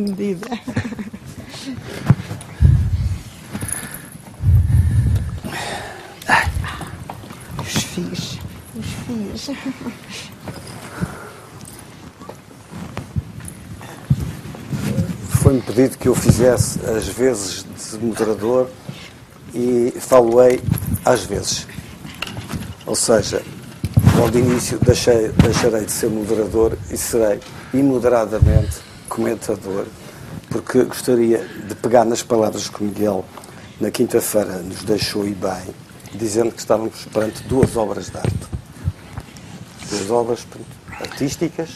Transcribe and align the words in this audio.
medida. 0.00 0.48
Os 7.58 7.84
fios. 7.84 8.38
Os 8.74 8.86
fios. 9.06 9.56
Foi-me 15.42 15.62
pedido 15.62 15.98
que 15.98 16.08
eu 16.08 16.14
fizesse 16.14 16.78
as 16.86 17.08
vezes 17.08 17.64
de 17.90 18.04
moderador 18.04 18.70
e 19.54 19.92
falo-ei 19.98 20.60
às 21.04 21.24
vezes. 21.24 21.66
Ou 22.86 22.94
seja, 22.94 23.42
logo 24.16 24.30
de 24.30 24.38
início 24.38 24.78
deixei, 24.78 25.28
deixarei 25.28 25.84
de 25.84 25.92
ser 25.92 26.08
moderador 26.08 26.76
e 26.90 26.96
serei 26.96 27.40
imoderadamente 27.72 28.89
comentador, 29.10 29.86
porque 30.48 30.84
gostaria 30.84 31.44
de 31.68 31.74
pegar 31.74 32.04
nas 32.04 32.22
palavras 32.22 32.68
que 32.68 32.80
o 32.82 32.86
Miguel 32.86 33.24
na 33.80 33.90
quinta-feira 33.90 34.58
nos 34.58 34.84
deixou 34.84 35.26
e 35.26 35.34
bem, 35.34 35.74
dizendo 36.14 36.52
que 36.52 36.60
estávamos 36.60 37.04
perante 37.12 37.42
duas 37.42 37.76
obras 37.76 38.08
de 38.08 38.16
arte. 38.16 38.48
Duas 39.90 40.10
obras 40.10 40.46
artísticas 41.00 41.70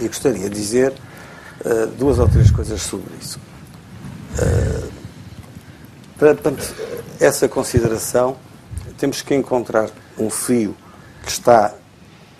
e 0.00 0.06
gostaria 0.06 0.48
de 0.48 0.54
dizer 0.54 0.92
uh, 1.64 1.86
duas 1.98 2.18
ou 2.18 2.28
três 2.28 2.50
coisas 2.50 2.82
sobre 2.82 3.10
isso. 3.20 3.40
Uh, 4.38 4.98
essa 7.20 7.48
consideração, 7.48 8.36
temos 8.98 9.22
que 9.22 9.34
encontrar 9.34 9.88
um 10.18 10.28
fio 10.28 10.76
que 11.22 11.30
está 11.30 11.72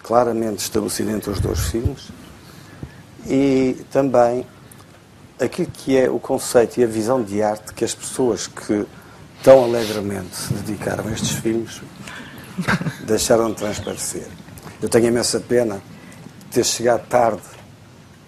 claramente 0.03 0.59
estabelecido 0.59 1.11
entre 1.11 1.31
os 1.31 1.41
dois 1.41 1.61
filmes 1.61 2.18
e 3.27 3.77
também 3.91 4.47
aquilo 5.41 5.69
que 5.73 5.97
é 5.97 6.11
o 6.11 6.19
conceito 6.19 6.79
e 6.79 6.85
a 6.85 6.87
visão 6.87 7.23
de 7.23 7.43
arte 7.43 7.73
que 7.73 7.85
as 7.85 7.95
pessoas 7.95 8.47
que 8.47 8.87
tão 9.43 9.65
alegremente 9.65 10.35
se 10.35 10.53
dedicaram 10.53 11.07
a 11.07 11.13
estes 11.13 11.31
filmes 11.33 11.81
deixaram 13.07 13.51
de 13.51 13.57
transparecer. 13.57 14.27
Eu 14.83 14.89
tenho 14.89 15.07
imensa 15.07 15.41
pena 15.41 15.77
de 15.77 16.55
ter 16.55 16.65
chegado 16.65 17.07
tarde 17.09 17.43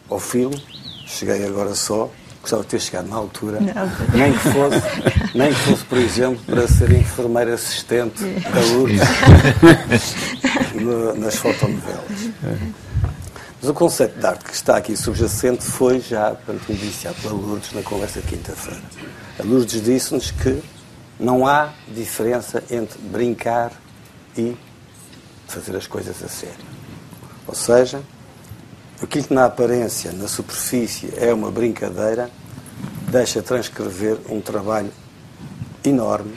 ao 0.08 0.18
filme, 0.18 0.62
cheguei 1.06 1.44
agora 1.46 1.74
só, 1.74 2.10
gostava 2.40 2.62
de 2.62 2.68
ter 2.68 2.80
chegado 2.80 3.08
na 3.08 3.16
altura, 3.16 3.60
Não. 3.60 4.18
nem 4.18 4.32
que 4.32 4.38
fosse, 4.38 4.82
nem 5.36 5.52
que 5.52 5.60
fosse, 5.60 5.84
por 5.84 5.98
exemplo, 5.98 6.40
para 6.46 6.66
ser 6.66 6.90
enfermeira 6.92 7.54
assistente 7.54 8.24
da 8.24 8.60
Lourdes 8.72 9.00
nas 11.18 11.36
fotonovelas. 11.36 12.30
Mas 13.60 13.68
o 13.68 13.74
conceito 13.74 14.18
de 14.18 14.26
arte 14.26 14.44
que 14.44 14.54
está 14.54 14.78
aqui 14.78 14.96
subjacente 14.96 15.62
foi 15.62 16.00
já, 16.00 16.30
portanto, 16.30 16.72
indiciado 16.72 17.16
pela 17.20 17.34
Lourdes 17.34 17.72
na 17.74 17.82
conversa 17.82 18.22
de 18.22 18.26
quinta-feira. 18.26 18.80
A 19.38 19.42
Lourdes 19.42 19.82
disse-nos 19.82 20.30
que 20.30 20.62
não 21.18 21.46
há 21.46 21.70
diferença 21.94 22.64
entre 22.70 22.98
brincar 23.02 23.70
e 24.34 24.56
fazer 25.46 25.76
as 25.76 25.86
coisas 25.86 26.24
a 26.24 26.28
sério. 26.28 26.64
Ou 27.46 27.54
seja, 27.54 28.00
aquilo 29.02 29.24
que 29.24 29.34
na 29.34 29.44
aparência, 29.44 30.10
na 30.12 30.26
superfície, 30.26 31.12
é 31.18 31.34
uma 31.34 31.50
brincadeira, 31.50 32.30
deixa 33.10 33.42
transcrever 33.42 34.16
um 34.30 34.40
trabalho 34.40 34.90
enorme, 35.84 36.34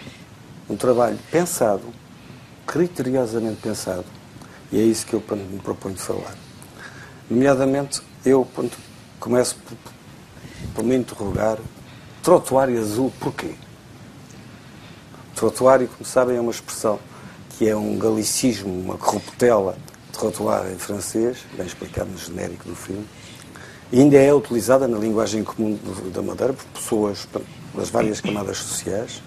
um 0.69 0.75
trabalho 0.75 1.17
pensado, 1.31 1.83
criteriosamente 2.67 3.61
pensado, 3.61 4.05
e 4.73 4.79
é 4.79 4.83
isso 4.83 5.05
que 5.05 5.13
eu 5.13 5.23
me 5.31 5.59
proponho 5.59 5.95
de 5.95 6.01
falar. 6.01 6.42
Nomeadamente, 7.29 8.01
eu 8.25 8.45
ponto, 8.45 8.77
começo 9.19 9.55
por, 9.55 9.77
por 10.75 10.83
me 10.83 10.95
interrogar: 10.95 11.57
trotuário 12.21 12.79
azul, 12.79 13.11
porquê? 13.19 13.55
Trotuário, 15.35 15.87
como 15.87 16.05
sabem, 16.05 16.37
é 16.37 16.41
uma 16.41 16.51
expressão 16.51 16.99
que 17.49 17.67
é 17.67 17.75
um 17.75 17.97
galicismo, 17.97 18.73
uma 18.73 18.97
corruptela 18.97 19.77
de 20.11 20.73
em 20.73 20.77
francês, 20.77 21.39
bem 21.57 21.65
explicado 21.65 22.09
no 22.09 22.17
genérico 22.17 22.67
do 22.67 22.75
filme, 22.75 23.05
e 23.91 23.99
ainda 23.99 24.17
é 24.17 24.33
utilizada 24.33 24.87
na 24.87 24.97
linguagem 24.97 25.43
comum 25.43 25.77
da 26.13 26.21
Madeira 26.21 26.53
por 26.53 26.65
pessoas 26.67 27.27
das 27.73 27.89
várias 27.89 28.21
camadas 28.21 28.57
sociais. 28.57 29.21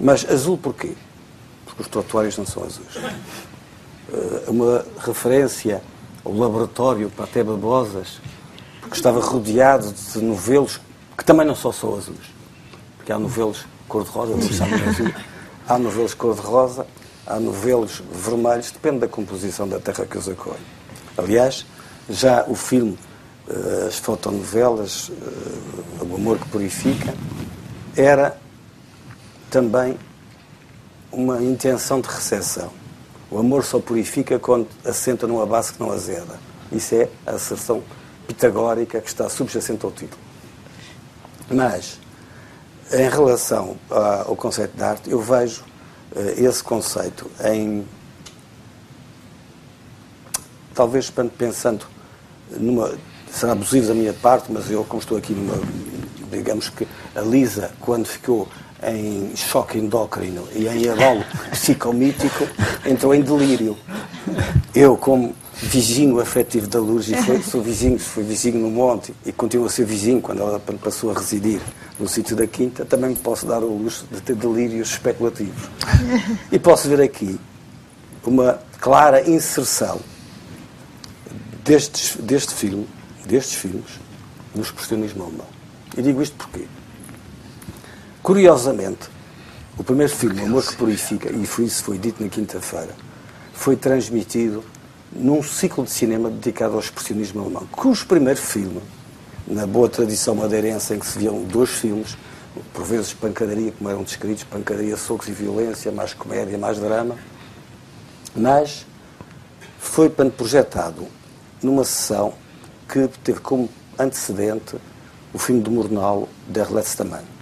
Mas 0.00 0.28
azul 0.28 0.56
porquê? 0.56 0.92
Porque 1.66 1.82
os 1.82 1.88
trotuários 1.88 2.36
não 2.38 2.46
são 2.46 2.64
azuis. 2.64 2.96
Eh, 2.96 4.44
uma 4.48 4.84
referência 4.98 5.82
ao 6.28 6.34
laboratório 6.34 7.10
para 7.10 7.24
até 7.24 7.42
babosas, 7.42 8.20
porque 8.80 8.96
estava 8.96 9.18
rodeado 9.20 9.92
de 9.92 10.20
novelos 10.20 10.78
que 11.16 11.24
também 11.24 11.46
não 11.46 11.54
só 11.54 11.72
são 11.72 11.96
azuis, 11.96 12.18
porque 12.96 13.10
há 13.10 13.18
novelos 13.18 13.64
cor-de-rosa, 13.88 14.34
há 15.66 15.78
novelos 15.78 16.14
cor-de-rosa, 16.14 16.86
há 17.26 17.40
novelos 17.40 18.02
vermelhos, 18.12 18.70
depende 18.70 19.00
da 19.00 19.08
composição 19.08 19.66
da 19.66 19.80
terra 19.80 20.04
que 20.04 20.18
os 20.18 20.28
acolhe. 20.28 20.58
Aliás, 21.16 21.66
já 22.08 22.44
o 22.46 22.54
filme, 22.54 22.96
eh, 23.48 23.86
as 23.88 23.98
fotonovelas, 23.98 25.10
eh, 25.10 26.04
O 26.04 26.14
Amor 26.14 26.38
que 26.38 26.48
Purifica, 26.48 27.12
era 27.96 28.38
também 29.50 29.98
uma 31.10 31.42
intenção 31.42 32.00
de 32.00 32.08
recepção. 32.08 32.70
O 33.30 33.38
amor 33.38 33.64
só 33.64 33.78
purifica 33.78 34.38
quando 34.38 34.68
assenta 34.84 35.26
numa 35.26 35.44
base 35.44 35.72
que 35.72 35.80
não 35.80 35.92
azeda. 35.92 36.38
Isso 36.72 36.94
é 36.94 37.08
a 37.26 37.32
asserção 37.32 37.82
pitagórica 38.26 39.00
que 39.00 39.08
está 39.08 39.28
subjacente 39.28 39.84
ao 39.84 39.90
título. 39.90 40.20
Mas, 41.50 41.98
em 42.92 43.08
relação 43.08 43.76
ao 43.90 44.36
conceito 44.36 44.76
de 44.76 44.82
arte, 44.82 45.10
eu 45.10 45.20
vejo 45.20 45.62
uh, 46.14 46.20
esse 46.36 46.62
conceito 46.62 47.30
em. 47.44 47.86
Talvez 50.74 51.10
pensando 51.36 51.86
numa. 52.50 52.94
Será 53.30 53.52
abusivo 53.52 53.88
da 53.88 53.94
minha 53.94 54.14
parte, 54.14 54.50
mas 54.50 54.70
eu, 54.70 54.84
como 54.84 55.00
estou 55.00 55.18
aqui 55.18 55.32
numa. 55.32 55.54
Digamos 56.30 56.68
que 56.68 56.86
a 57.14 57.20
Lisa, 57.20 57.72
quando 57.80 58.06
ficou 58.06 58.46
em 58.82 59.34
choque 59.34 59.78
endócrino 59.78 60.46
e 60.54 60.66
em 60.68 60.88
abalo 60.88 61.24
psicomítico, 61.50 62.46
entrou 62.86 63.14
em 63.14 63.22
delírio. 63.22 63.76
Eu, 64.74 64.96
como 64.96 65.34
vizinho 65.60 66.20
afetivo 66.20 66.68
da 66.68 66.78
Luz, 66.78 67.08
e 67.08 67.16
foi, 67.16 67.42
sou 67.42 67.60
vizinho, 67.60 67.98
fui 67.98 68.22
vizinho 68.22 68.58
no 68.58 68.70
Monte 68.70 69.12
e 69.26 69.32
continuo 69.32 69.66
a 69.66 69.70
ser 69.70 69.84
vizinho 69.84 70.20
quando 70.20 70.40
ela 70.40 70.60
passou 70.82 71.10
a 71.10 71.14
residir 71.14 71.60
no 71.98 72.08
sítio 72.08 72.36
da 72.36 72.46
Quinta, 72.46 72.84
também 72.84 73.10
me 73.10 73.16
posso 73.16 73.44
dar 73.44 73.62
o 73.62 73.76
luxo 73.76 74.06
de 74.10 74.20
ter 74.20 74.36
delírios 74.36 74.92
especulativos. 74.92 75.68
E 76.52 76.58
posso 76.58 76.88
ver 76.88 77.00
aqui 77.00 77.38
uma 78.24 78.60
clara 78.78 79.28
inserção 79.28 79.98
destes, 81.64 82.16
deste 82.20 82.54
filme, 82.54 82.86
destes 83.26 83.56
filmes, 83.56 83.90
no 84.54 84.62
expressionismo 84.62 85.24
alemão. 85.24 85.46
E 85.96 86.02
digo 86.02 86.22
isto 86.22 86.36
porquê? 86.36 86.66
Curiosamente, 88.28 89.08
o 89.78 89.82
primeiro 89.82 90.12
filme, 90.14 90.42
Amor 90.42 90.62
que 90.62 90.76
Purifica, 90.76 91.32
e 91.34 91.46
foi 91.46 91.64
isso 91.64 91.82
foi 91.82 91.96
dito 91.96 92.22
na 92.22 92.28
quinta-feira, 92.28 92.94
foi 93.54 93.74
transmitido 93.74 94.62
num 95.10 95.42
ciclo 95.42 95.82
de 95.84 95.90
cinema 95.90 96.28
dedicado 96.28 96.74
ao 96.74 96.80
expressionismo 96.80 97.40
alemão, 97.40 97.66
cujo 97.72 98.06
primeiro 98.06 98.38
filme, 98.38 98.82
na 99.46 99.66
boa 99.66 99.88
tradição 99.88 100.34
madeirense 100.34 100.92
em 100.92 100.98
que 100.98 101.06
se 101.06 101.18
viam 101.18 101.42
dois 101.44 101.70
filmes, 101.70 102.18
por 102.74 102.84
vezes 102.84 103.14
pancadaria, 103.14 103.72
como 103.72 103.88
eram 103.88 104.02
descritos, 104.02 104.44
pancadaria, 104.44 104.98
socos 104.98 105.26
e 105.26 105.32
violência, 105.32 105.90
mais 105.90 106.12
comédia, 106.12 106.58
mais 106.58 106.78
drama, 106.78 107.16
mas 108.36 108.84
foi 109.78 110.10
projetado 110.10 111.06
numa 111.62 111.82
sessão 111.82 112.34
que 112.86 113.08
teve 113.24 113.40
como 113.40 113.70
antecedente 113.98 114.76
o 115.32 115.38
filme 115.38 115.62
do 115.62 115.70
Murnau, 115.70 116.28
Der 116.46 116.70
letzte 116.70 117.02
Mann 117.04 117.37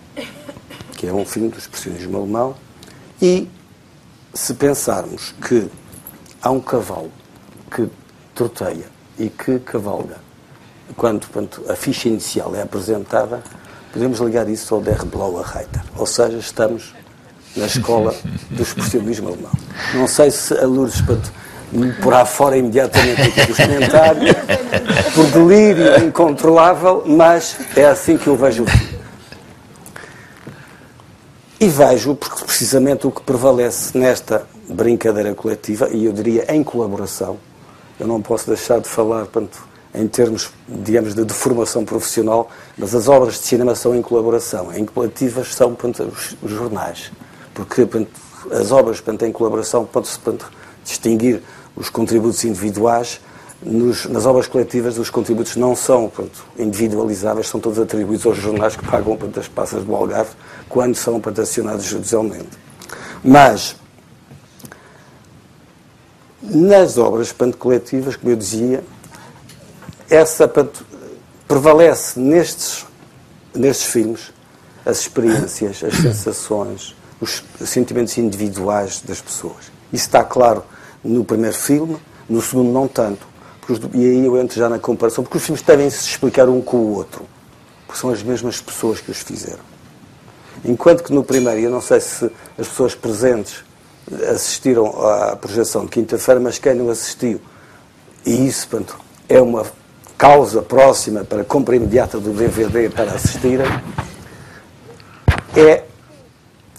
que 0.97 1.07
é 1.07 1.13
um 1.13 1.25
filme 1.25 1.49
do 1.49 1.59
expressionismo 1.59 2.17
alemão, 2.17 2.55
e 3.21 3.49
se 4.33 4.55
pensarmos 4.55 5.35
que 5.47 5.69
há 6.43 6.51
um 6.51 6.61
cavalo 6.61 7.11
que 7.71 7.89
troteia 8.35 8.87
e 9.19 9.29
que 9.29 9.59
cavalga, 9.61 10.17
quando, 10.97 11.27
quando 11.29 11.71
a 11.71 11.75
ficha 11.75 12.09
inicial 12.09 12.55
é 12.55 12.63
apresentada, 12.63 13.43
podemos 13.93 14.19
ligar 14.21 14.49
isso 14.49 14.75
ao 14.75 14.81
Der 14.81 15.05
Blauer 15.05 15.45
Reiter, 15.45 15.83
ou 15.97 16.07
seja, 16.07 16.39
estamos 16.39 16.95
na 17.57 17.67
escola 17.67 18.15
do 18.51 18.63
expressionismo 18.63 19.29
alemão. 19.29 19.53
Não 19.95 20.07
sei 20.07 20.31
se 20.31 20.55
a 20.55 20.67
Lourdes 20.67 21.01
Pato 21.01 21.33
me 21.73 21.93
porá 21.95 22.25
fora 22.25 22.57
imediatamente 22.57 23.23
aqui 23.23 23.47
dos 23.47 23.57
comentários, 23.57 24.37
por 25.15 25.27
delírio 25.31 26.05
incontrolável, 26.05 27.03
mas 27.07 27.57
é 27.75 27.87
assim 27.87 28.17
que 28.17 28.27
eu 28.27 28.37
vejo 28.37 28.65
o 28.65 28.67
filme. 28.67 28.96
E 31.67 31.69
vejo, 31.69 32.15
porque 32.15 32.45
precisamente 32.45 33.09
o 33.09 33.11
que 33.11 33.21
prevalece 33.23 33.99
nesta 33.99 34.47
brincadeira 34.69 35.35
coletiva, 35.35 35.89
e 35.89 36.05
eu 36.05 36.13
diria 36.13 36.47
em 36.55 36.63
colaboração, 36.63 37.39
eu 37.99 38.07
não 38.07 38.23
posso 38.23 38.47
deixar 38.47 38.79
de 38.79 38.89
falar 38.89 39.27
portanto, 39.27 39.67
em 39.93 40.07
termos, 40.07 40.53
digamos, 40.69 41.13
de, 41.13 41.25
de 41.25 41.35
formação 41.35 41.85
profissional, 41.85 42.49
mas 42.79 42.95
as 42.95 43.09
obras 43.09 43.35
de 43.35 43.41
cinema 43.41 43.75
são 43.75 43.97
em 43.97 44.01
colaboração. 44.01 44.73
Em 44.73 44.85
coletivas 44.85 45.53
são 45.57 45.75
portanto, 45.75 46.09
os, 46.41 46.53
jornais. 46.53 47.11
Porque 47.53 47.85
portanto, 47.85 48.13
as 48.53 48.71
obras 48.71 49.01
portanto, 49.01 49.29
em 49.29 49.33
colaboração 49.33 49.85
pode-se 49.85 50.21
distinguir 50.85 51.43
os 51.75 51.91
contributos 51.91 52.45
individuais. 52.45 53.21
Nos, 53.63 54.05
nas 54.07 54.27
obras 54.27 54.47
coletivas, 54.47 54.99
os 54.99 55.09
contributos 55.09 55.57
não 55.57 55.75
são 55.75 56.09
portanto, 56.09 56.45
individualizáveis, 56.59 57.49
são 57.49 57.59
todos 57.59 57.79
atribuídos 57.79 58.27
aos 58.27 58.37
jornais 58.37 58.77
que 58.77 58.85
pagam 58.85 59.17
portanto, 59.17 59.41
as 59.41 59.49
passas 59.49 59.83
do 59.83 59.95
Algarve 59.95 60.31
quando 60.69 60.95
são 60.95 61.15
portanto, 61.21 61.43
acionados 61.43 61.85
judicialmente. 61.85 62.51
Mas, 63.25 63.75
nas 66.43 66.99
obras 66.99 67.33
portanto, 67.33 67.57
coletivas, 67.57 68.15
como 68.15 68.31
eu 68.31 68.37
dizia, 68.37 68.85
essa 70.09 70.51
prevalece 71.49 72.21
nestes, 72.21 72.85
nestes 73.55 73.87
filmes 73.87 74.33
as 74.85 75.01
experiências, 75.01 75.83
as 75.83 75.95
sensações, 75.95 76.95
os 77.21 77.43
sentimentos 77.65 78.17
individuais 78.19 79.01
das 79.01 79.21
pessoas. 79.21 79.73
Isso 79.93 80.07
está 80.07 80.23
claro 80.23 80.63
no 81.03 81.25
primeiro 81.25 81.57
filme, 81.57 81.97
no 82.29 82.41
segundo 82.41 82.71
não 82.71 82.87
tanto. 82.87 83.27
E 83.95 84.05
aí 84.05 84.25
eu 84.25 84.39
entro 84.39 84.57
já 84.57 84.69
na 84.69 84.79
comparação, 84.79 85.25
porque 85.25 85.39
os 85.39 85.45
filmes 85.45 85.63
devem 85.63 85.91
se 85.91 86.09
explicar 86.09 86.49
um 86.49 86.61
com 86.61 86.77
o 86.77 86.95
outro, 86.95 87.25
porque 87.87 88.01
são 88.01 88.11
as 88.11 88.23
mesmas 88.23 88.61
pessoas 88.61 89.01
que 89.01 89.11
os 89.11 89.19
fizeram. 89.19 89.65
Enquanto 90.65 91.03
que 91.03 91.13
no 91.13 91.25
primeiro, 91.25 91.61
eu 91.61 91.71
não 91.71 91.81
sei 91.81 92.01
se 92.01 92.25
as 92.59 92.69
pessoas 92.69 92.95
presentes 92.95 93.65
assistiram 94.31 94.87
à 95.05 95.37
projeção 95.37 95.85
de 95.85 95.91
quinta-feira, 95.91 96.41
mas 96.41 96.59
quem 96.59 96.75
não 96.75 96.91
assistiu, 96.91 97.41
e 98.25 98.47
isso, 98.47 98.69
portanto, 98.69 98.99
é 99.29 99.41
uma 99.41 99.65
causa 100.17 100.63
próxima 100.63 101.25
para 101.25 101.45
compra 101.45 101.77
imediata 101.77 102.19
do 102.19 102.33
DVD 102.33 102.89
para 102.89 103.13
assistirem, 103.13 103.67
é, 105.57 105.85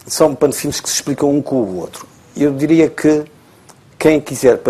são 0.05 0.35
filmes 0.53 0.79
que 0.79 0.89
se 0.89 0.95
explicam 0.95 1.29
um 1.29 1.41
com 1.41 1.57
o 1.57 1.77
outro. 1.77 2.07
Eu 2.35 2.53
diria 2.53 2.89
que 2.89 3.25
quem 3.99 4.21
quiser 4.21 4.61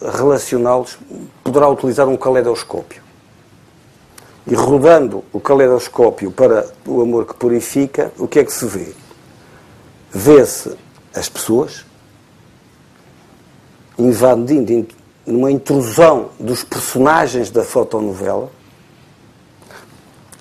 relacioná-los 0.00 0.98
poderá 1.44 1.68
utilizar 1.68 2.08
um 2.08 2.16
caleidoscópio. 2.16 3.02
E 4.46 4.54
rodando 4.54 5.22
o 5.32 5.38
caleidoscópio 5.38 6.30
para 6.30 6.66
o 6.86 7.02
amor 7.02 7.26
que 7.26 7.34
purifica, 7.34 8.10
o 8.18 8.26
que 8.26 8.38
é 8.38 8.44
que 8.44 8.52
se 8.52 8.66
vê? 8.66 8.92
Vê-se 10.10 10.76
as 11.14 11.28
pessoas 11.28 11.84
invadindo 13.98 14.88
numa 15.26 15.50
intrusão 15.50 16.30
dos 16.38 16.64
personagens 16.64 17.50
da 17.50 17.62
fotonovela, 17.62 18.50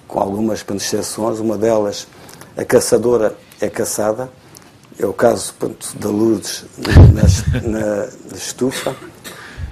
com 0.07 0.19
algumas 0.19 0.65
exceções, 0.75 1.39
uma 1.39 1.57
delas, 1.57 2.07
a 2.57 2.65
caçadora 2.65 3.35
é 3.61 3.69
caçada, 3.69 4.29
é 4.99 5.06
o 5.06 5.13
caso 5.13 5.53
pronto, 5.57 5.97
da 5.97 6.09
Lourdes 6.09 6.65
na, 7.13 7.61
na 7.67 8.35
estufa, 8.35 8.95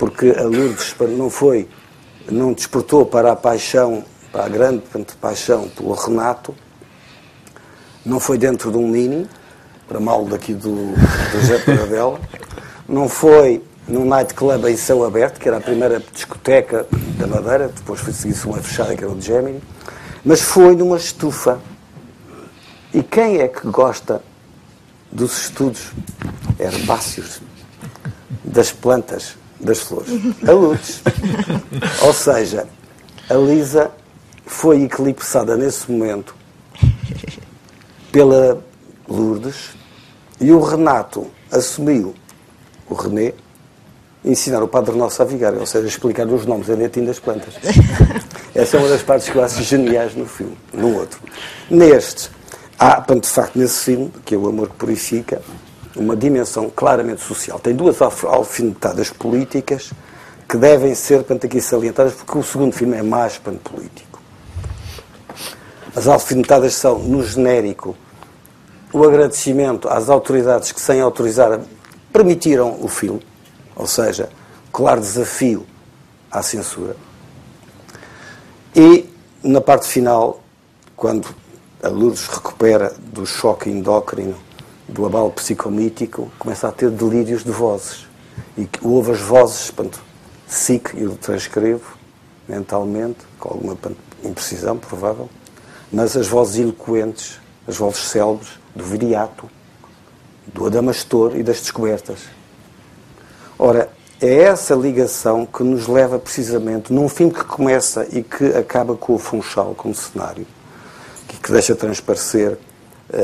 porque 0.01 0.33
a 0.35 0.41
Lourdes 0.41 0.95
não 1.15 1.29
foi, 1.29 1.69
não 2.27 2.53
despertou 2.53 3.05
para 3.05 3.33
a 3.33 3.35
paixão, 3.35 4.03
para 4.31 4.45
a 4.45 4.49
grande 4.49 4.81
pronto, 4.91 5.15
paixão 5.17 5.69
pelo 5.69 5.93
Renato, 5.93 6.55
não 8.03 8.19
foi 8.19 8.39
dentro 8.39 8.71
de 8.71 8.79
um 8.79 8.87
mini, 8.87 9.29
para 9.87 9.99
mal 9.99 10.25
daqui 10.25 10.55
do, 10.55 10.93
do 10.95 11.45
Zé 11.45 11.59
Paradela, 11.59 12.19
não 12.89 13.07
foi 13.07 13.63
num 13.87 14.03
nightclub 14.03 14.65
em 14.71 14.75
céu 14.75 15.05
aberto, 15.05 15.39
que 15.39 15.47
era 15.47 15.57
a 15.57 15.61
primeira 15.61 16.01
discoteca 16.11 16.87
da 17.19 17.27
Madeira, 17.27 17.67
depois 17.67 17.99
foi 17.99 18.11
seguir-se 18.11 18.47
uma 18.47 18.57
fechada, 18.57 18.95
que 18.95 19.03
era 19.03 19.13
o 19.13 19.15
de 19.15 19.27
Gemini, 19.27 19.61
mas 20.25 20.41
foi 20.41 20.75
numa 20.75 20.97
estufa. 20.97 21.59
E 22.91 23.03
quem 23.03 23.37
é 23.37 23.47
que 23.47 23.67
gosta 23.67 24.19
dos 25.11 25.43
estudos 25.43 25.91
herbáceos, 26.59 27.39
das 28.43 28.71
plantas, 28.71 29.39
das 29.61 29.79
flores? 29.79 30.09
A 30.47 30.51
Lourdes. 30.51 31.01
Ou 32.03 32.13
seja, 32.13 32.67
a 33.29 33.33
Lisa 33.35 33.91
foi 34.45 34.83
eclipsada 34.83 35.55
nesse 35.55 35.91
momento 35.91 36.35
pela 38.11 38.61
Lourdes 39.07 39.69
e 40.39 40.51
o 40.51 40.59
Renato 40.59 41.27
assumiu, 41.51 42.13
o 42.89 42.93
René, 42.93 43.33
ensinar 44.23 44.61
o 44.61 44.67
Padre 44.67 44.95
Nosso 44.95 45.21
a 45.21 45.25
vigar, 45.25 45.53
ou 45.53 45.65
seja, 45.65 45.87
explicar 45.87 46.27
os 46.27 46.45
nomes 46.45 46.69
em 46.69 46.75
latim 46.75 47.03
das 47.03 47.19
plantas. 47.19 47.55
Essa 48.53 48.77
é 48.77 48.79
uma 48.79 48.89
das 48.89 49.01
partes 49.01 49.29
que 49.29 49.35
eu 49.35 49.43
acho 49.43 49.63
geniais 49.63 50.15
no 50.15 50.25
filme, 50.25 50.57
no 50.73 50.95
outro. 50.97 51.19
Neste, 51.69 52.29
há, 52.77 52.99
de 52.99 53.27
facto, 53.27 53.57
nesse 53.57 53.85
filme, 53.85 54.11
que 54.25 54.35
é 54.35 54.37
o 54.37 54.47
Amor 54.47 54.69
que 54.69 54.75
Purifica, 54.75 55.41
uma 55.95 56.15
dimensão 56.15 56.69
claramente 56.69 57.21
social. 57.21 57.59
Tem 57.59 57.75
duas 57.75 58.01
alfinetadas 58.01 59.09
políticas 59.09 59.91
que 60.47 60.57
devem 60.57 60.93
ser, 60.95 61.17
portanto, 61.17 61.45
aqui 61.45 61.61
salientadas, 61.61 62.13
porque 62.13 62.37
o 62.37 62.43
segundo 62.43 62.73
filme 62.73 62.97
é 62.97 63.03
mais, 63.03 63.37
portanto, 63.37 63.71
político. 63.71 64.21
As 65.95 66.07
alfinetadas 66.07 66.73
são, 66.73 66.99
no 66.99 67.23
genérico, 67.23 67.95
o 68.93 69.03
agradecimento 69.03 69.87
às 69.89 70.09
autoridades 70.09 70.71
que, 70.71 70.81
sem 70.81 71.01
autorizar, 71.01 71.59
permitiram 72.11 72.77
o 72.81 72.87
filme 72.87 73.21
ou 73.81 73.87
seja, 73.87 74.29
claro 74.71 75.01
desafio 75.01 75.65
à 76.29 76.41
censura. 76.41 76.95
E 78.75 79.09
na 79.43 79.59
parte 79.59 79.87
final, 79.87 80.41
quando 80.95 81.27
a 81.81 81.87
Lourdes 81.87 82.27
recupera 82.27 82.93
do 82.99 83.25
choque 83.25 83.69
endócrino, 83.69 84.35
do 84.91 85.05
abalo 85.05 85.31
psicomítico, 85.31 86.31
começa 86.37 86.67
a 86.67 86.71
ter 86.71 86.91
delírios 86.91 87.43
de 87.43 87.51
vozes. 87.51 88.05
E 88.57 88.67
ouve 88.81 89.11
as 89.11 89.21
vozes, 89.21 89.71
portanto, 89.71 90.01
SIC, 90.47 90.93
eu 90.95 91.15
transcrevo 91.15 91.97
mentalmente, 92.47 93.19
com 93.39 93.49
alguma 93.49 93.77
imprecisão 94.23 94.77
provável, 94.77 95.29
mas 95.91 96.17
as 96.17 96.27
vozes 96.27 96.59
eloquentes, 96.59 97.39
as 97.67 97.77
vozes 97.77 98.01
célebres 98.01 98.49
do 98.75 98.83
Viriato, 98.83 99.49
do 100.53 100.65
Adamastor 100.65 101.37
e 101.37 101.43
das 101.43 101.61
descobertas. 101.61 102.19
Ora, 103.57 103.89
é 104.19 104.43
essa 104.43 104.75
ligação 104.75 105.45
que 105.45 105.63
nos 105.63 105.87
leva 105.87 106.19
precisamente, 106.19 106.91
num 106.91 107.07
filme 107.07 107.33
que 107.33 107.43
começa 107.43 108.05
e 108.11 108.21
que 108.21 108.45
acaba 108.55 108.95
com 108.95 109.15
o 109.15 109.17
Funchal 109.17 109.73
como 109.75 109.95
cenário, 109.95 110.45
que, 111.27 111.51
deixa 111.51 111.75
transparecer 111.75 112.57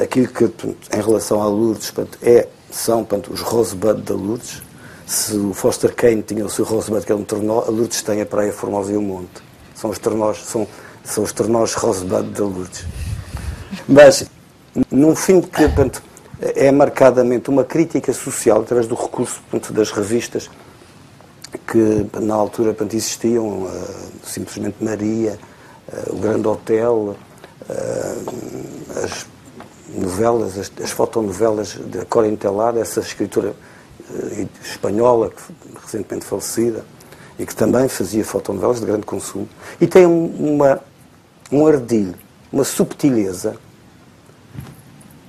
aquilo 0.03 0.27
que, 0.27 0.45
em 0.45 1.01
relação 1.01 1.41
a 1.41 1.47
Lourdes, 1.47 1.93
é, 2.21 2.47
são 2.69 3.03
portanto, 3.03 3.31
os 3.33 3.41
Rosebud 3.41 4.01
da 4.01 4.13
Lourdes. 4.13 4.61
Se 5.05 5.37
o 5.37 5.53
Foster 5.53 5.95
Kane 5.95 6.21
tinha 6.21 6.45
o 6.45 6.49
seu 6.49 6.65
Rosebud, 6.65 7.05
que 7.05 7.11
é 7.11 7.15
um 7.15 7.23
tornó, 7.23 7.61
a 7.61 7.69
Lourdes 7.69 8.01
tem 8.01 8.21
a 8.21 8.25
Praia 8.25 8.51
Formosa 8.51 8.91
e 8.91 8.97
o 8.97 9.01
Monte. 9.01 9.41
São 9.73 9.89
os 9.89 9.97
tornós, 9.97 10.43
são, 10.43 10.67
são 11.03 11.23
os 11.23 11.31
tornós 11.31 11.73
Rosebud 11.73 12.29
da 12.31 12.43
Lourdes. 12.43 12.85
Mas, 13.87 14.25
num 14.91 15.15
filme 15.15 15.43
que, 15.43 15.63
portanto, 15.63 16.03
é 16.41 16.71
marcadamente 16.71 17.49
uma 17.49 17.63
crítica 17.63 18.11
social 18.13 18.61
através 18.61 18.87
do 18.87 18.95
recurso 18.95 19.41
portanto, 19.49 19.73
das 19.73 19.91
revistas 19.91 20.49
que 21.65 22.05
na 22.19 22.35
altura 22.35 22.73
portanto, 22.73 22.93
existiam, 22.93 23.63
uh, 23.63 23.69
simplesmente 24.23 24.83
Maria, 24.83 25.39
uh, 25.87 26.15
o 26.15 26.19
Grande 26.19 26.47
Hotel, 26.47 27.15
uh, 27.69 29.03
as 29.03 29.25
novelas, 29.89 30.57
as, 30.57 30.71
as 30.81 30.91
fotonovelas 30.91 31.75
da 31.75 32.05
Cora 32.05 32.27
Intelar, 32.27 32.77
essa 32.77 32.99
escritora 32.99 33.55
espanhola, 34.61 35.29
que, 35.29 35.41
recentemente 35.81 36.25
falecida, 36.25 36.85
e 37.37 37.45
que 37.45 37.55
também 37.55 37.87
fazia 37.87 38.23
fotonovelas 38.23 38.79
de 38.79 38.85
grande 38.85 39.05
consumo, 39.05 39.47
e 39.79 39.87
tem 39.87 40.05
uma, 40.05 40.79
um 41.51 41.67
ardilho, 41.67 42.15
uma 42.51 42.63
subtileza 42.63 43.55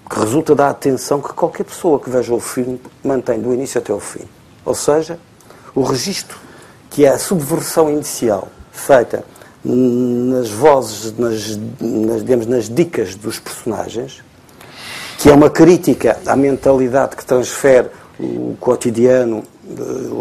que 0.09 0.19
resulta 0.19 0.55
da 0.55 0.71
atenção 0.71 1.21
que 1.21 1.33
qualquer 1.35 1.65
pessoa 1.65 2.01
que 2.01 2.09
veja 2.09 2.33
o 2.33 2.41
filme 2.41 2.81
mantém 3.05 3.41
do 3.41 3.53
início 3.53 3.79
até 3.79 3.93
ao 3.93 4.01
fim. 4.01 4.25
Ou 4.65 4.75
seja, 4.75 5.19
o 5.75 5.83
registro, 5.83 6.39
que 6.89 7.05
é 7.05 7.11
a 7.11 7.19
subversão 7.19 7.91
inicial, 7.91 8.49
feita 8.73 9.25
nas 9.63 10.49
vozes, 10.49 11.17
nas, 11.19 11.59
nas, 11.81 12.25
digamos, 12.25 12.47
nas 12.47 12.71
dicas 12.71 13.15
dos 13.15 13.39
personagens, 13.39 14.23
que 15.19 15.29
é 15.29 15.33
uma 15.33 15.51
crítica 15.51 16.19
à 16.25 16.37
mentalidade 16.37 17.17
que 17.17 17.27
transfere 17.27 17.89
o 18.21 18.57
cotidiano, 18.61 19.43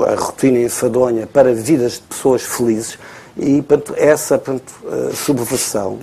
a 0.08 0.16
rotina 0.16 0.60
enfadonha 0.60 1.28
para 1.28 1.54
vidas 1.54 1.94
de 1.94 2.02
pessoas 2.02 2.42
felizes, 2.42 2.98
e 3.38 3.62
portanto, 3.62 3.94
essa 3.96 4.40
portanto, 4.40 4.74
subversão 5.14 6.00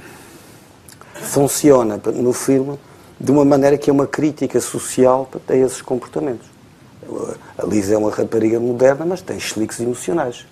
funciona 1.15 2.01
no 2.15 2.33
filme 2.33 2.79
de 3.19 3.33
uma 3.33 3.45
maneira 3.45 3.77
que 3.77 3.91
é 3.91 3.93
uma 3.93 4.07
crítica 4.07 4.61
social 4.61 5.29
a 5.49 5.57
esses 5.57 5.83
comportamentos. 5.83 6.47
A 7.59 7.67
Lisa 7.67 7.95
é 7.95 7.99
uma 7.99 8.11
rapariga 8.11 8.61
moderna, 8.61 9.05
mas 9.05 9.21
tem 9.21 9.41
cheliques 9.41 9.81
emocionais. 9.81 10.47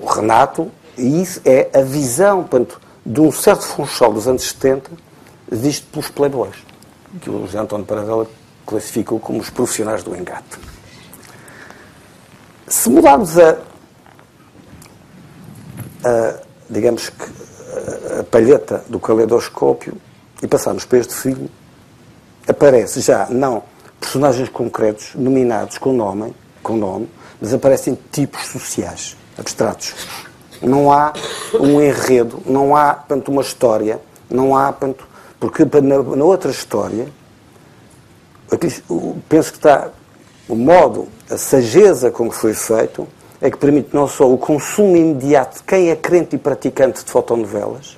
O 0.00 0.06
Renato 0.06 0.70
E 0.96 1.22
isso 1.22 1.40
é 1.44 1.70
a 1.72 1.82
visão 1.82 2.44
portanto, 2.44 2.80
de 3.04 3.20
um 3.20 3.30
certo 3.30 3.64
funchal 3.64 4.12
dos 4.12 4.26
anos 4.26 4.42
70 4.42 4.90
visto 5.50 5.86
pelos 5.90 6.08
playboys, 6.08 6.54
que 7.20 7.30
o 7.30 7.46
José 7.46 7.58
António 7.58 7.86
Paradela 7.86 8.26
classificou 8.66 9.18
como 9.18 9.40
os 9.40 9.50
profissionais 9.50 10.02
do 10.02 10.14
engate. 10.14 10.58
Se 12.68 12.88
mudarmos 12.88 13.36
a, 13.38 13.58
a 16.04 16.34
digamos 16.70 17.08
que, 17.08 17.24
a, 18.20 18.22
palheta 18.24 18.84
do 18.88 19.00
caleidoscópio 19.00 19.96
e 20.40 20.46
passarmos 20.46 20.84
para 20.84 20.98
este 20.98 21.14
filme, 21.14 21.50
aparece 22.46 23.00
já 23.00 23.26
não 23.28 23.62
personagens 23.98 24.48
concretos, 24.48 25.10
nominados 25.14 25.76
com 25.78 25.92
nome, 25.92 26.34
com 26.62 26.76
nome, 26.76 27.08
mas 27.40 27.52
aparecem 27.52 27.98
tipos 28.10 28.46
sociais, 28.46 29.16
abstratos. 29.36 29.94
Não 30.62 30.92
há 30.92 31.12
um 31.54 31.80
enredo, 31.80 32.42
não 32.46 32.76
há, 32.76 32.94
portanto, 32.94 33.28
uma 33.30 33.42
história, 33.42 34.00
não 34.28 34.56
há, 34.56 34.72
portanto, 34.72 35.06
porque 35.40 35.64
na, 35.64 36.02
na 36.02 36.24
outra 36.24 36.50
história, 36.50 37.08
penso 39.28 39.52
que 39.52 39.58
está 39.58 39.88
o 40.46 40.54
modo, 40.54 41.08
a 41.30 41.38
sageza 41.38 42.10
com 42.10 42.28
que 42.28 42.36
foi 42.36 42.52
feito, 42.52 43.08
é 43.40 43.50
que 43.50 43.56
permite 43.56 43.94
não 43.94 44.06
só 44.06 44.30
o 44.30 44.36
consumo 44.36 44.96
imediato 44.96 45.58
de 45.58 45.62
quem 45.62 45.90
é 45.90 45.96
crente 45.96 46.36
e 46.36 46.38
praticante 46.38 47.02
de 47.02 47.10
fotonovelas, 47.10 47.96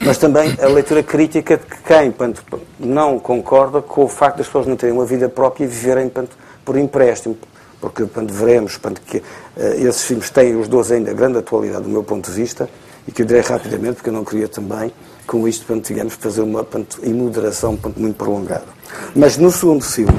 mas 0.00 0.16
também 0.16 0.56
a 0.62 0.66
leitura 0.66 1.02
crítica 1.02 1.56
de 1.56 1.64
quem 1.84 2.12
portanto, 2.12 2.44
não 2.78 3.18
concorda 3.18 3.82
com 3.82 4.04
o 4.04 4.08
facto 4.08 4.38
das 4.38 4.46
pessoas 4.46 4.66
não 4.66 4.76
terem 4.76 4.94
uma 4.94 5.04
vida 5.04 5.28
própria 5.28 5.64
e 5.64 5.66
viverem 5.66 6.08
portanto, 6.08 6.36
por 6.64 6.76
empréstimo. 6.76 7.36
Porque 7.80 8.04
portanto, 8.04 8.32
veremos 8.32 8.76
portanto, 8.76 9.02
que 9.06 9.18
uh, 9.18 9.22
esses 9.56 10.04
filmes 10.04 10.28
têm 10.30 10.54
os 10.54 10.68
dois 10.68 10.92
ainda 10.92 11.12
grande 11.14 11.38
atualidade 11.38 11.84
do 11.84 11.88
meu 11.88 12.04
ponto 12.04 12.30
de 12.30 12.36
vista 12.36 12.68
e 13.08 13.12
que 13.12 13.22
eu 13.22 13.26
direi 13.26 13.42
rapidamente, 13.42 13.94
porque 13.94 14.10
eu 14.10 14.14
não 14.14 14.24
queria 14.24 14.46
também, 14.46 14.92
com 15.30 15.46
isto, 15.46 15.64
portanto, 15.64 15.86
digamos, 15.86 16.14
fazer 16.14 16.40
uma 16.40 16.64
portanto, 16.64 16.98
imoderação 17.04 17.76
portanto, 17.76 18.00
muito 18.00 18.16
prolongada. 18.16 18.66
Mas 19.14 19.36
no 19.36 19.52
segundo 19.52 19.84
filme 19.84 20.18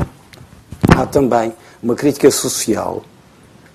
há 0.96 1.06
também 1.06 1.53
uma 1.84 1.96
crítica 1.96 2.32
social, 2.32 3.03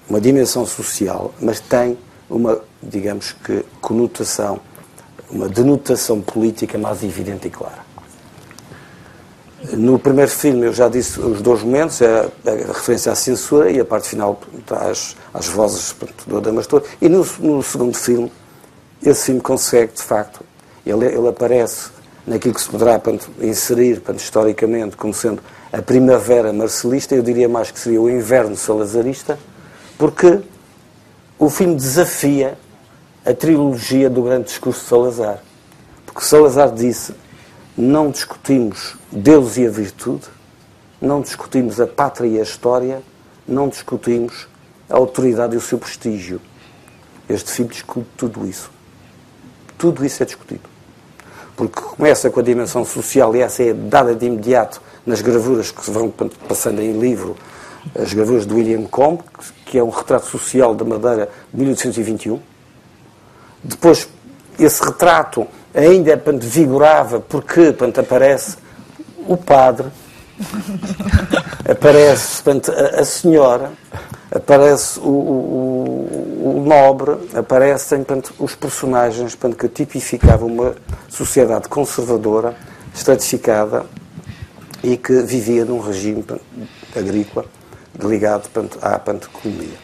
uma 0.08 0.18
dimensão 0.18 0.64
social, 0.64 1.34
mas 1.38 1.60
tem 1.60 1.98
uma, 2.30 2.58
digamos 2.82 3.32
que, 3.32 3.62
conotação 3.82 4.58
uma 5.28 5.46
denotação 5.46 6.22
política 6.22 6.78
mais 6.78 7.02
evidente 7.02 7.48
e 7.48 7.50
clara. 7.50 7.84
No 9.72 9.98
primeiro 9.98 10.30
filme 10.30 10.66
eu 10.66 10.72
já 10.72 10.88
disse 10.88 11.20
os 11.20 11.42
dois 11.42 11.62
momentos, 11.62 12.00
a, 12.00 12.30
a 12.46 12.72
referência 12.72 13.12
à 13.12 13.14
censura 13.14 13.70
e 13.70 13.78
a 13.78 13.84
parte 13.84 14.08
final 14.08 14.40
às, 14.70 15.16
às 15.34 15.48
vozes 15.48 15.94
do 16.26 16.38
Adamastor. 16.38 16.82
E 17.02 17.10
no, 17.10 17.26
no, 17.40 17.62
segundo 17.62 17.94
filme, 17.94 18.32
esse 19.02 19.26
filme 19.26 19.40
consegue, 19.42 19.92
de 19.92 20.02
facto, 20.02 20.42
ele, 20.86 21.06
ele 21.06 21.28
aparece 21.28 21.90
naquilo 22.26 22.54
que 22.54 22.60
se 22.60 22.68
poderá 22.68 22.98
portanto, 22.98 23.30
inserir 23.40 23.96
portanto, 23.96 24.20
historicamente 24.20 24.96
como 24.96 25.12
sendo 25.14 25.42
a 25.72 25.82
primavera 25.82 26.52
marcelista, 26.52 27.14
eu 27.14 27.22
diria 27.22 27.48
mais 27.48 27.70
que 27.70 27.78
seria 27.78 28.00
o 28.00 28.08
inverno 28.08 28.56
salazarista, 28.56 29.38
porque 29.98 30.40
o 31.38 31.50
filme 31.50 31.74
desafia 31.74 32.56
a 33.24 33.34
trilogia 33.34 34.08
do 34.08 34.22
grande 34.22 34.44
discurso 34.44 34.80
de 34.80 34.86
Salazar. 34.86 35.42
Porque 36.06 36.22
Salazar 36.22 36.72
disse: 36.72 37.12
não 37.76 38.10
discutimos 38.10 38.94
Deus 39.10 39.56
e 39.56 39.66
a 39.66 39.70
virtude, 39.70 40.24
não 41.00 41.20
discutimos 41.20 41.80
a 41.80 41.86
pátria 41.86 42.28
e 42.28 42.38
a 42.38 42.42
história, 42.42 43.02
não 43.46 43.68
discutimos 43.68 44.48
a 44.88 44.96
autoridade 44.96 45.54
e 45.54 45.58
o 45.58 45.60
seu 45.60 45.78
prestígio. 45.78 46.40
Este 47.28 47.50
filme 47.50 47.72
discute 47.72 48.08
tudo 48.16 48.46
isso. 48.46 48.70
Tudo 49.76 50.04
isso 50.06 50.22
é 50.22 50.26
discutido. 50.26 50.75
Porque 51.56 51.80
começa 51.80 52.30
com 52.30 52.40
a 52.40 52.42
dimensão 52.42 52.84
social 52.84 53.34
e 53.34 53.40
essa 53.40 53.62
é 53.62 53.72
dada 53.72 54.14
de 54.14 54.26
imediato 54.26 54.80
nas 55.06 55.22
gravuras 55.22 55.70
que 55.70 55.84
se 55.84 55.90
vão 55.90 56.12
passando 56.48 56.82
em 56.82 56.92
livro, 56.98 57.36
as 57.98 58.12
gravuras 58.12 58.46
de 58.46 58.52
William 58.52 58.82
Combe, 58.84 59.22
que 59.64 59.78
é 59.78 59.82
um 59.82 59.88
retrato 59.88 60.26
social 60.26 60.74
da 60.74 60.84
Madeira 60.84 61.30
de 61.52 61.60
1821 61.60 62.40
depois, 63.66 64.08
esse 64.58 64.84
retrato 64.84 65.46
ainda 65.74 66.16
portanto, 66.16 66.42
vigorava 66.42 67.20
porque 67.20 67.72
portanto, 67.72 67.98
aparece 67.98 68.56
o 69.26 69.36
padre, 69.36 69.88
aparece 71.68 72.42
portanto, 72.42 72.72
a, 72.72 73.00
a 73.00 73.04
senhora, 73.04 73.72
aparece 74.30 74.98
o, 74.98 75.08
o, 75.08 76.58
o, 76.58 76.64
nobre, 76.66 77.16
aparecem 77.34 78.02
portanto, 78.02 78.34
os 78.38 78.54
personagens 78.54 79.34
portanto, 79.34 79.58
que 79.58 79.68
tipificavam 79.68 80.48
uma 80.48 80.74
sociedade 81.08 81.68
conservadora, 81.68 82.56
estratificada 82.94 83.86
e 84.82 84.96
que 84.96 85.22
vivia 85.22 85.64
num 85.64 85.80
regime 85.80 86.22
portanto, 86.22 86.46
agrícola 86.96 87.44
ligado 88.00 88.48
portanto, 88.50 88.78
à 88.82 88.98
portanto, 88.98 89.30
economia. 89.32 89.76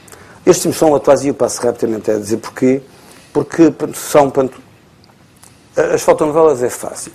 Estes 0.44 0.76
são 0.76 0.94
atuais 0.94 1.24
e 1.24 1.28
eu 1.28 1.34
passo 1.34 1.62
rapidamente 1.62 2.10
a 2.10 2.18
dizer 2.18 2.38
porquê 2.38 2.82
porque 3.32 3.72
são. 3.94 4.30
Portanto, 4.30 4.60
as 5.74 6.02
fotonovelas 6.02 6.62
é 6.62 6.68
fácil. 6.68 7.12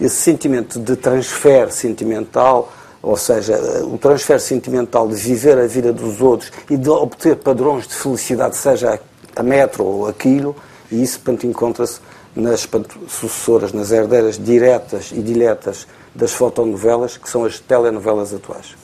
Esse 0.00 0.16
sentimento 0.16 0.78
de 0.78 0.94
transfer 0.94 1.72
sentimental, 1.72 2.72
ou 3.08 3.16
seja, 3.16 3.56
o 3.84 3.96
transfer 3.96 4.38
sentimental 4.38 5.08
de 5.08 5.14
viver 5.14 5.56
a 5.56 5.66
vida 5.66 5.94
dos 5.94 6.20
outros 6.20 6.52
e 6.68 6.76
de 6.76 6.90
obter 6.90 7.36
padrões 7.36 7.88
de 7.88 7.94
felicidade, 7.94 8.54
seja 8.54 9.00
a 9.34 9.42
metro 9.42 9.82
ou 9.82 10.06
aquilo, 10.06 10.54
e 10.92 11.02
isso 11.02 11.18
encontra-se 11.44 12.00
nas 12.36 12.68
sucessoras, 13.08 13.72
nas 13.72 13.92
herdeiras 13.92 14.38
diretas 14.38 15.10
e 15.10 15.22
diretas 15.22 15.86
das 16.14 16.34
fotonovelas, 16.34 17.16
que 17.16 17.30
são 17.30 17.46
as 17.46 17.58
telenovelas 17.58 18.34
atuais. 18.34 18.76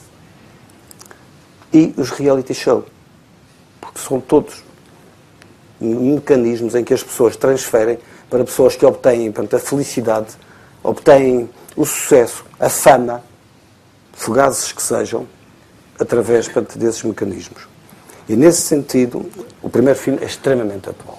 E 1.71 1.93
os 1.99 2.09
reality 2.09 2.55
show, 2.55 2.83
porque 3.79 3.99
são 3.99 4.23
todos 4.23 4.65
mecanismos 5.79 6.75
em 6.75 6.83
que 6.83 6.95
as 6.95 7.03
pessoas 7.03 7.37
transferem 7.37 7.99
para 8.31 8.43
pessoas 8.43 8.75
que 8.75 8.87
obtêm 8.87 9.31
portanto, 9.31 9.57
a 9.57 9.59
felicidade, 9.59 10.29
obtêm 10.83 11.51
o 11.77 11.85
sucesso, 11.85 12.43
a 12.59 12.71
fama, 12.71 13.23
fugazes 14.15 14.73
que 14.73 14.83
sejam, 14.83 15.27
através 15.99 16.47
portanto, 16.47 16.79
desses 16.79 17.03
mecanismos. 17.03 17.69
E 18.29 18.37
nesse 18.37 18.63
sentido, 18.63 19.31
o 19.63 19.69
primeiro 19.69 19.99
filme 19.99 20.19
é 20.23 20.25
extremamente 20.25 20.89
atual. 20.89 21.19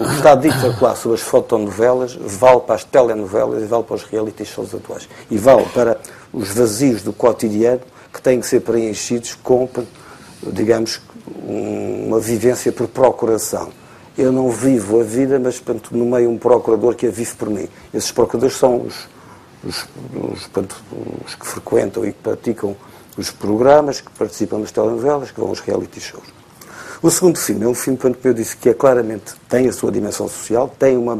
O 0.00 0.04
que 0.04 0.14
está 0.16 0.34
dito 0.34 0.74
lá 0.80 0.96
sobre 0.96 1.16
as 1.16 1.22
fotonovelas 1.22 2.14
vale 2.14 2.60
para 2.60 2.74
as 2.74 2.84
telenovelas 2.84 3.62
e 3.62 3.66
vale 3.66 3.84
para 3.84 3.94
os 3.94 4.02
reality 4.02 4.44
shows 4.44 4.74
atuais. 4.74 5.08
E 5.30 5.38
vale 5.38 5.64
para 5.66 6.00
os 6.32 6.48
vazios 6.52 7.02
do 7.02 7.12
cotidiano 7.12 7.80
que 8.12 8.20
têm 8.20 8.40
que 8.40 8.46
ser 8.46 8.60
preenchidos 8.60 9.34
com, 9.34 9.68
digamos, 10.42 11.00
uma 11.46 12.18
vivência 12.18 12.72
por 12.72 12.88
procuração 12.88 13.70
eu 14.16 14.30
não 14.30 14.50
vivo 14.50 15.00
a 15.00 15.04
vida, 15.04 15.38
mas 15.38 15.58
portanto, 15.58 15.96
no 15.96 16.04
meio 16.04 16.30
um 16.30 16.38
procurador 16.38 16.94
que 16.94 17.06
a 17.06 17.10
vive 17.10 17.34
por 17.34 17.48
mim. 17.48 17.68
Esses 17.94 18.12
procuradores 18.12 18.56
são 18.56 18.82
os, 18.82 19.08
os, 19.64 19.86
os, 20.14 20.40
portanto, 20.46 20.76
os 21.24 21.34
que 21.34 21.46
frequentam 21.46 22.04
e 22.04 22.12
que 22.12 22.18
praticam 22.18 22.76
os 23.16 23.30
programas, 23.30 24.00
que 24.00 24.10
participam 24.10 24.60
das 24.60 24.70
telenovelas, 24.70 25.30
que 25.30 25.40
vão 25.40 25.48
aos 25.48 25.60
reality 25.60 26.00
shows. 26.00 26.26
O 27.02 27.10
segundo 27.10 27.38
filme 27.38 27.64
é 27.64 27.68
um 27.68 27.74
filme, 27.74 27.98
como 27.98 28.16
eu 28.24 28.34
disse, 28.34 28.56
que 28.56 28.68
é 28.68 28.74
claramente 28.74 29.34
tem 29.48 29.68
a 29.68 29.72
sua 29.72 29.90
dimensão 29.90 30.28
social, 30.28 30.72
tem 30.78 30.96
uma, 30.96 31.18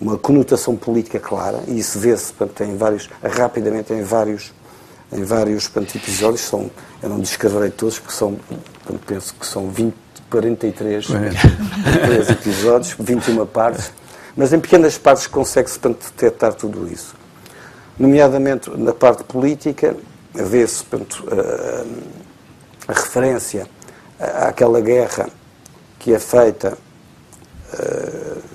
uma 0.00 0.18
conotação 0.18 0.76
política 0.76 1.20
clara, 1.20 1.62
e 1.68 1.78
isso 1.78 1.98
vê-se 1.98 2.32
em 2.60 2.76
vários, 2.76 3.08
rapidamente 3.22 3.92
em 3.92 4.02
vários, 4.02 4.52
em 5.12 5.22
vários 5.22 5.68
portanto, 5.68 5.96
episódios. 5.96 6.40
São, 6.40 6.70
eu 7.02 7.08
não 7.08 7.20
descreverei 7.20 7.70
todos, 7.70 7.98
porque 7.98 8.14
são, 8.14 8.34
portanto, 8.34 9.02
penso 9.06 9.34
que 9.34 9.46
são 9.46 9.68
20 9.68 9.94
43, 10.32 11.06
43 11.06 12.30
episódios, 12.30 12.96
21 12.98 13.44
partes, 13.46 13.92
mas 14.34 14.52
em 14.54 14.58
pequenas 14.58 14.96
partes 14.96 15.26
consegue-se 15.26 15.78
detectar 15.78 16.54
tudo 16.54 16.90
isso. 16.90 17.14
Nomeadamente 18.02 18.68
na 18.70 18.92
parte 18.92 19.22
política, 19.22 19.96
vê-se 20.34 20.84
a, 22.88 22.92
referência 22.92 23.68
àquela 24.18 24.80
guerra 24.80 25.28
que 26.00 26.12
é 26.12 26.18
feita 26.18 26.76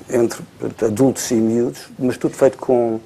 entre 0.09 0.43
adultos 0.85 1.31
e 1.31 1.35
miúdos, 1.35 1.87
mas 1.97 2.17
tudo 2.17 2.35
feito 2.35 2.57
com, 2.57 2.99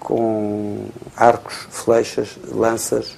com 0.00 0.86
arcos, 1.16 1.68
flechas, 1.70 2.36
lanças, 2.50 3.16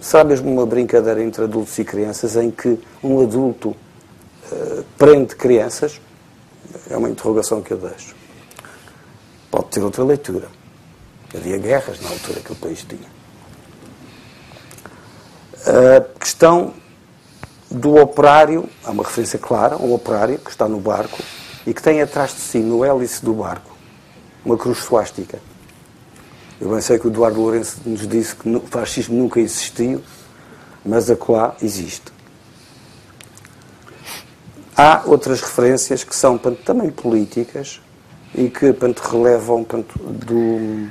Será 0.00 0.22
mesmo 0.22 0.50
uma 0.50 0.64
brincadeira 0.64 1.22
entre 1.22 1.44
adultos 1.44 1.76
e 1.78 1.84
crianças 1.84 2.36
em 2.36 2.50
que 2.50 2.78
um 3.02 3.20
adulto 3.20 3.70
uh, 3.70 4.84
prende 4.96 5.34
crianças? 5.34 6.00
É 6.88 6.96
uma 6.96 7.10
interrogação 7.10 7.60
que 7.60 7.72
eu 7.72 7.78
deixo. 7.78 8.14
Pode 9.50 9.66
ter 9.66 9.82
outra 9.82 10.04
leitura. 10.04 10.57
Havia 11.34 11.58
guerras 11.58 12.00
na 12.00 12.08
altura 12.08 12.40
que 12.40 12.52
o 12.52 12.56
país 12.56 12.84
tinha. 12.84 13.18
A 15.66 16.18
questão 16.18 16.72
do 17.70 17.96
operário, 17.96 18.68
há 18.84 18.90
uma 18.90 19.02
referência 19.02 19.38
clara, 19.38 19.76
um 19.76 19.92
operário 19.92 20.38
que 20.38 20.50
está 20.50 20.66
no 20.66 20.80
barco 20.80 21.18
e 21.66 21.74
que 21.74 21.82
tem 21.82 22.00
atrás 22.00 22.34
de 22.34 22.40
si, 22.40 22.58
no 22.58 22.84
hélice 22.84 23.22
do 23.22 23.34
barco, 23.34 23.76
uma 24.44 24.56
cruz 24.56 24.78
suástica. 24.78 25.38
Eu 26.60 26.70
bem 26.70 26.80
sei 26.80 26.98
que 26.98 27.06
o 27.06 27.10
Eduardo 27.10 27.40
Lourenço 27.40 27.80
nos 27.84 28.06
disse 28.08 28.34
que 28.34 28.48
o 28.48 28.60
fascismo 28.60 29.16
nunca 29.16 29.38
existiu, 29.38 30.02
mas 30.84 31.10
acolá 31.10 31.54
existe. 31.62 32.10
Há 34.76 35.02
outras 35.04 35.40
referências 35.40 36.02
que 36.02 36.16
são 36.16 36.38
também 36.38 36.90
políticas 36.90 37.80
e 38.34 38.48
que 38.48 38.74
relevam 39.10 39.64
do, 39.64 40.88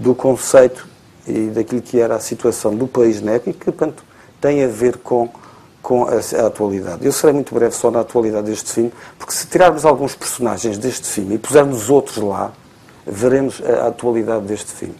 do 0.00 0.14
conceito 0.14 0.88
e 1.26 1.48
daquilo 1.48 1.82
que 1.82 2.00
era 2.00 2.16
a 2.16 2.20
situação 2.20 2.74
do 2.74 2.86
país 2.86 3.20
na 3.20 3.32
época 3.32 3.50
e 3.50 3.52
que 3.52 3.64
portanto, 3.66 4.02
tem 4.40 4.64
a 4.64 4.68
ver 4.68 4.96
com, 4.98 5.28
com 5.82 6.04
a, 6.04 6.12
a, 6.12 6.46
atualidade. 6.46 7.04
Eu 7.04 7.12
serei 7.12 7.34
muito 7.34 7.54
breve 7.54 7.74
só 7.74 7.90
na 7.90 8.00
atualidade 8.00 8.46
deste 8.46 8.72
filme, 8.72 8.92
porque 9.18 9.32
se 9.32 9.46
tirarmos 9.46 9.84
alguns 9.84 10.14
personagens 10.14 10.78
deste 10.78 11.06
filme 11.06 11.34
e 11.34 11.38
pusermos 11.38 11.90
outros 11.90 12.16
lá, 12.16 12.52
veremos 13.06 13.60
a, 13.62 13.84
a 13.84 13.88
atualidade 13.88 14.46
deste 14.46 14.72
filme 14.72 14.96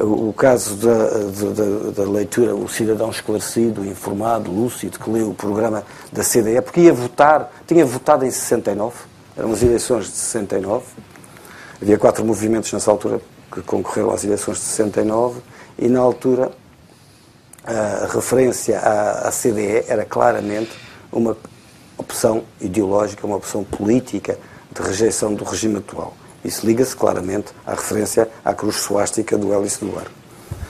o 0.00 0.32
caso 0.32 0.76
da, 0.76 1.08
da, 1.08 1.90
da, 1.90 2.08
leitura, 2.08 2.54
o 2.54 2.68
cidadão 2.68 3.10
esclarecido, 3.10 3.84
informado, 3.84 4.48
lúcido, 4.48 4.96
que 4.96 5.10
leu 5.10 5.30
o 5.30 5.34
programa 5.34 5.82
da 6.12 6.22
CDE, 6.22 6.62
porque 6.62 6.82
ia 6.82 6.92
votar, 6.92 7.50
tinha 7.66 7.84
votado 7.84 8.24
em 8.24 8.30
69, 8.30 8.94
eram 9.36 9.50
as 9.50 9.60
eleições 9.60 10.04
de 10.04 10.12
69, 10.12 10.84
havia 11.82 11.98
quatro 11.98 12.24
movimentos 12.24 12.72
nessa 12.72 12.92
altura 12.92 13.20
que 13.60 13.66
concorreram 13.66 14.10
às 14.10 14.24
eleições 14.24 14.58
de 14.58 14.64
69, 14.64 15.40
e 15.78 15.88
na 15.88 16.00
altura 16.00 16.50
a 17.64 18.06
referência 18.06 18.78
à, 18.78 19.28
à 19.28 19.30
CDE 19.30 19.84
era 19.88 20.04
claramente 20.04 20.70
uma 21.12 21.36
opção 21.96 22.44
ideológica, 22.60 23.26
uma 23.26 23.36
opção 23.36 23.64
política 23.64 24.38
de 24.72 24.82
rejeição 24.82 25.34
do 25.34 25.44
regime 25.44 25.78
atual. 25.78 26.14
Isso 26.44 26.64
liga-se 26.64 26.96
claramente 26.96 27.52
à 27.66 27.72
referência 27.72 28.28
à 28.44 28.54
cruz 28.54 28.76
suástica 28.76 29.36
do 29.36 29.52
hélice 29.52 29.84
do 29.84 29.92
barco. 29.92 30.10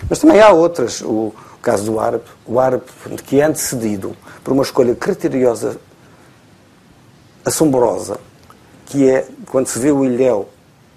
Mas 0.08 0.18
também 0.18 0.40
há 0.40 0.50
outras. 0.50 1.02
O, 1.02 1.32
caso 1.60 1.84
do 1.84 2.00
árabe, 2.00 2.24
o 2.46 2.58
árabe 2.58 2.84
que 3.24 3.40
é 3.40 3.44
antecedido 3.44 4.16
por 4.42 4.52
uma 4.52 4.62
escolha 4.62 4.94
criteriosa, 4.94 5.78
assombrosa, 7.44 8.18
que 8.86 9.08
é 9.08 9.28
quando 9.46 9.66
se 9.66 9.78
vê 9.78 9.90
o 9.90 10.04
Ilhéu 10.04 10.48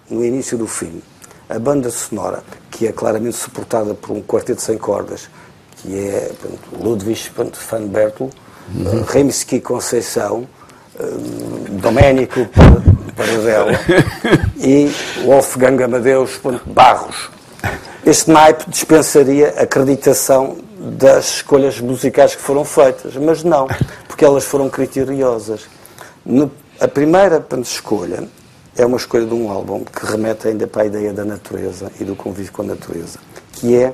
no 0.09 0.23
início 0.23 0.57
do 0.57 0.67
filme, 0.67 1.03
a 1.51 1.59
banda 1.59 1.89
sonora, 1.89 2.43
que 2.69 2.87
é 2.87 2.91
claramente 2.91 3.35
suportada 3.35 3.93
por 3.93 4.11
um 4.15 4.21
quarteto 4.21 4.61
sem 4.61 4.77
cordas, 4.77 5.29
que 5.77 6.07
é 6.07 6.31
portanto, 6.39 6.83
Ludwig 6.83 7.31
van 7.69 7.87
Bertel, 7.87 8.29
uhum. 8.73 9.03
Rimsky 9.03 9.59
Conceição, 9.59 10.47
um, 10.99 11.77
Domenico 11.77 12.47
Paradela 13.15 13.73
e 14.57 14.91
Wolfgang 15.25 15.83
Amadeus 15.83 16.39
Barros. 16.65 17.29
Este 18.05 18.31
naipe 18.31 18.69
dispensaria 18.69 19.49
acreditação 19.57 20.57
das 20.79 21.35
escolhas 21.35 21.79
musicais 21.79 22.33
que 22.33 22.41
foram 22.41 22.65
feitas, 22.65 23.15
mas 23.15 23.43
não, 23.43 23.67
porque 24.07 24.25
elas 24.25 24.43
foram 24.43 24.69
criteriosas. 24.69 25.67
No, 26.25 26.51
a 26.79 26.87
primeira 26.87 27.45
escolha 27.61 28.27
é 28.75 28.85
uma 28.85 28.97
escolha 28.97 29.25
de 29.25 29.33
um 29.33 29.51
álbum 29.51 29.83
que 29.83 30.05
remete 30.05 30.47
ainda 30.47 30.67
para 30.67 30.83
a 30.83 30.85
ideia 30.85 31.13
da 31.13 31.25
natureza 31.25 31.91
e 31.99 32.03
do 32.03 32.15
convívio 32.15 32.51
com 32.51 32.61
a 32.61 32.65
natureza, 32.65 33.19
que 33.53 33.75
é 33.75 33.93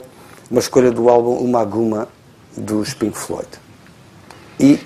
uma 0.49 0.59
escolha 0.59 0.91
do 0.91 1.09
álbum 1.09 1.37
Uma 1.37 1.65
Guma 1.65 2.07
dos 2.55 2.93
Pink 2.93 3.17
Floyd. 3.17 3.47
E 4.59 4.79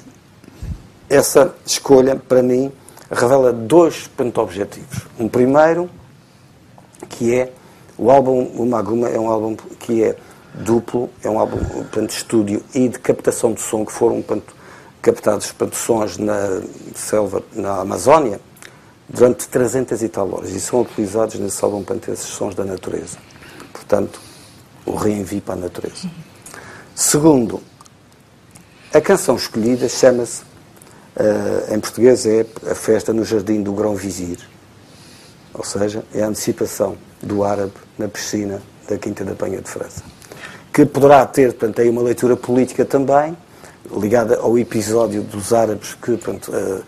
essa 1.10 1.54
escolha, 1.66 2.16
para 2.16 2.42
mim, 2.42 2.72
revela 3.10 3.52
dois 3.52 4.08
pontos 4.08 4.42
objetivos. 4.42 5.08
Um 5.20 5.28
primeiro, 5.28 5.90
que 7.10 7.36
é 7.36 7.52
o 7.98 8.10
álbum 8.10 8.44
O 8.56 8.66
Maguma 8.66 9.10
é 9.10 9.20
um 9.20 9.30
álbum 9.30 9.56
que 9.80 10.04
é 10.04 10.16
duplo, 10.54 11.10
é 11.24 11.30
um 11.30 11.40
álbum 11.40 11.58
portanto, 11.64 12.10
de 12.10 12.16
estúdio 12.16 12.64
e 12.74 12.88
de 12.88 13.00
captação 13.00 13.54
de 13.54 13.62
som 13.62 13.86
que 13.86 13.92
foram 13.92 14.22
portanto, 14.22 14.56
captados 15.02 15.52
portanto, 15.52 15.76
sons 15.76 16.18
na 16.18 16.62
selva, 16.96 17.44
na 17.54 17.82
Amazónia, 17.82 18.40
durante 19.14 19.48
300 19.48 20.02
e 20.02 20.10
tal 20.10 20.34
horas. 20.34 20.52
E 20.52 20.60
são 20.60 20.82
utilizados 20.82 21.40
nesse 21.40 21.64
álbum 21.64 21.84
portanto, 21.84 22.12
esses 22.12 22.28
sons 22.28 22.56
da 22.56 22.64
natureza. 22.64 23.18
Portanto, 23.72 24.20
o 24.86 24.96
reenvio 24.96 25.42
para 25.42 25.56
a 25.56 25.58
natureza. 25.58 26.10
Segundo, 26.96 27.62
a 28.94 29.02
canção 29.02 29.36
escolhida 29.36 29.88
chama-se 29.88 30.52
Uh, 31.16 31.76
em 31.76 31.80
português 31.80 32.26
é 32.26 32.46
a 32.70 32.74
festa 32.74 33.12
no 33.12 33.26
jardim 33.26 33.62
do 33.62 33.74
Grão 33.74 33.96
Vizir. 33.96 34.38
Ou 35.54 35.64
seja, 35.64 36.04
é 36.14 36.24
a 36.24 36.28
antecipação 36.28 36.96
do 37.22 37.44
árabe 37.44 37.74
na 37.98 38.08
piscina 38.08 38.62
da 38.88 38.98
Quinta 38.98 39.26
da 39.26 39.36
Penha 39.36 39.62
de 39.62 39.70
França. 39.70 40.02
Que 40.72 40.86
poderá 40.86 41.26
ter, 41.26 41.52
portanto, 41.54 41.82
aí 41.82 41.90
uma 41.90 42.02
leitura 42.02 42.38
política 42.38 42.86
também, 42.86 43.36
ligada 43.92 44.38
ao 44.38 44.58
episódio 44.58 45.22
dos 45.22 45.52
árabes 45.52 45.96
que, 45.96 46.16
portanto, 46.16 46.50
uh, 46.54 46.82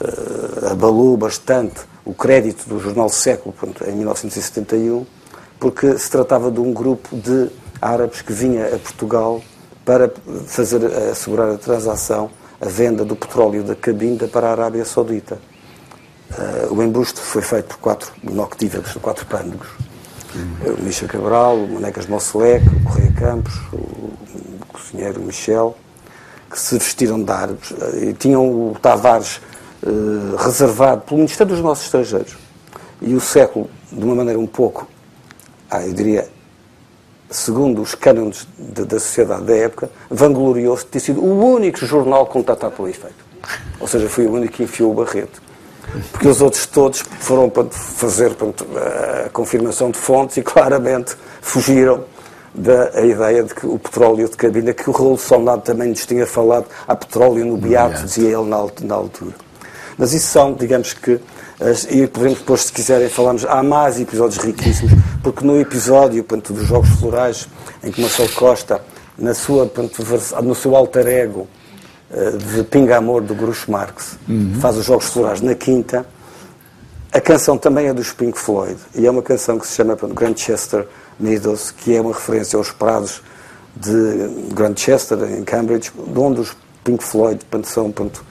uh, 0.00 0.72
abalou 0.72 1.16
bastante 1.16 1.80
o 2.04 2.14
crédito 2.14 2.68
do 2.68 2.78
jornal 2.78 3.08
Século, 3.08 3.54
em 3.86 3.92
1971, 3.92 5.06
porque 5.58 5.98
se 5.98 6.10
tratava 6.10 6.50
de 6.50 6.60
um 6.60 6.72
grupo 6.72 7.16
de 7.16 7.50
árabes 7.80 8.22
que 8.22 8.32
vinha 8.32 8.66
a 8.66 8.78
Portugal 8.78 9.42
para 9.84 10.12
fazer, 10.46 10.84
assegurar 11.10 11.50
a 11.50 11.58
transação 11.58 12.30
a 12.60 12.66
venda 12.66 13.04
do 13.04 13.14
petróleo 13.14 13.62
da 13.62 13.74
Cabinda 13.74 14.26
para 14.26 14.48
a 14.48 14.50
Arábia 14.52 14.84
Saudita. 14.84 15.38
Uh, 16.30 16.74
o 16.74 16.82
embuste 16.82 17.20
foi 17.20 17.42
feito 17.42 17.68
por 17.68 17.78
quatro 17.78 18.12
noctívagos, 18.22 18.92
quatro 18.94 19.26
pândegos. 19.26 19.68
Uhum. 20.34 20.74
O 20.74 20.82
Misha 20.82 21.06
Cabral, 21.06 21.56
o 21.56 21.68
Manecas 21.74 22.06
Mosselec, 22.06 22.66
o 22.66 22.82
Correia 22.84 23.12
Campos, 23.12 23.54
o, 23.72 23.76
o 23.76 24.60
cozinheiro 24.72 25.20
Michel, 25.20 25.76
que 26.50 26.58
se 26.58 26.78
vestiram 26.78 27.22
de 27.22 27.30
árabes 27.30 27.72
e 28.02 28.12
tinham 28.12 28.44
o 28.44 28.76
Tavares 28.80 29.40
uh, 29.82 30.36
reservado 30.36 31.02
pelo 31.02 31.18
Ministério 31.18 31.52
dos 31.54 31.62
Nossos 31.62 31.84
Estrangeiros. 31.84 32.36
E 33.00 33.14
o 33.14 33.20
século, 33.20 33.68
de 33.92 34.04
uma 34.04 34.14
maneira 34.14 34.38
um 34.38 34.46
pouco, 34.46 34.86
ah, 35.70 35.86
eu 35.86 35.92
diria, 35.92 36.28
segundo 37.28 37.82
os 37.82 37.94
cânones 37.94 38.46
da 38.58 38.98
sociedade 38.98 39.44
da 39.44 39.56
época, 39.56 39.90
vangloriou-se 40.08 40.84
de 40.84 40.90
ter 40.90 41.00
sido 41.00 41.22
o 41.22 41.54
único 41.54 41.84
jornal 41.84 42.26
contatado 42.26 42.74
pelo 42.74 42.88
efeito. 42.88 43.26
Ou 43.78 43.86
seja, 43.86 44.08
foi 44.08 44.26
o 44.26 44.32
único 44.32 44.54
que 44.54 44.62
enfiou 44.62 44.92
o 44.92 44.94
barreto. 44.94 45.42
Porque 46.10 46.28
os 46.28 46.40
outros 46.40 46.66
todos 46.66 47.00
foram 47.20 47.48
para 47.48 47.64
fazer 47.70 48.32
a 49.24 49.28
confirmação 49.30 49.90
de 49.90 49.98
fontes 49.98 50.36
e 50.36 50.42
claramente 50.42 51.14
fugiram 51.40 52.04
da 52.54 53.04
ideia 53.04 53.42
de 53.42 53.54
que 53.54 53.66
o 53.66 53.78
petróleo 53.78 54.28
de 54.28 54.36
cabina, 54.36 54.72
que 54.72 54.88
o 54.88 54.92
Raul 54.92 55.18
Soldado 55.18 55.62
também 55.62 55.90
nos 55.90 56.06
tinha 56.06 56.26
falado, 56.26 56.66
há 56.88 56.96
petróleo 56.96 57.44
no 57.44 57.56
Beato, 57.56 58.02
dizia 58.04 58.30
ele 58.30 58.48
na, 58.48 58.66
na 58.82 58.94
altura. 58.94 59.34
Mas 59.98 60.12
isso 60.12 60.28
são, 60.28 60.52
digamos 60.52 60.92
que, 60.92 61.20
e 61.90 62.06
podemos 62.06 62.38
depois, 62.38 62.64
se 62.64 62.72
quiserem, 62.72 63.08
falarmos. 63.08 63.44
Há 63.44 63.62
mais 63.62 63.98
episódios 63.98 64.42
riquíssimos, 64.42 64.92
porque 65.22 65.44
no 65.44 65.58
episódio 65.58 66.22
portanto, 66.22 66.52
dos 66.52 66.66
Jogos 66.66 66.90
Florais, 66.90 67.48
em 67.82 67.90
que 67.90 68.00
Marcelo 68.00 68.28
Costa, 68.30 68.82
na 69.18 69.32
sua, 69.32 69.66
portanto, 69.66 70.04
no 70.42 70.54
seu 70.54 70.76
alter 70.76 71.06
ego 71.06 71.48
eh, 72.10 72.32
de 72.32 72.62
Pinga 72.64 72.98
Amor 72.98 73.22
do 73.22 73.34
Groucho 73.34 73.70
Marx, 73.70 74.18
uhum. 74.28 74.58
faz 74.60 74.76
os 74.76 74.84
Jogos 74.84 75.06
Florais 75.06 75.40
na 75.40 75.54
quinta, 75.54 76.06
a 77.12 77.20
canção 77.20 77.56
também 77.56 77.86
é 77.86 77.94
dos 77.94 78.12
Pink 78.12 78.38
Floyd 78.38 78.76
e 78.94 79.06
é 79.06 79.10
uma 79.10 79.22
canção 79.22 79.58
que 79.58 79.66
se 79.66 79.74
chama 79.74 79.96
Grantchester 79.96 80.86
Meadows, 81.18 81.70
que 81.70 81.96
é 81.96 82.00
uma 82.00 82.12
referência 82.12 82.58
aos 82.58 82.70
prados 82.70 83.22
de 83.74 84.52
Grantchester, 84.52 85.18
em 85.22 85.42
Cambridge, 85.42 85.90
de 85.94 86.18
onde 86.18 86.42
os 86.42 86.54
Pink 86.84 87.02
Floyd 87.02 87.42
portanto, 87.46 87.72
são, 87.72 87.90
portanto, 87.90 88.22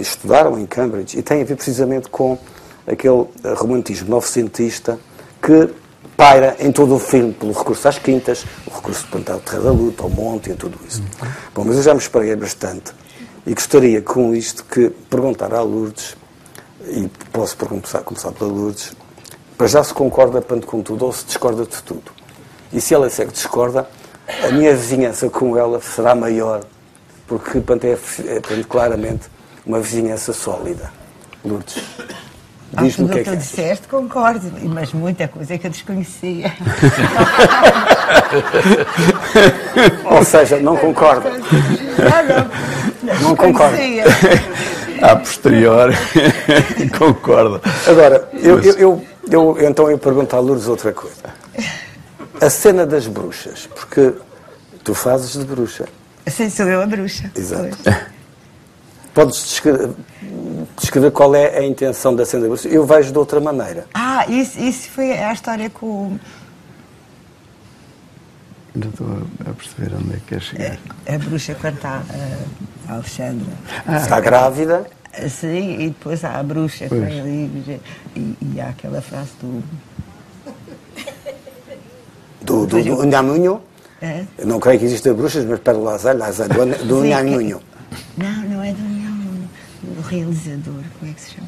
estudaram 0.00 0.58
em 0.58 0.66
Cambridge 0.66 1.18
e 1.18 1.22
tem 1.22 1.42
a 1.42 1.44
ver 1.44 1.56
precisamente 1.56 2.08
com 2.08 2.38
aquele 2.86 3.26
romantismo 3.56 4.08
novecentista 4.08 4.98
que 5.40 5.68
paira 6.16 6.56
em 6.60 6.70
todo 6.70 6.94
o 6.94 6.98
filme, 6.98 7.32
pelo 7.32 7.52
recurso 7.52 7.88
às 7.88 7.98
quintas, 7.98 8.44
o 8.66 8.74
recurso 8.74 9.06
portanto, 9.08 9.36
à 9.36 9.50
Terra 9.50 9.62
da 9.62 9.70
Luta, 9.70 10.02
ao 10.02 10.10
monte 10.10 10.50
e 10.50 10.52
a 10.52 10.56
tudo 10.56 10.78
isso. 10.86 11.02
Bom, 11.54 11.64
mas 11.64 11.76
eu 11.76 11.82
já 11.82 11.94
me 11.94 12.00
espreguei 12.00 12.36
bastante 12.36 12.92
e 13.46 13.54
gostaria 13.54 14.00
com 14.00 14.34
isto 14.34 14.64
que 14.64 14.90
perguntar 15.10 15.52
à 15.52 15.62
Lourdes, 15.62 16.16
e 16.86 17.08
posso 17.32 17.56
começar, 17.56 18.00
começar 18.00 18.32
pela 18.32 18.50
Lourdes, 18.50 18.92
para 19.56 19.66
já 19.66 19.82
se 19.82 19.94
concorda 19.94 20.40
tanto 20.40 20.66
com 20.66 20.82
tudo 20.82 21.06
ou 21.06 21.12
se 21.12 21.24
discorda 21.24 21.64
de 21.64 21.82
tudo. 21.82 22.12
E 22.72 22.80
se 22.80 22.94
ela 22.94 23.08
disser 23.08 23.26
que 23.26 23.32
discorda, 23.32 23.88
a 24.44 24.50
minha 24.52 24.74
vizinhança 24.74 25.28
com 25.28 25.56
ela 25.56 25.80
será 25.80 26.14
maior, 26.14 26.64
porque 27.26 27.60
portanto, 27.60 27.84
é, 27.84 27.92
é 27.92 28.40
portanto, 28.40 28.68
claramente 28.68 29.22
uma 29.66 29.80
vizinhança 29.80 30.32
sólida. 30.32 30.90
Lourdes. 31.44 31.82
Diz-me 32.72 33.04
o 33.04 33.08
que 33.10 33.18
é 33.18 33.22
que 33.24 33.30
tu 33.30 33.36
disseste, 33.36 33.86
concordo, 33.86 34.50
mas 34.62 34.92
muita 34.94 35.28
coisa 35.28 35.52
é 35.54 35.58
que 35.58 35.66
eu 35.66 35.70
desconhecia. 35.70 36.50
Ou 40.10 40.24
seja, 40.24 40.58
não 40.58 40.76
concorda. 40.76 41.30
Não, 43.02 43.20
Não 43.20 43.36
concordo. 43.36 43.76
A 45.02 45.16
posteriori, 45.16 45.94
concorda. 46.96 47.60
Agora, 47.86 48.28
eu, 48.34 48.60
eu, 48.60 48.74
eu, 48.78 49.04
eu- 49.30 49.68
então 49.68 49.90
eu 49.90 49.98
pergunto 49.98 50.34
à 50.36 50.38
Lourdes 50.40 50.66
outra 50.68 50.92
coisa. 50.92 51.16
A 52.40 52.48
cena 52.48 52.86
das 52.86 53.06
bruxas, 53.06 53.68
porque 53.74 54.12
tu 54.84 54.94
fazes 54.94 55.32
de 55.38 55.44
bruxa. 55.44 55.86
Sim, 56.26 56.48
sou 56.48 56.66
eu 56.66 56.80
a 56.82 56.86
bruxa. 56.86 57.30
Exato. 57.36 57.76
Pois. 57.84 57.96
Podes 59.14 59.42
descrever, 59.44 59.90
descrever 60.80 61.10
qual 61.10 61.34
é 61.34 61.58
a 61.58 61.64
intenção 61.66 62.14
da 62.16 62.24
cena 62.24 62.42
da 62.44 62.48
bruxa? 62.48 62.68
Eu 62.68 62.86
vejo 62.86 63.12
de 63.12 63.18
outra 63.18 63.40
maneira. 63.40 63.86
Ah, 63.92 64.24
isso, 64.26 64.58
isso 64.58 64.88
foi 64.90 65.12
a 65.12 65.32
história 65.32 65.68
com 65.68 65.86
o- 65.86 66.20
Ainda 68.74 68.88
estou 68.88 69.06
a 69.40 69.52
perceber 69.52 69.94
onde 69.94 70.14
é 70.14 70.16
que 70.16 70.22
quer 70.28 70.40
chegar. 70.40 70.78
a 71.06 71.18
bruxa 71.18 71.54
quando 71.60 71.74
está 71.76 72.02
a 72.88 72.94
Alexandra. 72.94 73.52
Está 73.96 74.18
grávida, 74.20 74.86
Sim, 75.28 75.74
e 75.78 75.88
depois 75.90 76.24
há 76.24 76.38
a 76.38 76.42
bruxa 76.42 76.88
que 76.88 76.94
vem 76.94 77.20
ali 77.20 77.80
e, 78.16 78.36
e 78.54 78.60
há 78.62 78.70
aquela 78.70 79.02
frase 79.02 79.28
do. 79.42 79.62
do, 82.40 82.66
do, 82.66 82.82
do 82.82 83.04
Nhamunho. 83.04 83.60
É? 84.00 84.24
Eu 84.38 84.46
não 84.46 84.58
creio 84.58 84.78
que 84.80 84.86
exista 84.86 85.12
bruxas, 85.14 85.44
mas 85.44 85.60
para 85.60 85.74
lá, 85.76 85.92
lá, 86.14 86.30
do, 86.30 86.86
do 86.86 87.04
Nhamunho. 87.04 87.60
Não, 88.16 88.42
não 88.48 88.62
é 88.62 88.72
do 88.72 88.82
não, 88.82 89.48
do 89.82 90.00
realizador, 90.08 90.82
como 90.98 91.10
é 91.10 91.14
que 91.14 91.20
se 91.20 91.30
chama? 91.34 91.46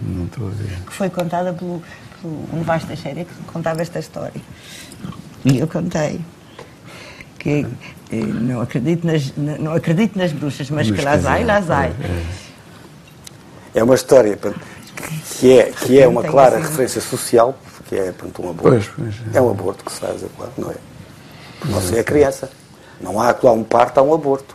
Não 0.00 0.24
estou 0.26 0.48
a 0.48 0.50
ver. 0.50 0.80
Que 0.86 0.92
foi 0.92 1.08
contada 1.10 1.52
pelo, 1.52 1.82
pelo 2.20 2.34
um 2.52 2.62
Vasco 2.62 2.88
Teixeira 2.88 3.24
que 3.24 3.34
contava 3.52 3.80
esta 3.82 3.98
história. 3.98 4.40
E 5.44 5.58
eu 5.58 5.66
contei. 5.68 6.20
Que 7.38 7.66
eh, 8.10 8.16
não 8.16 8.60
acredito 8.62 9.06
nas, 9.06 9.34
na- 9.36 9.58
não 9.58 9.72
acredito 9.74 10.18
nas 10.18 10.32
bruxas, 10.32 10.68
mas 10.70 10.90
que 10.90 11.00
lá 11.02 11.16
vai, 11.16 11.44
lá 11.44 11.60
vai. 11.60 11.94
É 13.74 13.82
uma 13.82 13.94
história 13.94 14.38
que 15.40 15.58
é, 15.58 15.64
que 15.70 16.00
é 16.00 16.06
uma 16.08 16.22
clara 16.22 16.56
assim- 16.56 16.68
referência 16.68 17.00
social, 17.00 17.56
porque 17.76 17.94
é 17.96 18.12
portanto, 18.12 18.42
um 18.42 18.50
aborto. 18.50 18.70
Pois, 18.70 18.88
pois, 18.96 19.34
é. 19.34 19.38
é. 19.38 19.42
um 19.42 19.50
aborto 19.50 19.84
que 19.84 19.92
se 19.92 20.00
faz, 20.00 20.22
é 20.22 20.26
claro, 20.36 20.52
não 20.56 20.70
é? 20.70 20.74
Você 21.66 21.98
é 21.98 22.02
criança. 22.02 22.50
Não 23.00 23.20
há 23.20 23.36
lá 23.42 23.52
um 23.52 23.64
parto, 23.64 23.98
há 23.98 24.02
um 24.02 24.14
aborto. 24.14 24.53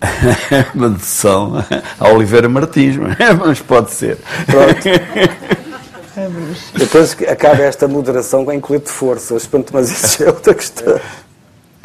Uma 0.74 0.90
dedução 0.90 1.64
a 1.98 2.08
Oliveira 2.08 2.48
Martins, 2.48 2.96
mas 3.44 3.60
pode 3.60 3.90
ser. 3.90 4.18
Pronto. 4.46 4.88
Depois 6.76 7.16
acaba 7.28 7.62
esta 7.62 7.86
moderação 7.86 8.44
com 8.44 8.52
incluir 8.52 8.80
de 8.80 8.90
força, 8.90 9.32
eu 9.32 9.36
espanto, 9.36 9.72
mas 9.72 9.90
isso 9.90 10.22
é 10.24 10.26
outra 10.26 10.54
questão. 10.54 11.00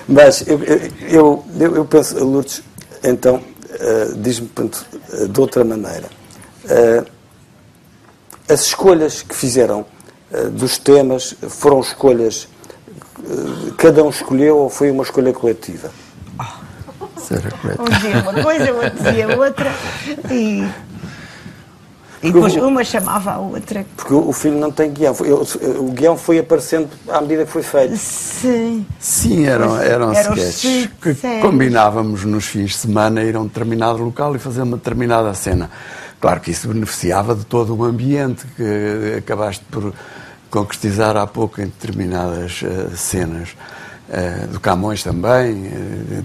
Mas 0.08 0.46
eu, 0.48 0.62
eu, 1.10 1.46
eu, 1.60 1.86
penso, 1.86 2.24
Lourdes, 2.24 2.62
então, 3.04 3.42
eh, 3.80 4.12
diz-me 4.16 4.48
portanto, 4.48 4.86
eh, 5.14 5.28
de 5.28 5.40
outra 5.40 5.64
maneira. 5.64 6.10
Eh, 6.68 7.04
as 8.50 8.62
escolhas 8.66 9.22
que 9.22 9.36
fizeram 9.36 9.86
dos 10.52 10.80
temas 10.80 11.36
foram 11.48 11.80
escolhas, 11.80 12.48
cada 13.78 14.04
um 14.04 14.10
escolheu 14.10 14.58
ou 14.58 14.70
foi 14.70 14.90
uma 14.90 15.04
escolha 15.04 15.32
coletiva? 15.32 15.92
Um 17.80 17.86
dizia 17.86 18.22
uma 18.22 18.44
coisa, 18.44 18.72
o 18.72 18.76
outro 18.76 19.04
dizia 19.04 19.38
outra. 19.38 19.72
E, 20.32 20.68
e 22.22 22.32
depois 22.32 22.56
uma 22.56 22.84
chamava 22.84 23.32
a 23.32 23.38
outra. 23.40 23.86
Porque 23.98 24.14
o, 24.14 24.32
filme 24.32 24.60
não 24.60 24.72
tem 24.72 24.92
guião. 24.92 25.14
O 25.80 25.92
guião 25.92 26.18
foi 26.18 26.40
aparecendo 26.40 26.90
à 27.10 27.22
medida 27.22 27.46
que 27.46 27.52
foi 27.52 27.64
feito. 27.64 27.98
Sim. 27.98 28.86
Sim, 29.00 29.46
eram, 29.46 29.78
eram, 29.78 30.14
Eram 30.14 30.34
sketches 30.34 30.90
que 31.02 31.14
séries. 31.14 31.42
combinávamos 31.42 32.24
nos 32.24 32.46
fins 32.46 32.72
de 32.72 32.78
semana 32.78 33.24
ir 33.24 33.36
a 33.36 33.40
um 33.40 33.48
determinado 33.48 34.04
local 34.04 34.36
e 34.36 34.40
fazer 34.40 34.62
uma 34.62 34.78
determinada 34.78 35.34
cena. 35.34 35.70
Claro 36.22 36.40
que 36.40 36.52
isso 36.52 36.70
beneficiava 36.70 37.36
de 37.36 37.46
todo 37.46 37.76
o 37.76 37.84
ambiente 37.84 38.46
que 38.56 39.16
acabaste 39.18 39.66
por 39.70 39.94
concretizar 40.50 41.18
há 41.18 41.28
pouco 41.28 41.60
em 41.60 41.66
determinadas 41.66 42.64
eh, 42.64 42.96
cenas. 42.96 43.50
Eh, 44.10 44.48
do 44.52 44.60
Camões 44.60 45.02
também, 45.02 45.66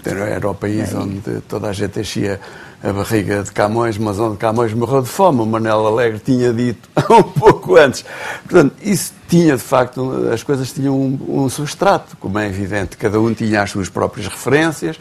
eh, 0.04 0.30
era 0.34 0.50
o 0.50 0.54
país 0.54 0.92
onde 0.94 1.20
toda 1.48 1.68
a 1.68 1.72
gente 1.72 2.00
enchia 2.00 2.40
a 2.82 2.92
barriga 2.92 3.42
de 3.44 3.52
Camões, 3.52 3.96
mas 3.96 4.18
onde 4.18 4.36
Camões 4.36 4.72
morreu 4.74 5.00
de 5.00 5.08
fome, 5.08 5.40
o 5.40 5.46
Manel 5.46 5.86
Alegre 5.86 6.18
tinha 6.18 6.52
dito 6.52 6.88
um 7.08 7.22
pouco 7.22 7.76
antes. 7.76 8.04
Portanto, 8.48 8.74
isso 8.82 9.12
tinha, 9.28 9.56
de 9.56 9.62
facto, 9.62 10.28
as 10.32 10.42
coisas 10.42 10.72
tinham 10.72 10.94
um, 11.00 11.44
um 11.44 11.48
substrato, 11.48 12.16
como 12.18 12.38
é 12.38 12.46
evidente, 12.48 12.96
cada 12.96 13.20
um 13.20 13.32
tinha 13.32 13.62
as 13.62 13.70
suas 13.70 13.88
próprias 13.88 14.26
referências. 14.26 14.96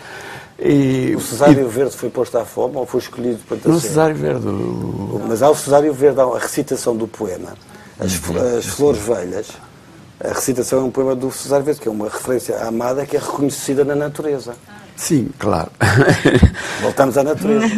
E, 0.59 1.13
O 1.15 1.19
Cesário 1.21 1.67
Verde 1.69 1.95
foi 1.95 2.09
posto 2.09 2.37
à 2.37 2.45
fome 2.45 2.77
ou 2.77 2.85
foi 2.85 2.99
escolhido 2.99 3.39
para 3.47 3.57
e 3.57 3.67
no 3.67 3.79
ser? 3.79 3.89
Cesário 3.89 4.15
Verde, 4.15 4.47
o- 4.47 5.21
Mas 5.27 5.41
há 5.43 5.49
o 5.49 5.55
Cesário 5.55 5.93
Verde, 5.93 6.19
há 6.19 6.23
a 6.23 6.39
recitação 6.39 6.95
do 6.95 7.07
poema, 7.07 7.53
As, 7.99 8.13
as 8.57 8.65
Flores 8.67 9.01
Velhas. 9.01 9.47
A 10.23 10.29
recitação 10.33 10.79
é 10.79 10.83
um 10.83 10.89
poema 10.91 11.15
do 11.15 11.31
Cesário 11.31 11.63
Verde, 11.65 11.79
que 11.81 11.87
é 11.87 11.91
uma 11.91 12.09
referência 12.09 12.57
à 12.57 12.67
amada 12.67 13.05
que 13.05 13.15
é 13.15 13.19
reconhecida 13.19 13.85
na 13.85 13.95
natureza. 13.95 14.55
sim, 14.95 15.29
claro. 15.37 15.69
Voltamos 16.81 17.17
à 17.17 17.23
natureza. 17.23 17.69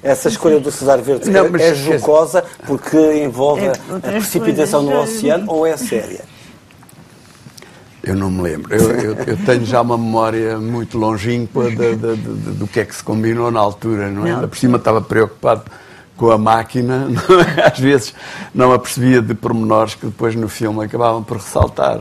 Essa 0.00 0.28
escolha 0.28 0.60
do 0.60 0.70
Cesário 0.70 1.02
Verde 1.02 1.28
Não, 1.28 1.46
é- 1.56 1.62
é 1.70 1.74
jocosa 1.74 2.44
porque 2.64 2.96
envolve 3.24 3.64
É, 3.66 3.72
a- 3.72 3.98
precipitação 4.00 4.82
no 4.82 5.00
oceano 5.00 5.50
ou 5.50 5.66
é 5.66 5.76
séria? 5.76 6.20
Eu 8.04 8.14
não 8.14 8.30
me 8.30 8.42
lembro. 8.42 8.72
Eu, 8.72 8.90
eu- 8.92 9.14
eu 9.26 9.36
tenho 9.44 9.64
já 9.66 9.80
uma 9.80 9.98
memória 9.98 10.56
muito 10.58 10.96
longínqua 10.96 11.68
de- 11.68 11.96
de- 11.96 12.16
de- 12.16 12.52
do 12.54 12.66
que 12.68 12.78
é 12.78 12.84
que 12.84 12.94
se 12.94 13.02
combinou 13.02 13.50
na 13.50 13.58
altura, 13.58 14.08
não 14.08 14.24
é? 14.24 14.32
Não. 14.32 14.48
Por 14.48 14.56
cima 14.56 14.78
estava 14.78 15.00
preocupado 15.00 15.64
com 16.18 16.30
a 16.30 16.36
máquina, 16.36 17.06
é? 17.56 17.66
às 17.66 17.78
vezes 17.78 18.12
não 18.54 18.72
apercebia 18.72 19.22
de 19.22 19.32
pormenores 19.34 19.94
que 19.94 20.04
depois 20.04 20.34
no 20.34 20.48
filme 20.48 20.84
acabavam 20.84 21.22
por 21.22 21.38
ressaltar. 21.38 22.00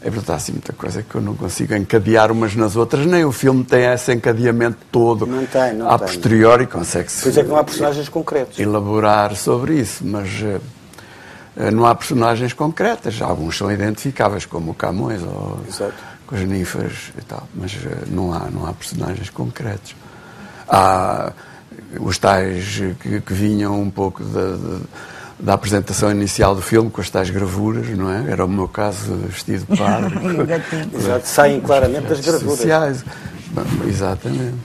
É 0.00 0.08
verdade, 0.10 0.32
há 0.32 0.34
assim 0.36 0.52
muita 0.52 0.72
coisa 0.72 1.02
que 1.02 1.14
eu 1.14 1.20
não 1.20 1.34
consigo 1.34 1.74
encadear 1.74 2.30
umas 2.32 2.54
nas 2.54 2.76
outras, 2.76 3.04
nem 3.04 3.24
o 3.24 3.32
filme 3.32 3.64
tem 3.64 3.84
esse 3.84 4.12
encadeamento 4.14 4.78
todo. 4.90 5.26
Não 5.26 5.44
tem, 5.44 5.74
não 5.74 5.90
A 5.90 5.98
posteriori 5.98 6.66
consegue-se 6.66 7.22
Por 7.22 7.28
isso 7.28 7.40
é 7.40 7.42
que 7.42 7.48
não 7.48 7.56
há 7.56 7.64
personagens 7.64 8.08
concretos. 8.08 8.58
elaborar 8.58 9.34
sobre 9.34 9.74
isso, 9.74 10.06
mas 10.06 10.28
eh, 10.40 11.70
não 11.72 11.84
há 11.84 11.94
personagens 11.96 12.52
concretas. 12.52 13.20
Alguns 13.20 13.58
são 13.58 13.70
identificáveis, 13.72 14.46
como 14.46 14.70
o 14.70 14.74
Camões 14.74 15.20
ou 15.22 15.58
Exato. 15.68 15.94
com 16.28 16.36
as 16.36 16.42
ninfas 16.42 17.12
e 17.18 17.22
tal, 17.22 17.48
mas 17.52 17.76
eh, 17.84 18.04
não 18.06 18.32
há, 18.32 18.48
não 18.52 18.66
há 18.66 18.72
personagens 18.72 19.28
concretos. 19.30 19.96
Há 20.68 21.32
os 22.00 22.18
tais 22.18 22.80
que, 23.00 23.20
que 23.20 23.32
vinham 23.32 23.80
um 23.80 23.90
pouco 23.90 24.22
da, 24.24 24.56
da- 24.56 24.80
da 25.40 25.52
apresentação 25.54 26.10
inicial 26.10 26.52
do 26.56 26.60
filme, 26.60 26.90
com 26.90 27.00
as 27.00 27.08
tais 27.08 27.30
gravuras, 27.30 27.88
não 27.96 28.10
é? 28.12 28.28
Era 28.28 28.44
o 28.44 28.48
meu 28.48 28.66
caso 28.66 29.14
vestido 29.28 29.66
de 29.70 29.76
padre. 29.78 30.16
Exato. 30.98 31.28
Saem 31.28 31.60
claramente 31.60 32.08
das 32.08 32.20
gravuras. 32.20 32.56
Sociais. 32.58 33.04
Bom, 33.52 33.62
Exatamente. 33.86 34.56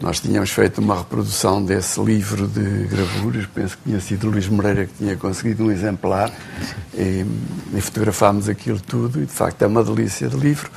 Nós 0.00 0.18
tínhamos 0.18 0.50
feito 0.50 0.80
uma 0.80 0.96
reprodução 0.98 1.62
desse 1.62 2.00
livro 2.02 2.46
de 2.48 2.86
gravuras, 2.88 3.46
penso 3.54 3.76
que 3.76 3.84
tinha 3.84 4.00
sido 4.00 4.28
Luís 4.28 4.48
Moreira 4.48 4.86
que 4.86 4.94
tinha 4.94 5.16
conseguido 5.16 5.64
um 5.64 5.70
exemplar, 5.70 6.30
e, 6.94 7.24
e 7.74 7.80
fotografámos 7.82 8.48
aquilo 8.48 8.80
tudo, 8.80 9.22
e 9.22 9.26
de 9.26 9.32
facto 9.32 9.60
é 9.62 9.66
uma 9.66 9.84
delícia 9.84 10.26
de 10.28 10.36
livro. 10.36 10.70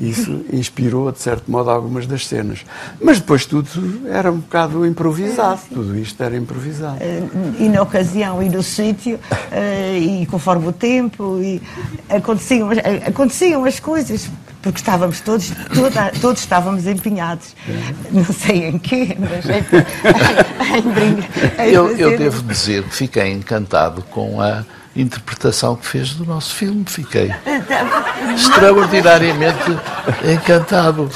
Isso 0.00 0.44
inspirou, 0.50 1.12
de 1.12 1.20
certo 1.20 1.50
modo, 1.50 1.68
algumas 1.68 2.06
das 2.06 2.26
cenas. 2.26 2.64
Mas 3.02 3.20
depois 3.20 3.44
tudo 3.44 3.68
era 4.08 4.32
um 4.32 4.38
bocado 4.38 4.86
improvisado, 4.86 5.60
tudo 5.68 5.98
isto 5.98 6.22
era 6.22 6.34
improvisado. 6.36 6.96
Eh, 7.00 7.22
E 7.58 7.68
na 7.68 7.82
ocasião 7.82 8.42
e 8.42 8.48
no 8.48 8.62
sítio, 8.62 9.20
eh, 9.52 9.98
e 9.98 10.26
conforme 10.26 10.66
o 10.68 10.72
tempo, 10.72 11.38
e 11.42 11.60
aconteciam, 12.08 12.70
as- 12.70 12.78
eh, 12.78 13.02
aconteciam 13.06 13.64
as 13.66 13.78
coisas, 13.78 14.30
porque 14.62 14.78
estávamos 14.78 15.20
todos, 15.20 15.52
toda- 15.74 16.12
todos 16.20 16.40
estávamos 16.40 16.86
empenhados. 16.86 17.54
Não 18.10 18.24
sei 18.24 18.68
em 18.68 18.78
quê, 18.78 19.16
mas 19.18 19.44
em, 19.44 20.78
em 20.78 20.82
brincar. 20.92 21.66
em 21.66 21.72
Eu, 21.72 21.96
eu 21.96 22.16
devo 22.18 22.42
dizer 22.42 22.84
que 22.84 22.94
fiquei 22.94 23.30
encantado 23.32 24.02
com 24.10 24.40
a 24.40 24.64
interpretação 25.00 25.76
que 25.76 25.86
fez 25.86 26.14
do 26.14 26.24
nosso 26.24 26.54
filme. 26.54 26.84
Fiquei 26.86 27.32
extraordinariamente 28.34 29.76
encantado. 30.24 31.10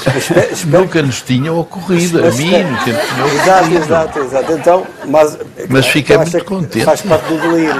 Nunca 0.65 1.01
nos 1.01 1.21
tinha 1.21 1.51
ocorrido, 1.53 2.25
a 2.25 2.31
mim 2.31 2.51
nunca 2.63 2.91
nos 2.91 3.07
tinha 3.07 3.25
Exato, 3.25 3.59
ocorrido. 3.63 3.83
exato, 3.83 4.19
exato. 4.19 4.51
Então, 4.53 4.87
mas, 5.07 5.37
Mas 5.69 5.87
fiquei 5.87 6.15
acho 6.15 6.31
muito 6.31 6.45
contente. 6.45 6.85
Faz 6.85 7.01
parte 7.01 7.27
do 7.27 7.39
delírio. 7.39 7.75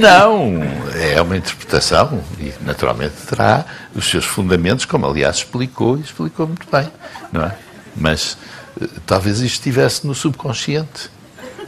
Não, 0.00 0.62
é 0.94 1.20
uma 1.20 1.36
interpretação 1.36 2.22
e 2.38 2.52
naturalmente 2.62 3.14
terá 3.28 3.64
os 3.94 4.08
seus 4.08 4.24
fundamentos, 4.24 4.84
como 4.84 5.06
aliás 5.06 5.36
explicou 5.36 5.96
e 5.96 6.00
explicou 6.00 6.46
muito 6.46 6.66
bem, 6.70 6.90
não 7.32 7.44
é? 7.44 7.54
Mas 7.96 8.36
eh, 8.80 8.86
talvez 9.06 9.40
isto 9.40 9.54
estivesse 9.56 10.06
no 10.06 10.14
subconsciente. 10.14 11.13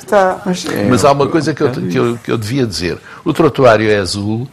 Está. 0.07 0.41
Mas, 0.47 0.65
é, 0.67 0.89
Mas 0.89 1.05
há 1.05 1.11
uma 1.11 1.27
coisa 1.27 1.53
que 1.53 1.63
eu, 1.63 1.71
que, 1.73 1.99
eu, 1.99 2.19
que 2.19 2.31
eu 2.31 2.39
devia 2.39 2.65
dizer. 2.65 2.99
O 3.25 3.33
trotuário 3.33 3.91
é 3.91 3.99
azul 3.99 4.49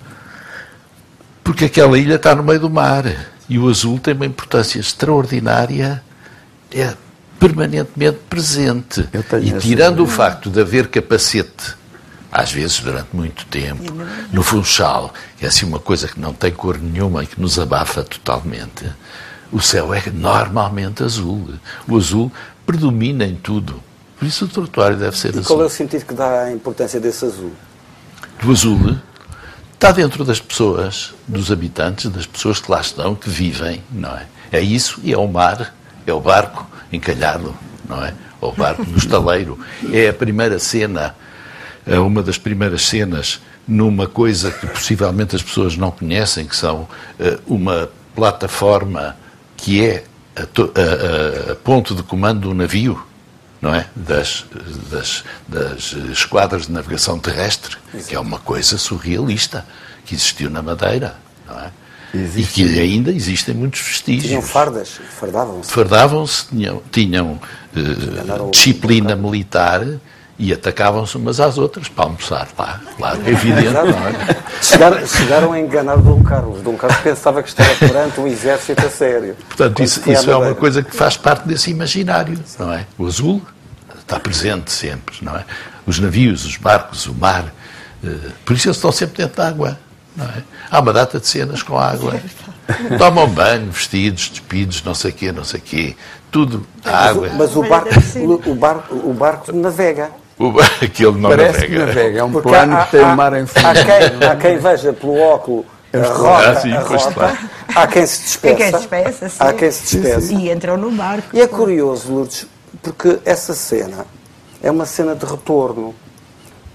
Porque 1.43 1.65
aquela 1.65 1.97
ilha 1.97 2.15
está 2.15 2.33
no 2.33 2.43
meio 2.43 2.59
do 2.59 2.69
mar 2.69 3.05
e 3.49 3.59
o 3.59 3.69
azul 3.69 3.99
tem 3.99 4.13
uma 4.13 4.25
importância 4.25 4.79
extraordinária, 4.79 6.01
é 6.71 6.93
permanentemente 7.39 8.19
presente. 8.29 9.07
E 9.41 9.51
tirando 9.59 10.01
o 10.01 10.07
facto 10.07 10.49
de 10.49 10.61
haver 10.61 10.87
capacete, 10.87 11.75
às 12.31 12.51
vezes 12.51 12.79
durante 12.79 13.09
muito 13.13 13.45
tempo, 13.47 13.93
no 14.31 14.41
Funchal, 14.41 15.13
que 15.37 15.45
é 15.45 15.49
assim 15.49 15.65
uma 15.65 15.79
coisa 15.79 16.07
que 16.07 16.19
não 16.19 16.33
tem 16.33 16.51
cor 16.51 16.79
nenhuma 16.79 17.23
e 17.23 17.27
que 17.27 17.39
nos 17.39 17.59
abafa 17.59 18.01
totalmente, 18.01 18.85
o 19.51 19.59
céu 19.61 19.93
é 19.93 20.03
normalmente 20.11 21.03
azul. 21.03 21.49
O 21.87 21.97
azul 21.97 22.31
predomina 22.65 23.25
em 23.25 23.35
tudo. 23.35 23.83
Por 24.23 24.27
isso 24.27 24.45
o 24.45 24.47
trotuário 24.47 24.95
deve 24.95 25.17
ser 25.17 25.35
e 25.35 25.39
azul. 25.39 25.43
Qual 25.43 25.61
é 25.63 25.65
o 25.65 25.69
sentido 25.69 26.05
que 26.05 26.13
dá 26.13 26.43
a 26.43 26.51
importância 26.53 26.97
desse 26.97 27.25
azul? 27.25 27.51
Do 28.41 28.51
azul 28.53 28.97
está 29.73 29.91
dentro 29.91 30.23
das 30.23 30.39
pessoas, 30.39 31.13
dos 31.27 31.51
habitantes, 31.51 32.09
das 32.09 32.25
pessoas 32.25 32.61
que 32.61 32.71
lá 32.71 32.79
estão, 32.79 33.15
que 33.15 33.29
vivem, 33.29 33.83
não 33.91 34.15
é? 34.15 34.25
É 34.49 34.61
isso 34.61 35.01
e 35.03 35.11
é 35.11 35.17
o 35.17 35.27
mar, 35.27 35.75
é 36.07 36.13
o 36.13 36.21
barco 36.21 36.65
encalhado, 36.89 37.53
não 37.85 38.01
é? 38.01 38.13
Ou 38.39 38.51
o 38.51 38.55
barco 38.55 38.85
no 38.87 38.97
estaleiro. 38.97 39.59
É 39.91 40.07
a 40.07 40.13
primeira 40.13 40.57
cena, 40.57 41.13
é 41.85 41.99
uma 41.99 42.23
das 42.23 42.37
primeiras 42.37 42.83
cenas 42.83 43.41
numa 43.67 44.07
coisa 44.07 44.51
que 44.51 44.67
possivelmente 44.67 45.35
as 45.35 45.43
pessoas 45.43 45.75
não 45.75 45.91
conhecem, 45.91 46.45
que 46.45 46.55
são 46.55 46.87
eh, 47.19 47.39
uma 47.45 47.89
plataforma 48.15 49.17
que 49.57 49.83
é 49.83 50.05
a, 50.33 50.43
a, 50.43 51.51
a 51.51 51.55
ponto 51.55 51.93
de 51.93 52.03
comando 52.03 52.47
do 52.47 52.53
navio, 52.53 53.05
não 53.63 53.73
é? 53.73 53.87
Das, 53.95 54.45
das, 54.91 55.23
das 55.47 55.95
esquadras 56.11 56.67
de 56.67 56.73
navegação 56.73 57.17
terrestre, 57.17 57.77
Exato. 57.93 58.09
que 58.09 58.15
é 58.15 58.19
uma 58.19 58.37
coisa 58.37 58.77
surrealista, 58.77 59.65
que 60.05 60.13
existiu 60.13 60.49
na 60.49 60.61
Madeira, 60.61 61.15
não 61.47 61.57
é? 61.57 61.71
Existe. 62.13 62.61
E 62.61 62.69
que 62.69 62.79
ainda 62.79 63.09
existem 63.09 63.55
muitos 63.55 63.79
vestígios. 63.79 64.25
Tinham 64.25 64.41
fardas, 64.41 64.99
fardavam-se. 65.17 65.71
Fardavam-se, 65.71 66.45
tinham, 66.47 66.83
tinham 66.91 67.31
uh, 67.31 68.51
disciplina 68.51 69.15
militar 69.15 69.81
e 70.37 70.51
atacavam-se 70.51 71.15
umas 71.15 71.39
às 71.39 71.57
outras 71.57 71.87
para 71.87 72.03
almoçar 72.03 72.49
lá, 72.57 72.81
claro, 72.97 73.21
é 73.25 73.29
evidente. 73.29 73.69
não 73.69 73.81
é? 73.81 74.61
chegaram, 74.61 75.07
chegaram 75.07 75.53
a 75.53 75.59
enganar 75.59 75.95
Dom 75.97 76.21
Carlos. 76.21 76.61
Dom 76.61 76.75
Carlos 76.75 76.99
pensava 76.99 77.41
que 77.41 77.47
estava 77.47 77.73
perante 77.75 78.19
um 78.19 78.27
exército 78.27 78.85
a 78.85 78.89
sério. 78.89 79.37
Portanto, 79.47 79.81
isso, 79.81 80.11
isso 80.11 80.29
é 80.29 80.35
uma 80.35 80.53
coisa 80.53 80.83
que 80.83 80.93
faz 80.93 81.15
parte 81.15 81.47
desse 81.47 81.71
imaginário, 81.71 82.37
não 82.59 82.73
é? 82.73 82.85
O 82.97 83.07
azul 83.07 83.41
está 84.13 84.19
presente 84.19 84.71
sempre, 84.71 85.15
não 85.21 85.35
é? 85.35 85.43
Os 85.85 85.99
navios, 85.99 86.45
os 86.45 86.57
barcos, 86.57 87.07
o 87.07 87.13
mar, 87.13 87.53
uh, 88.03 88.31
por 88.45 88.55
isso 88.55 88.67
eles 88.67 88.77
estão 88.77 88.91
sempre 88.91 89.17
dentro 89.17 89.37
da 89.37 89.47
água, 89.47 89.77
não 90.15 90.25
é? 90.25 90.43
Há 90.69 90.79
uma 90.79 90.93
data 90.93 91.19
de 91.19 91.27
cenas 91.27 91.63
com 91.63 91.77
água. 91.77 92.19
Tomam 92.97 93.27
banho, 93.27 93.71
vestidos, 93.71 94.29
despidos, 94.29 94.83
não 94.83 94.93
sei 94.93 95.11
o 95.11 95.13
quê, 95.13 95.31
não 95.31 95.43
sei 95.43 95.59
o 95.59 95.63
quê. 95.63 95.95
Tudo, 96.31 96.65
a 96.85 97.09
água. 97.09 97.29
Mas 97.35 97.55
o 97.55 97.63
barco, 97.63 97.89
o 98.45 98.55
barco, 98.55 98.95
o 98.95 99.13
barco 99.13 99.51
navega. 99.51 100.11
O, 100.39 100.51
aquele 100.81 101.11
não 101.11 101.29
Parece 101.29 101.61
navega. 101.61 101.67
que 101.67 101.85
navega. 101.85 102.19
É 102.19 102.23
um 102.23 102.31
Porque 102.31 102.49
plano 102.49 102.75
há, 102.75 102.85
que 102.85 102.91
tem 102.91 103.01
o 103.01 103.07
um 103.07 103.15
mar 103.15 103.33
em 103.33 103.45
fundo. 103.45 103.67
Há 103.67 103.73
quem, 103.73 104.27
há 104.29 104.35
quem 104.35 104.57
veja 104.57 104.93
pelo 104.93 105.19
óculo 105.19 105.65
a 105.93 106.07
rota, 106.07 106.49
ah, 106.49 106.55
sim, 106.55 106.71
a 106.71 106.79
rota. 106.79 107.37
Há 107.75 107.87
quem 107.87 108.05
se 108.07 108.21
despeça. 108.23 108.55
Quem 108.55 108.65
se 108.65 108.71
despeça 108.71 109.29
sim. 109.29 109.37
Há 109.39 109.53
quem 109.53 109.71
se 109.71 109.97
despeça. 109.97 110.33
E 110.33 110.51
entram 110.51 110.75
no 110.75 110.89
barco. 110.89 111.27
E 111.33 111.41
é 111.41 111.47
curioso, 111.47 112.11
Lourdes, 112.11 112.47
porque 112.83 113.19
essa 113.23 113.53
cena 113.53 114.05
é 114.61 114.69
uma 114.69 114.85
cena 114.85 115.15
de 115.15 115.25
retorno. 115.25 115.95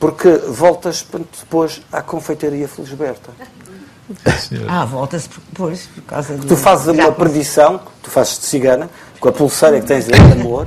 Porque 0.00 0.30
voltas 0.48 1.04
depois 1.40 1.82
à 1.92 2.00
confeitaria 2.00 2.68
Felisberta. 2.68 3.30
Ah, 4.66 4.84
volta-se 4.86 5.28
depois 5.28 5.86
por 5.94 6.02
causa 6.04 6.34
do. 6.34 6.46
Tu 6.46 6.56
fazes 6.56 6.86
uma 6.86 7.12
perdição, 7.12 7.80
tu 8.02 8.08
fazes 8.08 8.38
de 8.38 8.46
cigana, 8.46 8.88
com 9.20 9.28
a 9.28 9.32
pulseira 9.32 9.80
que 9.80 9.86
tens 9.86 10.06
de 10.06 10.14
amor. 10.14 10.66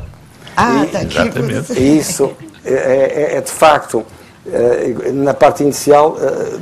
Ah, 0.56 0.84
está 0.84 1.00
aqui. 1.00 1.18
Exatamente. 1.18 1.74
E 1.74 1.98
isso 1.98 2.32
é, 2.64 2.74
é, 2.74 3.38
é, 3.38 3.42
de 3.42 3.52
facto, 3.52 4.06
eh, 4.46 5.12
na 5.14 5.34
parte 5.34 5.64
inicial, 5.64 6.18
eh, 6.22 6.60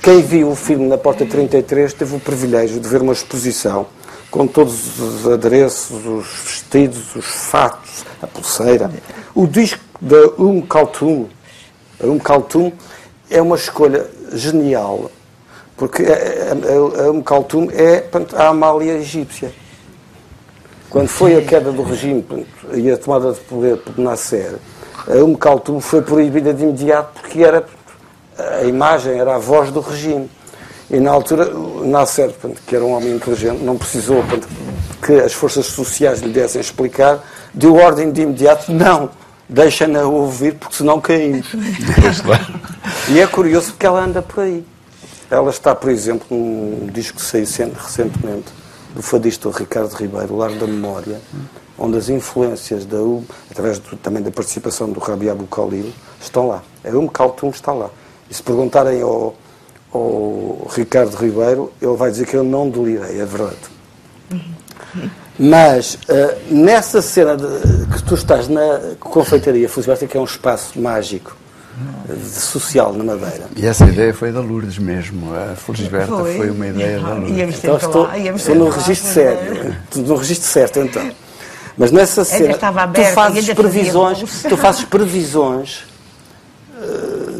quem 0.00 0.22
viu 0.22 0.50
o 0.50 0.56
filme 0.56 0.86
na 0.86 0.96
Porta 0.96 1.26
33 1.26 1.92
teve 1.92 2.16
o 2.16 2.20
privilégio 2.20 2.80
de 2.80 2.88
ver 2.88 3.02
uma 3.02 3.12
exposição 3.12 3.86
com 4.30 4.46
todos 4.46 4.98
os 5.00 5.28
adereços, 5.28 6.06
os 6.06 6.26
vestidos, 6.44 7.16
os 7.16 7.24
fatos, 7.24 8.04
a 8.22 8.26
pulseira. 8.26 8.90
O 9.34 9.46
disco 9.46 9.80
da 10.00 10.28
Um 10.38 10.62
Kaltum, 10.62 11.28
Um 12.02 12.18
Kaltum 12.18 12.72
é 13.28 13.42
uma 13.42 13.56
escolha 13.56 14.06
genial, 14.32 15.10
porque 15.76 16.04
a, 16.04 17.02
a, 17.02 17.06
a 17.06 17.10
Um 17.10 17.22
Kaltum 17.22 17.68
é 17.72 18.04
a 18.36 18.48
Amália 18.48 18.92
egípcia. 18.92 19.52
Quando 20.88 21.08
foi 21.08 21.36
a 21.36 21.42
queda 21.42 21.70
do 21.70 21.82
regime 21.82 22.24
e 22.74 22.90
a 22.90 22.96
tomada 22.96 23.32
de 23.32 23.40
poder 23.40 23.76
por 23.78 23.98
Nasser, 23.98 24.56
a 25.06 25.24
Um 25.24 25.34
Kaltum 25.34 25.80
foi 25.80 26.02
proibida 26.02 26.54
de 26.54 26.62
imediato 26.62 27.20
porque 27.20 27.42
era 27.42 27.64
a 28.38 28.64
imagem, 28.64 29.18
era 29.18 29.34
a 29.34 29.38
voz 29.38 29.70
do 29.70 29.80
regime. 29.80 30.30
E 30.90 30.98
na 30.98 31.12
altura, 31.12 31.52
Nasser, 31.84 32.34
que 32.66 32.74
era 32.74 32.84
um 32.84 32.92
homem 32.92 33.14
inteligente, 33.14 33.62
não 33.62 33.76
precisou 33.76 34.24
que 35.04 35.12
as 35.12 35.32
forças 35.32 35.66
sociais 35.66 36.20
lhe 36.20 36.32
dessem 36.32 36.60
explicar, 36.60 37.24
deu 37.54 37.76
ordem 37.76 38.10
de 38.10 38.22
imediato, 38.22 38.72
não, 38.72 39.08
deixa-na 39.48 40.02
ouvir 40.02 40.54
porque 40.54 40.76
senão 40.76 41.00
caímos. 41.00 41.46
e 43.08 43.20
é 43.20 43.26
curioso 43.26 43.68
porque 43.72 43.86
ela 43.86 44.02
anda 44.02 44.20
por 44.20 44.42
aí. 44.42 44.64
Ela 45.30 45.50
está, 45.50 45.76
por 45.76 45.90
exemplo, 45.90 46.26
num 46.28 46.88
disco 46.92 47.18
que 47.18 47.22
saiu 47.22 47.72
recentemente, 47.72 48.52
do 48.94 49.00
fadista 49.00 49.48
Ricardo 49.48 49.94
Ribeiro, 49.94 50.36
Lar 50.36 50.50
da 50.50 50.66
Memória, 50.66 51.20
onde 51.78 51.96
as 51.96 52.08
influências 52.08 52.84
da 52.84 52.98
UM, 52.98 53.24
através 53.48 53.78
do, 53.78 53.96
também 53.96 54.22
da 54.22 54.30
participação 54.32 54.90
do 54.90 54.98
Rabi 54.98 55.30
Abu 55.30 55.44
Khalil, 55.44 55.92
estão 56.20 56.48
lá. 56.48 56.62
A 56.84 56.88
UM 56.88 57.06
Kaltum 57.06 57.50
está 57.50 57.72
lá. 57.72 57.90
E 58.28 58.34
se 58.34 58.42
perguntarem 58.42 59.00
ao, 59.02 59.36
ao 59.92 60.68
Ricardo 60.70 61.14
Ribeiro, 61.16 61.72
ele 61.80 61.96
vai 61.96 62.10
dizer 62.10 62.26
que 62.26 62.36
eu 62.36 62.44
não 62.44 62.68
delirei, 62.68 63.20
é 63.20 63.24
verdade. 63.24 63.56
Mas 65.38 65.94
uh, 65.94 66.54
nessa 66.54 67.00
cena 67.00 67.36
de, 67.36 67.46
que 67.86 68.02
tu 68.02 68.14
estás 68.14 68.48
na 68.48 68.80
confeitaria 69.00 69.68
Felisberta, 69.68 70.06
que 70.06 70.16
é 70.16 70.20
um 70.20 70.24
espaço 70.24 70.78
mágico, 70.80 71.36
de 72.06 72.40
social 72.40 72.92
na 72.92 73.04
Madeira. 73.04 73.46
E 73.56 73.66
essa 73.66 73.86
ideia 73.86 74.12
foi 74.12 74.30
da 74.32 74.40
Lourdes 74.40 74.76
mesmo. 74.78 75.32
A 75.34 75.54
Felisberta 75.56 76.14
foi, 76.14 76.36
foi 76.36 76.50
uma 76.50 76.66
ideia 76.66 77.00
da 77.00 77.14
Lourdes. 77.14 77.58
Então 77.58 77.76
estou, 77.76 78.02
lá, 78.02 78.18
estou 78.18 78.54
no 78.54 78.68
registro 78.68 79.10
sério. 79.10 79.76
No 79.96 80.16
registro 80.16 80.48
certo, 80.48 80.80
então. 80.80 81.10
Mas 81.78 81.90
nessa 81.90 82.24
cena, 82.24 82.58
tu 82.92 83.02
fazes 83.14 83.48
previsões, 83.54 84.42
tu 84.42 84.56
fazes 84.58 84.84
previsões 84.84 85.84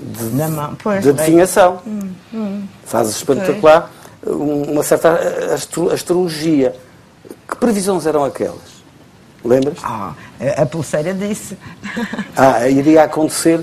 de, 0.03 0.49
mão, 0.49 0.77
pois, 0.83 1.03
de 1.03 1.11
adivinhação. 1.11 1.81
Hum, 1.87 2.10
hum. 2.33 2.65
Fazes 2.85 3.17
espetacular 3.17 3.91
uma 4.27 4.83
certa 4.83 5.19
astrologia. 5.93 6.75
Que 7.49 7.57
previsões 7.57 8.07
eram 8.07 8.25
aquelas? 8.25 8.81
Lembras? 9.45 9.79
Ah, 9.83 10.13
a 10.57 10.67
pulseira 10.67 11.15
disse. 11.15 11.57
Ah, 12.37 12.67
iria 12.69 13.03
acontecer. 13.03 13.61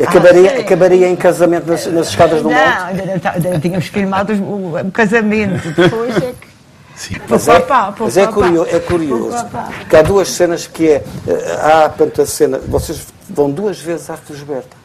Acabaria, 0.00 0.56
ah, 0.56 0.60
acabaria 0.60 1.08
em 1.08 1.14
casamento 1.14 1.66
nas, 1.66 1.86
nas 1.86 2.08
escadas 2.08 2.42
do 2.42 2.48
não, 2.48 2.56
monte? 2.56 2.78
Não, 2.78 2.86
ainda, 2.86 3.30
ainda 3.30 3.60
tínhamos 3.60 3.86
filmado 3.86 4.32
o, 4.32 4.76
o 4.76 4.90
casamento. 4.90 5.70
Depois 5.76 6.16
é 6.16 6.32
que. 6.32 6.50
Sim. 6.96 7.14
Mas, 7.28 7.48
é, 7.48 7.66
mas 7.98 8.16
é, 8.16 8.26
curioso, 8.26 8.70
é 8.70 8.80
curioso 8.80 9.46
porque 9.78 9.96
há 9.96 10.02
duas 10.02 10.28
cenas 10.28 10.66
que 10.66 10.88
é. 10.88 11.04
Eh, 11.26 11.60
há, 11.62 11.88
portanto, 11.88 12.22
a 12.22 12.26
cena. 12.26 12.58
Vocês 12.58 13.06
vão 13.28 13.50
duas 13.50 13.78
vezes 13.78 14.10
à 14.10 14.16
Felisberta. 14.16 14.76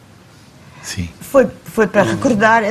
Sim. 0.86 1.10
Foi, 1.20 1.48
foi 1.66 1.88
para 1.88 2.04
recordar, 2.04 2.62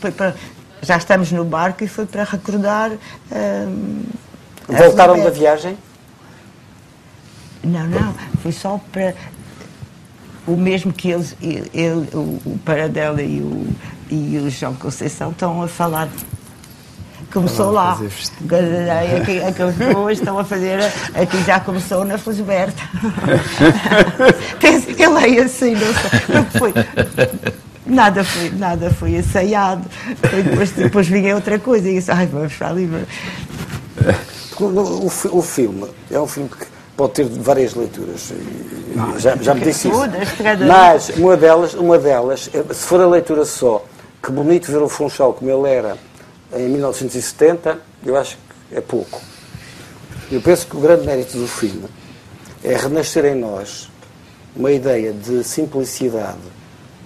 foi 0.00 0.10
para, 0.10 0.34
já 0.82 0.96
estamos 0.96 1.30
no 1.30 1.44
barco 1.44 1.84
e 1.84 1.88
foi 1.88 2.04
para 2.04 2.24
recordar. 2.24 2.90
Hum, 3.30 4.02
Voltaram 4.68 5.22
da 5.22 5.30
viagem? 5.30 5.78
Não, 7.62 7.86
não, 7.86 8.14
foi 8.42 8.50
só 8.50 8.80
para 8.90 9.14
o 10.46 10.56
mesmo 10.56 10.92
que 10.92 11.10
eles, 11.10 11.36
ele, 11.40 12.08
o, 12.12 12.40
o 12.44 12.60
Paradela 12.64 13.22
e 13.22 13.40
o, 13.40 13.66
e 14.10 14.38
o 14.38 14.50
João 14.50 14.74
Conceição 14.74 15.30
estão 15.30 15.62
a 15.62 15.68
falar. 15.68 16.08
Começou 17.32 17.70
lá. 17.70 17.92
Aqueles 19.48 19.76
pessoas 19.76 20.18
estão 20.18 20.38
a 20.38 20.44
fazer. 20.44 20.80
Aqui 21.14 21.42
já 21.44 21.60
começou 21.60 22.04
na 22.04 22.18
Felisberta. 22.18 22.82
Penso 24.60 24.86
que 24.94 25.02
ele 25.02 25.38
é 25.38 25.42
assim, 25.42 25.74
não 25.74 26.50
sei. 26.50 26.60
Foi. 26.60 26.74
Nada 27.86 28.22
foi, 28.22 28.50
nada 28.50 28.90
foi 28.90 29.16
ensaiado. 29.16 29.84
Depois, 30.44 30.70
depois 30.72 31.08
vinha 31.08 31.34
outra 31.34 31.58
coisa 31.58 31.88
e 31.88 31.94
disse, 31.94 32.10
ai, 32.10 32.26
vamos 32.26 32.54
para 32.54 32.68
ali. 32.68 32.88
O, 34.60 34.64
o, 34.64 35.06
o 35.38 35.42
filme 35.42 35.88
é 36.10 36.20
um 36.20 36.26
filme 36.26 36.50
que 36.50 36.66
pode 36.96 37.14
ter 37.14 37.24
várias 37.24 37.74
leituras. 37.74 38.32
já, 39.18 39.36
já 39.36 39.54
me 39.54 39.62
disse 39.62 39.88
isso. 39.88 40.00
Mas 40.66 41.08
uma 41.16 41.36
delas, 41.36 41.74
uma 41.74 41.98
delas, 41.98 42.50
se 42.72 42.86
for 42.86 43.00
a 43.00 43.06
leitura 43.06 43.44
só, 43.46 43.84
que 44.22 44.30
bonito 44.30 44.70
ver 44.70 44.82
o 44.82 44.88
Funchal 44.88 45.32
como 45.32 45.50
ele 45.50 45.68
era 45.68 45.96
em 46.54 46.68
1970, 46.68 47.78
eu 48.04 48.16
acho 48.16 48.36
que 48.68 48.76
é 48.76 48.80
pouco. 48.80 49.20
Eu 50.30 50.40
penso 50.40 50.66
que 50.66 50.76
o 50.76 50.80
grande 50.80 51.06
mérito 51.06 51.36
do 51.36 51.46
filme 51.46 51.84
é 52.64 52.76
renascer 52.76 53.24
em 53.24 53.34
nós 53.34 53.90
uma 54.54 54.70
ideia 54.70 55.12
de 55.12 55.42
simplicidade 55.44 56.38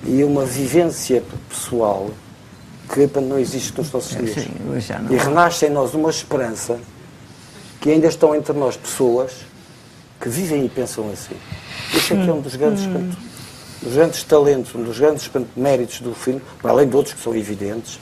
e 0.05 0.23
uma 0.25 0.45
vivência 0.45 1.23
pessoal 1.49 2.11
que 2.89 3.21
não 3.21 3.39
existe 3.39 3.77
nos 3.77 3.91
nossos 3.91 4.17
dias. 4.17 4.45
Sim. 4.45 4.51
E 5.11 5.17
renasce 5.17 5.67
em 5.67 5.71
nós 5.71 5.95
uma 5.95 6.11
esperança 6.11 6.79
que 7.81 7.91
ainda 7.91 8.07
estão 8.07 8.35
entre 8.35 8.53
nós 8.53 8.77
pessoas 8.77 9.33
que 10.21 10.29
vivem 10.29 10.65
e 10.65 10.69
pensam 10.69 11.11
assim. 11.13 11.37
Este 11.95 12.15
aqui 12.15 12.29
é 12.29 12.33
um 12.33 12.41
dos 12.41 12.57
grandes, 12.57 12.85
portanto, 12.85 13.17
dos 13.83 13.95
grandes 13.95 14.23
talentos, 14.23 14.75
um 14.75 14.83
dos 14.83 14.99
grandes 14.99 15.31
méritos 15.57 16.01
do 16.01 16.15
filme, 16.15 16.41
para 16.61 16.71
além 16.71 16.89
de 16.89 16.97
outros 16.97 17.15
que 17.15 17.21
são 17.21 17.35
evidentes, 17.35 17.99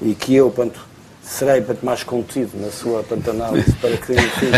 e 0.00 0.14
que 0.14 0.34
eu, 0.34 0.50
portanto, 0.50 0.80
serei 1.22 1.60
portanto, 1.60 1.84
mais 1.84 2.02
contido 2.02 2.52
na 2.60 2.70
sua 2.70 3.02
portanto, 3.02 3.30
análise 3.30 3.72
para 3.74 3.96
que 3.96 4.12
enfim, 4.12 4.50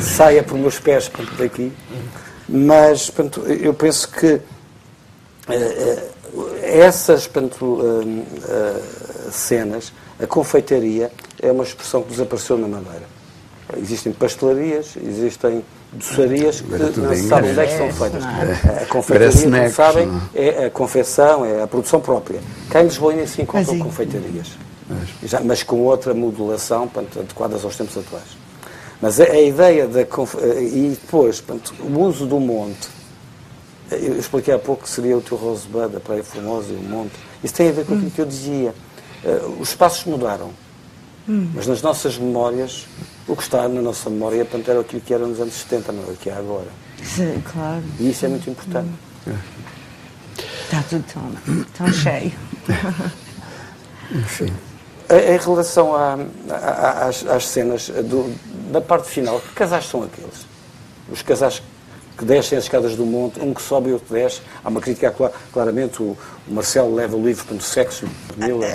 saia 0.00 0.42
por 0.42 0.58
meus 0.58 0.78
pés 0.78 1.08
portanto, 1.08 1.36
daqui. 1.36 1.72
Mas 2.48 3.12
eu 3.60 3.74
penso 3.74 4.08
que 4.10 4.26
eh, 4.26 4.40
eh, 5.48 6.08
essas 6.80 7.26
eh, 8.48 9.30
cenas, 9.30 9.92
a 10.20 10.26
confeitaria 10.26 11.10
é 11.40 11.50
uma 11.50 11.64
expressão 11.64 12.02
que 12.02 12.10
desapareceu 12.10 12.56
na 12.56 12.68
Madeira. 12.68 13.15
Existem 13.78 14.12
pastelarias, 14.12 14.96
existem 14.96 15.64
doçarias 15.92 16.60
que 16.60 16.70
não 16.70 17.14
se 17.16 17.28
sabe 17.28 17.48
onde 17.50 17.60
é 17.60 17.66
que 17.66 17.76
são 17.78 17.92
feitas. 17.92 18.24
A 18.82 18.86
confeitaria, 18.86 19.28
como 19.60 19.70
sabem, 19.72 20.06
não 20.06 20.20
é 20.34 20.64
a 20.66 20.70
confecção, 20.70 21.44
é 21.44 21.62
a 21.62 21.66
produção 21.66 22.00
própria. 22.00 22.40
Cá 22.70 22.80
em 22.82 22.84
Lisboa 22.84 23.12
ainda 23.12 23.26
se 23.26 23.42
encontram 23.42 23.74
Mas 23.74 23.82
confeitarias, 23.86 24.48
Já- 25.24 25.40
mas 25.40 25.62
com 25.62 25.80
outra 25.80 26.14
modulação, 26.14 26.86
portanto, 26.88 27.20
adequadas 27.20 27.64
aos 27.64 27.76
tempos 27.76 27.96
atuais. 27.96 28.24
Mas 29.00 29.20
a, 29.20 29.24
a 29.24 29.40
ideia 29.40 29.86
da 29.86 30.04
confe- 30.04 30.38
e 30.38 30.96
depois, 31.00 31.40
portanto, 31.40 31.74
o 31.82 32.00
uso 32.00 32.24
do 32.26 32.38
monte, 32.40 32.88
eu 33.90 34.18
expliquei 34.18 34.52
há 34.54 34.58
pouco 34.58 34.82
que 34.84 34.90
seria 34.90 35.16
o 35.16 35.20
teu 35.20 35.36
Rosebud, 35.36 35.96
a 35.96 36.00
Praia 36.00 36.24
Formosa 36.24 36.72
e 36.72 36.76
o 36.76 36.82
monte. 36.82 37.12
Isso 37.44 37.54
tem 37.54 37.68
a 37.68 37.72
ver 37.72 37.84
com 37.84 37.94
aquilo 37.94 38.10
que 38.10 38.20
eu 38.20 38.26
dizia. 38.26 38.74
Eh, 39.24 39.40
Os 39.60 39.68
espaços 39.70 40.04
mudaram, 40.06 40.50
mas 41.28 41.66
nas 41.66 41.82
nossas 41.82 42.16
memórias, 42.18 42.86
o 43.26 43.34
que 43.36 43.42
está 43.42 43.68
na 43.68 43.80
nossa 43.82 44.08
memória 44.08 44.44
portanto, 44.44 44.68
era 44.70 44.80
aquilo 44.80 45.00
que 45.02 45.12
era 45.12 45.26
nos 45.26 45.40
anos 45.40 45.54
70, 45.54 45.92
não 45.92 46.02
é 46.04 46.06
o 46.12 46.16
que 46.16 46.30
é 46.30 46.34
agora. 46.34 46.68
Sim, 47.02 47.42
claro. 47.52 47.82
E 48.00 48.10
isso 48.10 48.24
é 48.26 48.28
muito 48.28 48.48
importante. 48.48 48.88
Está 50.64 50.82
tudo 50.88 51.04
tão, 51.12 51.64
tão 51.76 51.88
cheio. 51.92 52.32
Enfim. 54.12 54.52
Em 55.08 55.38
relação 55.38 55.94
à- 55.94 56.18
à- 56.50 57.06
às, 57.08 57.24
às 57.26 57.46
cenas 57.46 57.88
do- 57.88 58.34
da 58.72 58.80
parte 58.80 59.08
final, 59.08 59.40
que 59.40 59.52
casais 59.54 59.86
são 59.86 60.02
aqueles? 60.02 60.46
Os 61.10 61.22
casais 61.22 61.62
que 62.18 62.24
descem 62.24 62.56
as 62.58 62.64
escadas 62.64 62.96
do 62.96 63.04
monte, 63.06 63.38
um 63.40 63.52
que 63.54 63.62
sobe 63.62 63.90
e 63.90 63.92
outro 63.92 64.12
desce. 64.14 64.40
Há 64.64 64.68
uma 64.68 64.80
crítica 64.80 65.10
cla- 65.10 65.30
claramente, 65.52 66.02
o, 66.02 66.16
o 66.48 66.52
Marcelo 66.52 66.94
leva 66.94 67.16
o 67.16 67.24
livro 67.24 67.44
para 67.44 67.56
o 67.56 67.60
sexo, 67.60 68.06
Miller. 68.36 68.74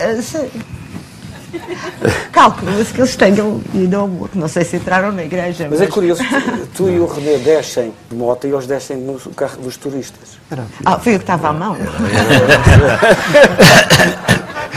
Sim. 1.59 1.59
Calcula-se 2.31 2.93
que 2.93 3.01
eles 3.01 3.15
tenham 3.15 3.61
ido 3.73 3.97
ao 3.97 4.07
morro. 4.07 4.29
Não 4.33 4.47
sei 4.47 4.63
se 4.63 4.77
entraram 4.77 5.11
na 5.11 5.23
igreja. 5.23 5.67
Mas 5.69 5.81
é 5.81 5.87
curioso, 5.87 6.23
tu, 6.23 6.67
tu 6.75 6.89
e 6.89 6.99
o 6.99 7.05
René 7.05 7.37
descem 7.39 7.93
de 8.09 8.15
moto 8.15 8.47
e 8.47 8.51
eles 8.51 8.65
descem 8.67 8.97
no 8.97 9.19
carro 9.35 9.57
dos 9.61 9.75
turistas. 9.77 10.39
Ah, 10.85 10.97
foi 10.99 11.15
eu 11.15 11.19
que 11.19 11.23
estava 11.23 11.49
à 11.49 11.53
mão. 11.53 11.75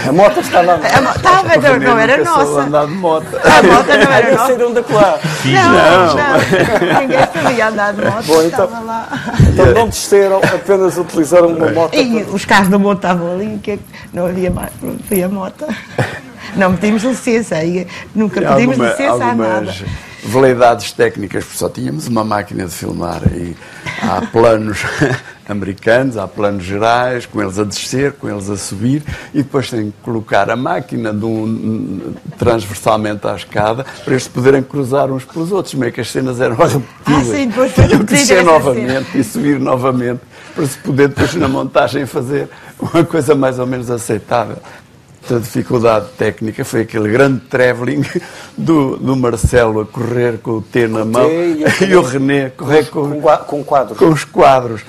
A 0.07 0.13
moto 0.13 0.41
estava 0.41 0.67
lá. 0.75 0.81
A 0.93 1.01
mo- 1.01 1.11
Estava, 1.13 1.57
não, 1.57 1.79
não 1.79 1.99
era 1.99 2.23
nossa. 2.23 2.61
andar 2.61 2.87
de 2.87 2.93
moto. 2.93 3.27
A 3.43 3.63
moto 3.63 3.87
não 3.87 4.13
era 4.13 4.33
nossa. 4.33 4.47
saíram 4.49 4.73
da 4.75 4.83
colar. 4.83 5.19
Não, 5.47 6.15
não. 6.15 7.01
Ninguém 7.01 7.19
sabia 7.33 7.69
andar 7.69 7.93
de 7.95 8.05
moto. 8.05 8.25
Bom, 8.27 8.43
então- 8.43 8.65
estava 8.67 8.81
lá. 8.85 9.09
Então 9.51 9.67
não 9.73 9.89
desceram, 9.89 10.41
apenas 10.43 10.99
utilizaram 10.99 11.49
uma 11.49 11.71
moto. 11.71 11.95
E 11.95 12.23
os 12.25 12.45
carros 12.45 12.69
da 12.69 12.79
moto 12.79 12.97
estavam 12.99 13.33
ali, 13.33 13.59
que 13.63 13.79
não 14.13 14.27
havia 14.27 14.51
mais, 14.51 14.71
não 14.83 14.97
havia 15.11 15.29
moto. 15.29 15.65
Não 16.57 16.75
pedimos 16.77 17.03
licença, 17.03 17.57
nunca 18.15 18.41
E 18.41 18.47
pedimos 18.47 18.79
alguma- 18.81 18.91
licença 18.91 19.13
a 19.25 19.35
nada. 19.35 19.55
algumas 19.55 19.85
veleidades 20.27 20.93
técnicas, 20.93 21.45
porque 21.45 21.59
só 21.59 21.69
tínhamos 21.69 22.07
uma 22.09 22.25
máquina 22.25 22.65
de 22.67 22.73
filmar 22.75 23.21
e 23.31 23.55
há 24.03 24.23
planos 24.27 24.79
americanos, 25.47 26.17
há 26.17 26.27
planos 26.27 26.65
gerais, 26.65 27.27
com 27.27 27.43
eles 27.43 27.59
a 27.59 27.65
descer, 27.65 28.13
com 28.13 28.31
eles 28.31 28.49
a 28.49 28.57
subir, 28.57 29.03
e 29.35 29.39
depois 29.43 29.69
tem 29.69 29.91
que 29.91 29.97
colocar 30.03 30.49
a 30.49 30.57
máquina 30.57 31.13
um- 31.13 32.15
transversalmente 32.39 33.27
à 33.27 33.35
escada 33.37 33.85
para 34.03 34.15
eles 34.15 34.27
poderem 34.27 34.63
cruzar 34.63 35.11
uns 35.11 35.25
pelos 35.25 35.53
outros, 35.53 35.75
meio 35.75 35.93
que 35.93 36.01
as 36.01 36.11
cenas 36.11 36.41
eram 36.41 36.57
repetidas. 36.57 36.85
Ah, 37.07 37.23
sim, 37.23 37.49
depois 37.49 37.75
Tinham 37.75 37.99
que 37.99 38.05
descer 38.15 38.43
novamente 38.45 39.19
e 39.19 39.23
subir 39.25 39.61
novamente, 39.61 40.21
para 40.55 40.67
se 40.67 40.79
poder 40.79 41.09
depois 41.09 41.35
na 41.35 41.49
montagem 41.49 42.07
fazer 42.07 42.49
uma 42.81 43.05
coisa 43.05 43.35
mais 43.35 43.59
ou 43.59 43.67
menos 43.67 43.91
aceitável. 43.91 44.57
A 45.31 45.39
dificuldade 45.39 46.07
técnica 46.19 46.65
foi 46.65 46.83
aquele 46.83 47.09
grande 47.11 47.41
travelling 47.49 48.03
do, 48.59 48.97
do 48.99 49.17
Marcelo 49.17 49.81
a 49.81 49.87
correr 49.87 50.39
com 50.39 50.59
o 50.59 50.63
T 50.63 50.87
na 50.87 51.05
mão 51.05 51.27
T 51.29 51.65
e 51.81 51.85
e 51.89 51.97
o 51.97 52.01
o 52.01 52.03
René 52.03 52.47
a 52.47 52.51
correr 52.51 52.85
com, 52.91 53.21
Com, 53.21 53.37
com 53.39 53.65
quadros. 53.65 53.99
com 53.99 54.09
os 54.11 54.25
quadros. 54.25 54.83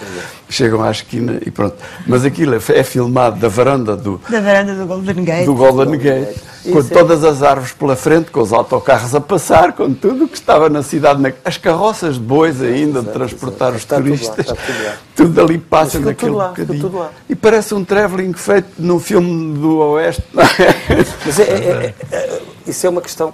Chegam 0.50 0.84
à 0.84 0.92
esquina 0.92 1.40
e 1.46 1.50
pronto. 1.50 1.76
Mas 2.06 2.26
aquilo 2.26 2.54
é, 2.56 2.60
é 2.74 2.84
filmado 2.84 3.40
da 3.40 3.48
varanda 3.48 3.96
do, 3.96 4.20
Da 4.30 4.42
varanda 4.42 4.76
do 4.76 4.86
Golden 4.86 5.24
Gate. 5.24 5.46
do 5.46 5.56
Golden 5.56 5.98
Gate, 5.98 6.38
com 6.72 6.80
Isso 6.80 6.94
é- 6.94 6.98
todas 6.98 7.24
as 7.24 7.42
árvores 7.44 7.72
pela 7.74 7.96
frente, 7.96 8.32
com 8.32 8.42
os 8.42 8.52
autocarros 8.52 9.14
a 9.16 9.22
passar, 9.22 9.74
com 9.74 9.94
tudo 9.94 10.26
o 10.26 10.28
que 10.28 10.36
estava 10.38 10.70
na 10.70 10.82
cidade, 10.84 11.22
na- 11.22 11.32
as 11.44 11.58
carroças 11.58 12.16
de 12.16 12.22
bois 12.22 12.62
ainda 12.62 13.02
de 13.02 13.10
transportar 13.12 13.72
os 13.72 13.78
Está 13.78 13.98
tudo 13.98 14.10
lá, 14.10 14.16
turistas, 14.16 14.40
está 14.40 14.56
tudo 14.56 14.84
lá. 14.86 14.94
tudo 15.16 15.42
ali 15.42 15.58
passa 15.58 16.00
naquele 16.00 16.16
tudo 16.32 16.38
lá, 16.38 16.50
ficou 16.50 16.66
bocadinho. 16.66 16.84
tudo 16.86 16.98
lá. 17.00 17.12
E 17.30 17.36
parece 17.36 17.74
um 17.74 17.84
travelling 17.86 18.34
feito 18.34 18.68
num 18.80 19.00
filme 19.00 19.58
do 19.58 19.78
Oeste. 19.80 20.24
é? 20.36 21.06
Mas 21.26 21.40
é- 21.40 21.44
é- 21.44 21.94
é- 22.12 22.16
é- 22.16 22.42
isso 22.68 22.86
é 22.86 22.90
uma 22.90 23.02
questão. 23.02 23.34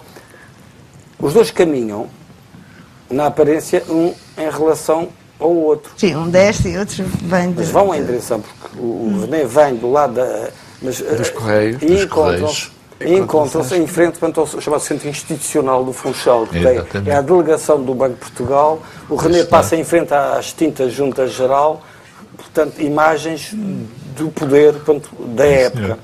Os 1.20 1.34
dois 1.34 1.52
caminham, 1.52 2.08
na 3.10 3.28
aparência, 3.28 3.84
um 3.90 4.14
em 4.38 4.50
relação 4.50 5.10
ao 5.40 5.52
outro. 5.54 5.92
Sim, 5.98 6.16
um 6.16 6.30
desce 6.30 6.70
e 6.70 6.78
outros 6.78 6.98
vêm 7.00 7.50
de... 7.52 7.58
Mas 7.60 7.70
vão 7.70 7.94
em 7.94 8.04
direção, 8.04 8.42
porque 8.42 8.78
o, 8.80 8.82
o 8.84 9.22
René 9.22 9.46
vem 9.46 9.76
do 9.76 9.92
lado 9.92 10.14
da, 10.14 10.50
mas, 10.82 11.00
Dos 11.00 11.28
eh, 11.28 11.32
Correios. 11.32 11.82
E 11.82 11.86
Dos 11.86 12.02
encontram-se 12.04 12.10
Correios. 12.40 12.72
E 13.06 13.14
encontram-se 13.18 13.76
em 13.76 13.88
frente 13.88 14.18
portanto, 14.20 14.40
ao 14.42 14.62
chamado 14.62 14.82
Centro 14.82 15.08
Institucional 15.10 15.84
do 15.84 15.94
Funchal, 15.94 16.46
que 16.48 16.60
tem, 16.60 17.12
é 17.12 17.16
a 17.16 17.22
delegação 17.22 17.82
do 17.84 17.94
Banco 17.94 18.14
de 18.16 18.20
Portugal. 18.20 18.82
O 19.10 19.16
René 19.16 19.40
está. 19.40 19.58
passa 19.58 19.76
em 19.76 19.84
frente 19.84 20.14
à 20.14 20.38
extinta 20.40 20.90
Junta 20.90 21.28
Geral, 21.28 21.82
portanto, 22.38 22.80
imagens 22.82 23.52
do 23.54 24.30
poder 24.30 24.74
portanto, 24.74 25.10
da 25.36 25.46
época. 25.46 25.98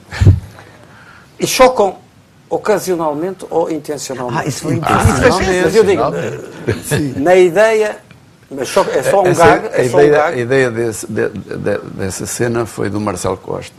E 1.40 1.46
chocam 1.46 1.98
ocasionalmente 2.50 3.46
ou 3.50 3.70
intencionalmente. 3.70 4.42
Ah, 4.42 4.48
isso 4.48 4.62
foi, 4.64 4.80
Ah, 4.82 5.04
não, 5.04 5.38
péssimo. 5.38 5.62
Mas 5.64 5.76
eu 5.76 5.84
digo, 5.84 6.02
eh, 6.04 6.40
na 7.18 7.36
ideia, 7.36 7.98
mas 8.50 8.70
só- 8.70 8.84
é 8.90 9.04
só 9.04 9.22
um 9.22 9.28
Essa- 9.28 9.46
gag, 9.46 9.68
a 9.68 9.82
é 9.82 9.90
só 9.90 9.98
um 9.98 10.02
ideia, 10.02 10.24
a 10.24 10.30
gag. 10.32 10.42
ideia 10.42 10.72
desse- 10.72 11.06
de- 11.08 11.30
de- 11.30 11.80
dessa 11.96 12.26
cena 12.26 12.66
foi 12.66 12.90
do 12.90 13.00
Marcelo 13.00 13.38
Costa. 13.38 13.76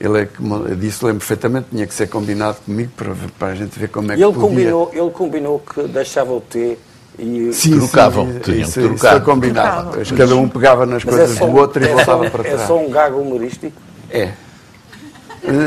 Ele 0.00 0.22
é 0.22 0.26
que 0.26 0.42
disse, 0.76 1.04
lembro 1.04 1.20
perfeitamente, 1.20 1.68
tinha 1.70 1.86
que 1.86 1.94
ser 1.94 2.08
combinado 2.08 2.56
comigo 2.66 2.90
para, 2.96 3.12
para 3.38 3.48
a 3.48 3.54
gente 3.54 3.78
ver 3.78 3.88
como 3.88 4.10
é 4.10 4.14
E 4.14 4.18
que 4.18 4.24
ele 4.24 4.32
podia. 4.32 4.48
combinou, 4.48 4.90
ele 4.92 5.10
combinou 5.10 5.58
que 5.60 5.82
deixava 5.84 6.32
o 6.32 6.40
T 6.40 6.76
e 7.18 7.52
Sim, 7.52 7.78
Trocavam, 7.78 8.26
sim, 8.26 8.38
tinham 8.40 8.58
isso, 8.60 8.80
que 8.80 8.86
isso 8.94 9.08
foi 9.08 9.20
combinado. 9.20 9.90
Depois 9.90 10.10
cada 10.10 10.34
um 10.36 10.48
pegava 10.48 10.84
nas 10.84 11.04
Mas 11.04 11.14
coisas 11.14 11.38
só 11.38 11.46
do 11.46 11.52
um- 11.52 11.56
outro 11.56 11.82
e 11.82 11.86
é 11.88 11.94
voltava 11.94 12.24
só- 12.24 12.30
para 12.30 12.42
trás. 12.42 12.60
É 12.60 12.66
só 12.66 12.76
um 12.78 12.90
gago 12.90 13.20
humorístico. 13.20 13.76
É. 14.10 14.30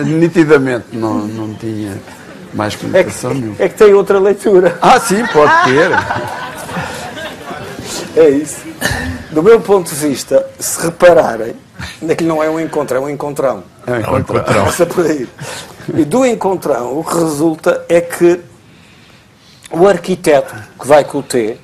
Nitidamente 0.06 0.88
não, 0.94 1.20
não 1.26 1.54
tinha 1.54 1.98
mais 2.54 2.74
É 2.74 2.78
comunicação 2.78 3.34
nenhuma. 3.34 3.56
que, 3.56 3.64
é 3.64 3.70
que 3.70 3.76
tem 3.76 3.94
outra 3.94 4.20
leitura. 4.20 4.78
Ah, 4.82 5.00
sim, 5.00 5.24
pode 5.32 5.52
ter. 5.66 5.90
É 8.16 8.30
isso. 8.30 8.58
Do 9.32 9.44
meu 9.44 9.60
ponto 9.62 9.90
de 9.90 9.96
vista, 9.96 10.46
se 10.60 10.82
repararem, 10.84 11.54
naquilo 12.02 12.30
não 12.30 12.44
é 12.44 12.50
um 12.50 12.60
encontro, 12.60 12.98
é 12.98 13.00
um 13.00 13.10
encontrão. 13.10 13.64
É 13.88 13.92
um 13.94 14.00
encontro. 14.00 14.38
encontrão. 14.38 14.66
Passa 14.66 14.86
por 14.86 15.06
aí. 15.06 15.28
E 15.96 16.04
do 16.04 16.26
encontrão, 16.26 17.00
o 17.00 17.04
que 17.06 17.16
resulta 17.16 17.86
é 17.88 18.02
que 18.02 18.42
o 19.72 19.88
arquiteto 19.88 20.54
que 20.78 20.86
vai 20.86 21.06
com 21.06 21.20
o 21.20 21.24
T 21.24 21.58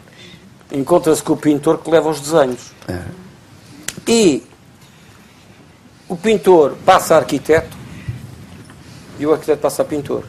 encontra-se 0.71 1.21
com 1.21 1.33
o 1.33 1.37
pintor 1.37 1.79
que 1.79 1.91
leva 1.91 2.09
os 2.09 2.21
desenhos. 2.21 2.71
É. 2.87 2.99
E 4.07 4.43
o 6.07 6.15
pintor 6.15 6.75
passa 6.85 7.15
a 7.15 7.17
arquiteto 7.17 7.75
e 9.19 9.25
o 9.25 9.33
arquiteto 9.33 9.61
passa 9.61 9.81
a 9.81 9.85
pintor. 9.85 10.23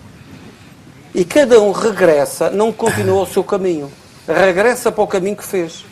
E 1.15 1.25
cada 1.25 1.61
um 1.61 1.71
regressa, 1.71 2.51
não 2.51 2.73
continua 2.73 3.23
o 3.23 3.27
seu 3.27 3.45
caminho. 3.45 3.91
Regressa 4.27 4.91
para 4.91 5.05
o 5.05 5.07
caminho 5.07 5.37
que 5.37 5.45
fez. 5.45 5.85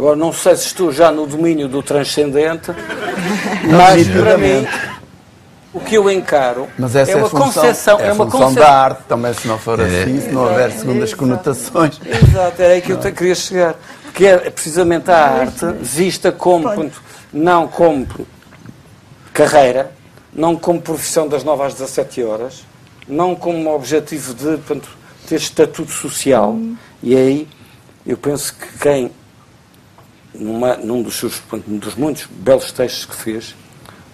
Agora, 0.00 0.16
não 0.16 0.32
sei 0.32 0.56
se 0.56 0.64
estou 0.68 0.90
já 0.90 1.12
no 1.12 1.26
domínio 1.26 1.68
do 1.68 1.82
transcendente, 1.82 2.70
mas 3.70 4.08
para 4.08 4.38
mim, 4.38 4.66
O 5.74 5.78
que 5.78 5.94
eu 5.96 6.10
encaro 6.10 6.66
Mas 6.78 6.96
essa 6.96 7.10
é 7.10 7.14
é, 7.14 7.16
uma 7.18 7.28
função, 7.28 7.62
concepção. 7.62 8.00
é 8.00 8.08
a 8.08 8.12
uma 8.14 8.24
função 8.24 8.40
conce- 8.48 8.58
da 8.58 8.72
arte 8.72 9.02
também, 9.06 9.34
se 9.34 9.46
não 9.46 9.58
for 9.58 9.78
assim, 9.78 10.18
se 10.22 10.28
não 10.30 10.44
houver 10.44 10.72
segundas 10.72 11.12
conotações. 11.12 12.00
Exato, 12.02 12.62
era 12.62 12.72
aí 12.72 12.80
que 12.80 12.90
eu 12.92 12.96
te 12.98 13.12
queria 13.12 13.34
chegar. 13.34 13.74
Porque 14.04 14.24
é 14.24 14.38
precisamente 14.50 15.10
a 15.10 15.18
arte 15.18 15.66
vista 15.82 16.32
como, 16.32 16.64
portanto, 16.64 17.02
não 17.30 17.68
como 17.68 18.06
carreira, 19.34 19.92
não 20.32 20.56
como 20.56 20.80
profissão 20.80 21.28
das 21.28 21.44
9 21.44 21.62
às 21.62 21.74
17 21.74 22.24
horas, 22.24 22.64
não 23.06 23.34
como 23.36 23.70
objetivo 23.74 24.32
de 24.32 24.44
portanto, 24.56 24.88
ter 25.28 25.36
estatuto 25.36 25.92
social. 25.92 26.56
E 27.02 27.14
aí 27.14 27.46
eu 28.06 28.16
penso 28.16 28.54
que 28.54 28.78
quem, 28.78 29.10
numa, 30.40 30.76
num 30.76 31.02
dos, 31.02 31.16
seus, 31.16 31.40
dos 31.66 31.94
muitos 31.94 32.26
belos 32.30 32.72
textos 32.72 33.04
que 33.04 33.14
fez, 33.14 33.54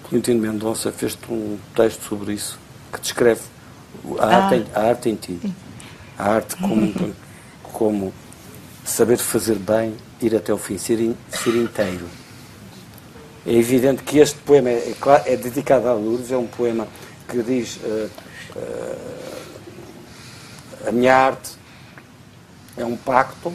Clementino 0.09 0.41
Mendonça 0.41 0.91
fez 0.93 1.17
um 1.31 1.57
texto 1.75 2.03
sobre 2.03 2.35
isso, 2.35 2.59
que 2.93 3.01
descreve 3.01 3.41
a 4.19 4.27
arte, 4.27 4.55
em, 4.57 4.67
a 4.75 4.81
arte 4.81 5.09
em 5.09 5.15
ti. 5.15 5.55
A 6.19 6.31
arte 6.35 6.57
como, 6.57 7.15
como 7.73 8.13
saber 8.85 9.19
fazer 9.19 9.57
bem, 9.57 9.95
ir 10.21 10.35
até 10.35 10.53
o 10.53 10.59
fim, 10.59 10.77
ser, 10.79 11.01
in- 11.01 11.17
ser 11.31 11.55
inteiro. 11.55 12.07
É 13.47 13.53
evidente 13.53 14.03
que 14.03 14.19
este 14.19 14.39
poema 14.41 14.71
é, 14.71 14.93
é 15.27 15.33
é 15.33 15.37
dedicado 15.37 15.89
a 15.89 15.95
Lourdes, 15.95 16.33
é 16.33 16.37
um 16.37 16.47
poema 16.49 16.89
que 17.29 17.43
diz 17.43 17.79
eh, 17.85 18.09
eh, 18.57 18.97
a 20.89 20.93
minha 20.93 21.15
arte 21.17 21.51
é 22.77 22.85
um 22.85 22.97
pacto, 22.97 23.53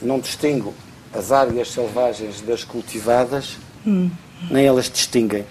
não 0.00 0.18
distingo 0.20 0.74
as 1.14 1.32
áreas 1.32 1.70
selvagens 1.70 2.40
das 2.40 2.64
cultivadas, 2.64 3.56
nem 3.84 4.66
elas 4.66 4.90
distinguem 4.90 5.44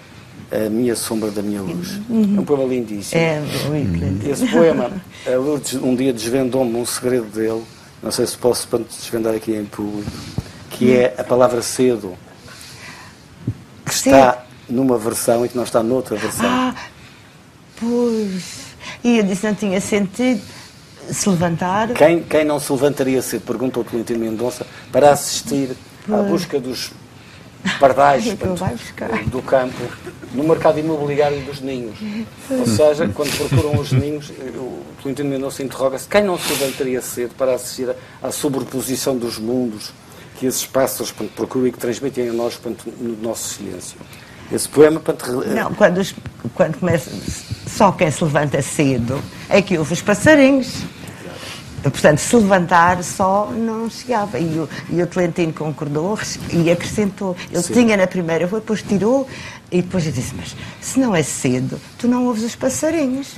a 0.50 0.68
minha 0.70 0.94
sombra 0.94 1.30
da 1.30 1.42
minha 1.42 1.60
luz. 1.60 1.98
É 2.08 2.40
um 2.40 2.44
poema 2.44 2.64
lindíssimo. 2.64 3.20
É, 3.20 3.40
muito 3.68 3.98
lindo. 3.98 4.30
Esse 4.30 4.46
poema, 4.46 4.90
a 5.26 5.30
Lourdes 5.30 5.74
um 5.74 5.94
dia 5.94 6.12
desvendou-me 6.12 6.76
um 6.76 6.86
segredo 6.86 7.26
dele, 7.26 7.64
não 8.02 8.10
sei 8.10 8.26
se 8.26 8.36
posso 8.36 8.68
desvendar 8.78 9.34
aqui 9.34 9.52
em 9.52 9.64
público, 9.64 10.10
que 10.70 10.94
é 10.94 11.14
a 11.18 11.24
palavra 11.24 11.62
cedo, 11.62 12.16
que 13.84 13.92
está 13.92 14.44
numa 14.68 14.98
versão 14.98 15.44
e 15.44 15.48
que 15.48 15.56
não 15.56 15.64
está 15.64 15.82
noutra 15.82 16.16
versão. 16.16 16.46
Ah, 16.46 16.74
pois. 17.80 18.66
E 19.02 19.18
eu 19.18 19.24
disse 19.24 19.46
não 19.46 19.54
tinha 19.54 19.80
sentido 19.80 20.42
se 21.12 21.28
levantar. 21.28 21.88
Quem, 21.94 22.22
quem 22.22 22.44
não 22.44 22.58
se 22.58 22.70
levantaria 22.72 23.20
cedo, 23.22 23.42
perguntou 23.42 23.82
o 23.82 23.86
Tolentino 23.86 24.20
Mendonça, 24.20 24.66
para 24.92 25.10
assistir 25.10 25.76
à 26.10 26.22
busca 26.22 26.60
dos 26.60 26.92
pardais 27.80 28.24
portanto, 28.34 29.30
do 29.30 29.42
campo 29.42 29.82
no 30.32 30.44
mercado 30.44 30.78
imobiliário 30.78 31.40
dos 31.42 31.60
ninhos. 31.60 31.96
Ou 32.50 32.66
seja, 32.66 33.08
quando 33.08 33.36
procuram 33.36 33.80
os 33.80 33.92
ninhos, 33.92 34.30
o 34.30 34.82
Tolentino 35.02 35.30
Mendonça 35.30 35.62
interroga-se 35.62 36.08
quem 36.08 36.22
não 36.22 36.38
se 36.38 36.52
levantaria 36.52 37.00
cedo 37.00 37.34
para 37.34 37.54
assistir 37.54 37.94
à 38.22 38.30
sobreposição 38.30 39.16
dos 39.16 39.38
mundos 39.38 39.92
que 40.38 40.46
esses 40.46 40.66
pássaros 40.66 41.10
portanto, 41.10 41.34
procuram 41.34 41.66
e 41.66 41.72
que 41.72 41.78
transmitem 41.78 42.28
a 42.28 42.32
nós 42.32 42.54
portanto, 42.56 42.92
no 42.98 43.16
nosso 43.16 43.54
silêncio. 43.54 43.98
Esse 44.52 44.68
poema, 44.68 45.00
portanto, 45.00 45.40
re- 45.40 45.54
Não, 45.54 45.74
quando, 45.74 45.98
os- 45.98 46.14
quando 46.54 46.78
começa, 46.78 47.10
só 47.66 47.90
quem 47.92 48.10
se 48.10 48.22
levanta 48.22 48.62
cedo 48.62 49.20
é 49.48 49.60
que 49.60 49.76
ouve 49.76 49.92
os 49.92 50.02
passarinhos. 50.02 50.82
Portanto, 51.82 52.18
se 52.18 52.34
levantar 52.34 53.02
só 53.04 53.50
não 53.52 53.88
chegava. 53.88 54.40
E 54.40 54.58
o, 54.58 54.68
e 54.90 55.00
o 55.02 55.06
Tolentino 55.06 55.52
concordou 55.52 56.18
e 56.52 56.68
acrescentou. 56.70 57.36
Ele 57.50 57.62
Sim. 57.62 57.72
tinha 57.74 57.96
na 57.96 58.08
primeira 58.08 58.44
rua, 58.46 58.58
depois 58.58 58.82
tirou 58.82 59.28
e 59.70 59.82
depois 59.82 60.02
disse: 60.02 60.34
Mas 60.36 60.56
se 60.80 60.98
não 60.98 61.14
é 61.14 61.22
cedo, 61.22 61.80
tu 61.96 62.08
não 62.08 62.26
ouves 62.26 62.42
os 62.42 62.56
passarinhos. 62.56 63.34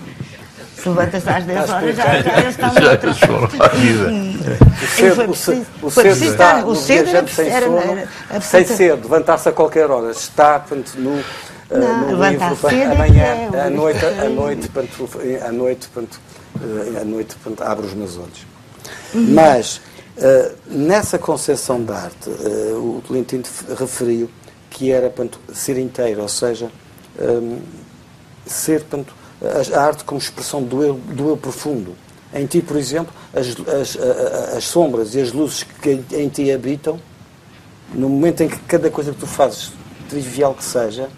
Se 0.82 0.88
levantas 0.88 1.26
às 1.26 1.44
10 1.44 1.70
horas, 1.70 1.96
já, 1.96 2.22
já 2.22 2.38
eles 2.40 2.48
estão 2.50 2.72
Já. 2.74 2.94
E- 3.74 4.28
O 4.84 4.86
cedo, 4.88 5.24
preciso- 5.28 5.66
o 5.82 5.90
foi 5.90 6.02
cedo 6.04 6.12
preciso 6.12 6.32
está 6.32 6.48
estar- 6.50 6.62
no 6.62 6.70
o 6.70 6.76
cedo 6.76 6.92
era, 6.98 7.04
viajante 7.04 7.34
sem 7.34 7.48
era, 7.48 7.66
sono, 7.66 7.78
era, 7.78 8.08
era, 8.30 8.40
sem 8.40 8.64
cedo, 8.64 9.02
levantar-se 9.02 9.48
a 9.48 9.52
qualquer 9.52 9.90
hora, 9.90 10.10
está 10.12 10.58
portanto, 10.60 10.92
no, 10.96 11.18
eh, 11.18 11.24
Não, 11.78 12.10
no 12.10 12.24
livro, 12.24 12.56
cedo 12.56 12.74
é 12.74 12.84
amanhã, 12.86 13.24
é, 13.52 13.60
à 13.60 13.70
noite, 13.70 14.04
à 14.04 14.28
noite, 14.28 14.68
portanto, 14.68 15.10
à 15.46 15.52
noite, 15.52 15.88
portanto, 15.88 16.20
eh, 16.60 17.00
à 17.00 17.04
noite 17.04 17.36
portanto, 17.42 17.68
abro 17.68 17.86
os 17.86 17.94
meus 17.94 18.16
olhos. 18.16 18.46
Uhum. 19.14 19.26
Mas, 19.34 19.80
eh, 20.16 20.52
nessa 20.66 21.18
concepção 21.18 21.82
da 21.82 21.96
arte, 21.96 22.30
eh, 22.30 22.72
o 22.74 23.02
Tolentino 23.06 23.42
referiu 23.78 24.30
que 24.70 24.92
era 24.92 25.08
portanto, 25.10 25.40
ser 25.52 25.76
inteiro, 25.78 26.22
ou 26.22 26.28
seja, 26.28 26.70
hum, 27.20 27.58
ser 28.46 28.80
portanto, 28.84 29.12
a, 29.42 29.80
arte 29.80 30.04
como 30.04 30.18
expressão 30.18 30.62
do 30.62 30.82
eu, 30.82 30.94
do 30.94 31.28
eu 31.28 31.36
profundo. 31.36 31.94
Em 32.32 32.46
ti, 32.46 32.60
por 32.60 32.76
exemplo, 32.76 33.12
as, 33.34 33.46
as, 33.68 33.96
as 34.56 34.64
sombras 34.64 35.14
e 35.14 35.20
as 35.20 35.32
luzes 35.32 35.62
que 35.62 36.00
em 36.12 36.28
ti 36.28 36.52
habitam, 36.52 37.00
no 37.92 38.08
momento 38.08 38.42
em 38.42 38.48
que 38.48 38.58
cada 38.60 38.90
coisa 38.90 39.12
que 39.12 39.18
tu 39.18 39.26
fazes, 39.26 39.72
trivial 40.08 40.54
que 40.54 40.64
seja, 40.64 41.08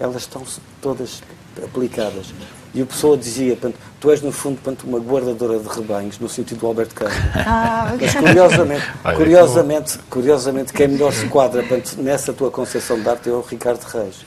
elas 0.00 0.22
estão 0.22 0.42
todas 0.80 1.22
aplicadas. 1.62 2.34
E 2.74 2.80
o 2.80 2.86
Pessoa 2.86 3.18
dizia, 3.18 3.54
portanto, 3.54 3.78
tu 4.00 4.10
és 4.10 4.22
no 4.22 4.32
fundo 4.32 4.54
portanto, 4.60 4.84
uma 4.84 4.98
guardadora 4.98 5.58
de 5.58 5.68
rebanhos, 5.68 6.18
no 6.18 6.28
sentido 6.28 6.60
do 6.60 6.66
Alberto 6.66 6.94
Campos. 6.94 7.14
Ah, 7.34 7.94
Mas 8.00 8.14
curiosamente, 8.14 8.84
Olha, 9.04 9.16
curiosamente, 9.16 9.98
curiosamente, 10.08 10.72
quem 10.72 10.88
melhor 10.88 11.12
se 11.12 11.26
quadra 11.26 11.62
portanto, 11.62 11.96
nessa 11.98 12.32
tua 12.32 12.50
concepção 12.50 12.98
de 12.98 13.08
arte 13.08 13.28
é 13.28 13.32
o 13.32 13.42
Ricardo 13.42 13.82
Reis. 13.82 14.24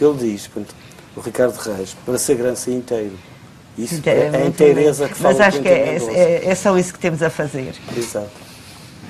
Ele 0.00 0.14
diz, 0.16 0.46
portanto, 0.46 0.74
o 1.18 1.20
Ricardo 1.20 1.56
Reis, 1.56 1.96
para 2.06 2.18
ser 2.18 2.36
grande 2.36 2.70
inteiro. 2.70 3.12
Isso 3.76 3.94
Inteiro 3.94 4.36
é 4.36 4.42
a 4.42 4.46
inteireza 4.46 5.08
que 5.08 5.14
fala 5.14 5.34
Mas 5.34 5.40
acho 5.40 5.60
que 5.60 5.68
é, 5.68 5.96
é, 6.12 6.42
é 6.46 6.54
só 6.54 6.76
isso 6.76 6.92
que 6.92 6.98
temos 6.98 7.22
a 7.22 7.30
fazer. 7.30 7.74
Exato. 7.96 8.28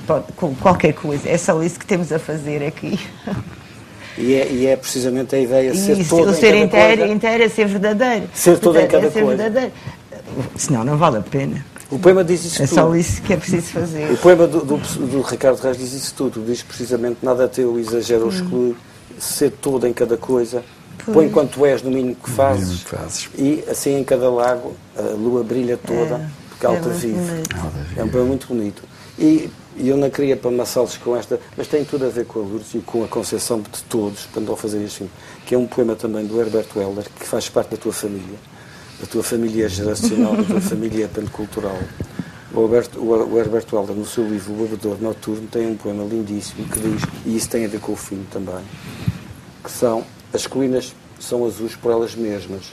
Pode- 0.07 0.33
com 0.33 0.55
qualquer 0.55 0.93
coisa. 0.93 1.27
É 1.29 1.39
só 1.39 1.63
isso 1.63 1.79
que 1.79 1.87
temos 1.87 2.13
a 2.13 2.19
fazer 2.19 2.63
aqui. 2.67 2.99
E 4.19 4.35
é, 4.35 4.49
e 4.51 4.67
é 4.67 4.77
precisamente 4.77 5.35
a 5.35 5.39
ideia 5.39 5.71
de 5.73 5.79
ser 5.79 6.07
todo 6.07 6.27
o 6.29 6.31
em 6.31 6.35
ser 6.35 6.47
cada 6.53 6.59
inteiro, 6.59 6.99
coisa. 6.99 7.15
inteiro 7.15 7.45
é 7.45 7.49
ser 7.49 7.67
verdadeiro. 7.67 8.29
Ser 8.35 8.59
todo 8.59 8.79
em 8.79 8.87
cada 8.87 9.07
é 9.07 9.11
ser 9.11 9.23
coisa. 9.23 9.43
verdadeiro. 9.43 9.73
Senão 10.57 10.85
não 10.85 10.97
vale 10.99 11.19
a 11.19 11.23
pena. 11.23 11.65
O 11.91 11.99
poema 11.99 12.23
diz 12.23 12.45
isso 12.45 12.63
É 12.63 12.67
tudo. 12.67 12.75
só 12.75 12.95
isso 12.95 13.23
que 13.23 13.33
é 13.33 13.37
preciso 13.39 13.67
fazer. 13.69 14.11
O 14.13 14.17
poema 14.19 14.47
do, 14.47 14.61
do, 14.65 14.77
do 14.77 15.23
Ricardo 15.23 15.59
Reis 15.63 15.79
diz 15.79 15.93
isso 15.95 16.15
tudo. 16.15 16.45
Diz 16.45 16.63
precisamente 16.63 17.19
nada 17.23 17.49
teu 17.49 17.79
exagera 17.79 18.23
ou 18.23 18.29
exclui, 18.29 18.77
ser 19.19 19.51
todo 19.53 19.87
em 19.87 19.93
cada 19.95 20.17
coisa. 20.19 20.63
Põe 21.05 21.29
quanto 21.31 21.65
és 21.65 21.83
no 21.83 21.91
mínimo 21.91 22.17
que 22.17 22.31
fazes. 22.31 22.65
mínimo 22.65 22.85
que 22.85 22.91
fazes. 22.91 23.29
E 23.37 23.65
assim 23.69 23.97
em 23.99 24.05
cada 24.05 24.31
lago 24.31 24.75
a 24.97 25.03
lua 25.15 25.43
brilha 25.43 25.77
toda, 25.77 26.17
É, 26.17 26.29
porque 26.49 26.67
a 26.67 26.71
é 26.71 26.77
alta 26.77 26.89
vive. 26.91 27.43
É 27.97 28.05
um 28.05 28.09
poema 28.09 28.27
muito 28.27 28.47
bonito. 28.47 28.83
E, 29.19 29.51
e 29.77 29.89
eu 29.89 29.97
não 29.97 30.11
queria 30.11 30.37
para 30.37 30.51
amassá-los 30.51 30.97
com 30.97 31.17
esta, 31.17 31.41
mas 31.57 31.67
tem 31.67 31.85
tudo 31.85 32.07
a 32.07 32.09
ver 32.09 32.25
com 32.25 32.41
a 32.41 32.43
Lourdes 32.43 32.75
e 32.75 32.79
com 32.79 33.05
a 33.05 33.09
concepção 33.09 33.61
de 33.61 33.83
todos, 33.89 34.29
quando 34.33 34.51
ao 34.51 34.57
fazer 34.57 34.85
assim, 34.85 35.11
que 35.45 35.55
é 35.55 35.59
um 35.59 35.67
poema 35.67 35.97
também 35.97 36.25
do 36.25 36.41
Herberto 36.41 36.81
Helder, 36.81 37.05
que 37.19 37.27
faz 37.27 37.49
parte 37.49 37.71
da 37.71 37.77
tua 37.77 37.93
família, 37.93 38.39
da 39.01 39.07
tua 39.07 39.23
família 39.23 39.69
geracional, 39.69 40.37
da 40.37 40.43
tua 40.45 40.61
família 40.61 41.09
portanto, 41.09 41.33
cultural. 41.33 41.79
O, 42.53 42.61
Alberto, 42.61 42.99
o, 43.01 43.35
o 43.35 43.39
Herberto 43.39 43.77
Helder, 43.77 43.97
no 43.97 44.07
seu 44.07 44.27
livro 44.29 44.53
O 44.53 44.57
Bebedor 44.57 45.01
Noturno, 45.01 45.47
tem 45.49 45.67
um 45.67 45.77
poema 45.77 46.05
lindíssimo 46.05 46.67
que 46.69 46.79
diz, 46.79 47.03
e 47.27 47.37
isso 47.37 47.49
tem 47.49 47.65
a 47.65 47.69
ver 47.69 47.81
com 47.81 47.93
o 47.93 47.97
fim 47.97 48.25
também, 48.31 48.65
que 49.63 49.71
são 49.71 50.05
as 50.33 50.47
colinas 50.47 50.95
são 51.19 51.45
azuis 51.45 51.75
por 51.75 51.91
elas 51.91 52.15
mesmas. 52.15 52.73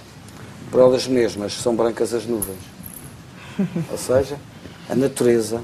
Por 0.72 0.82
elas 0.82 1.08
mesmas 1.08 1.54
são 1.54 1.76
brancas 1.76 2.14
as 2.14 2.26
nuvens. 2.26 2.60
Ou 3.92 3.98
seja, 3.98 4.38
a 4.90 4.96
natureza 4.96 5.62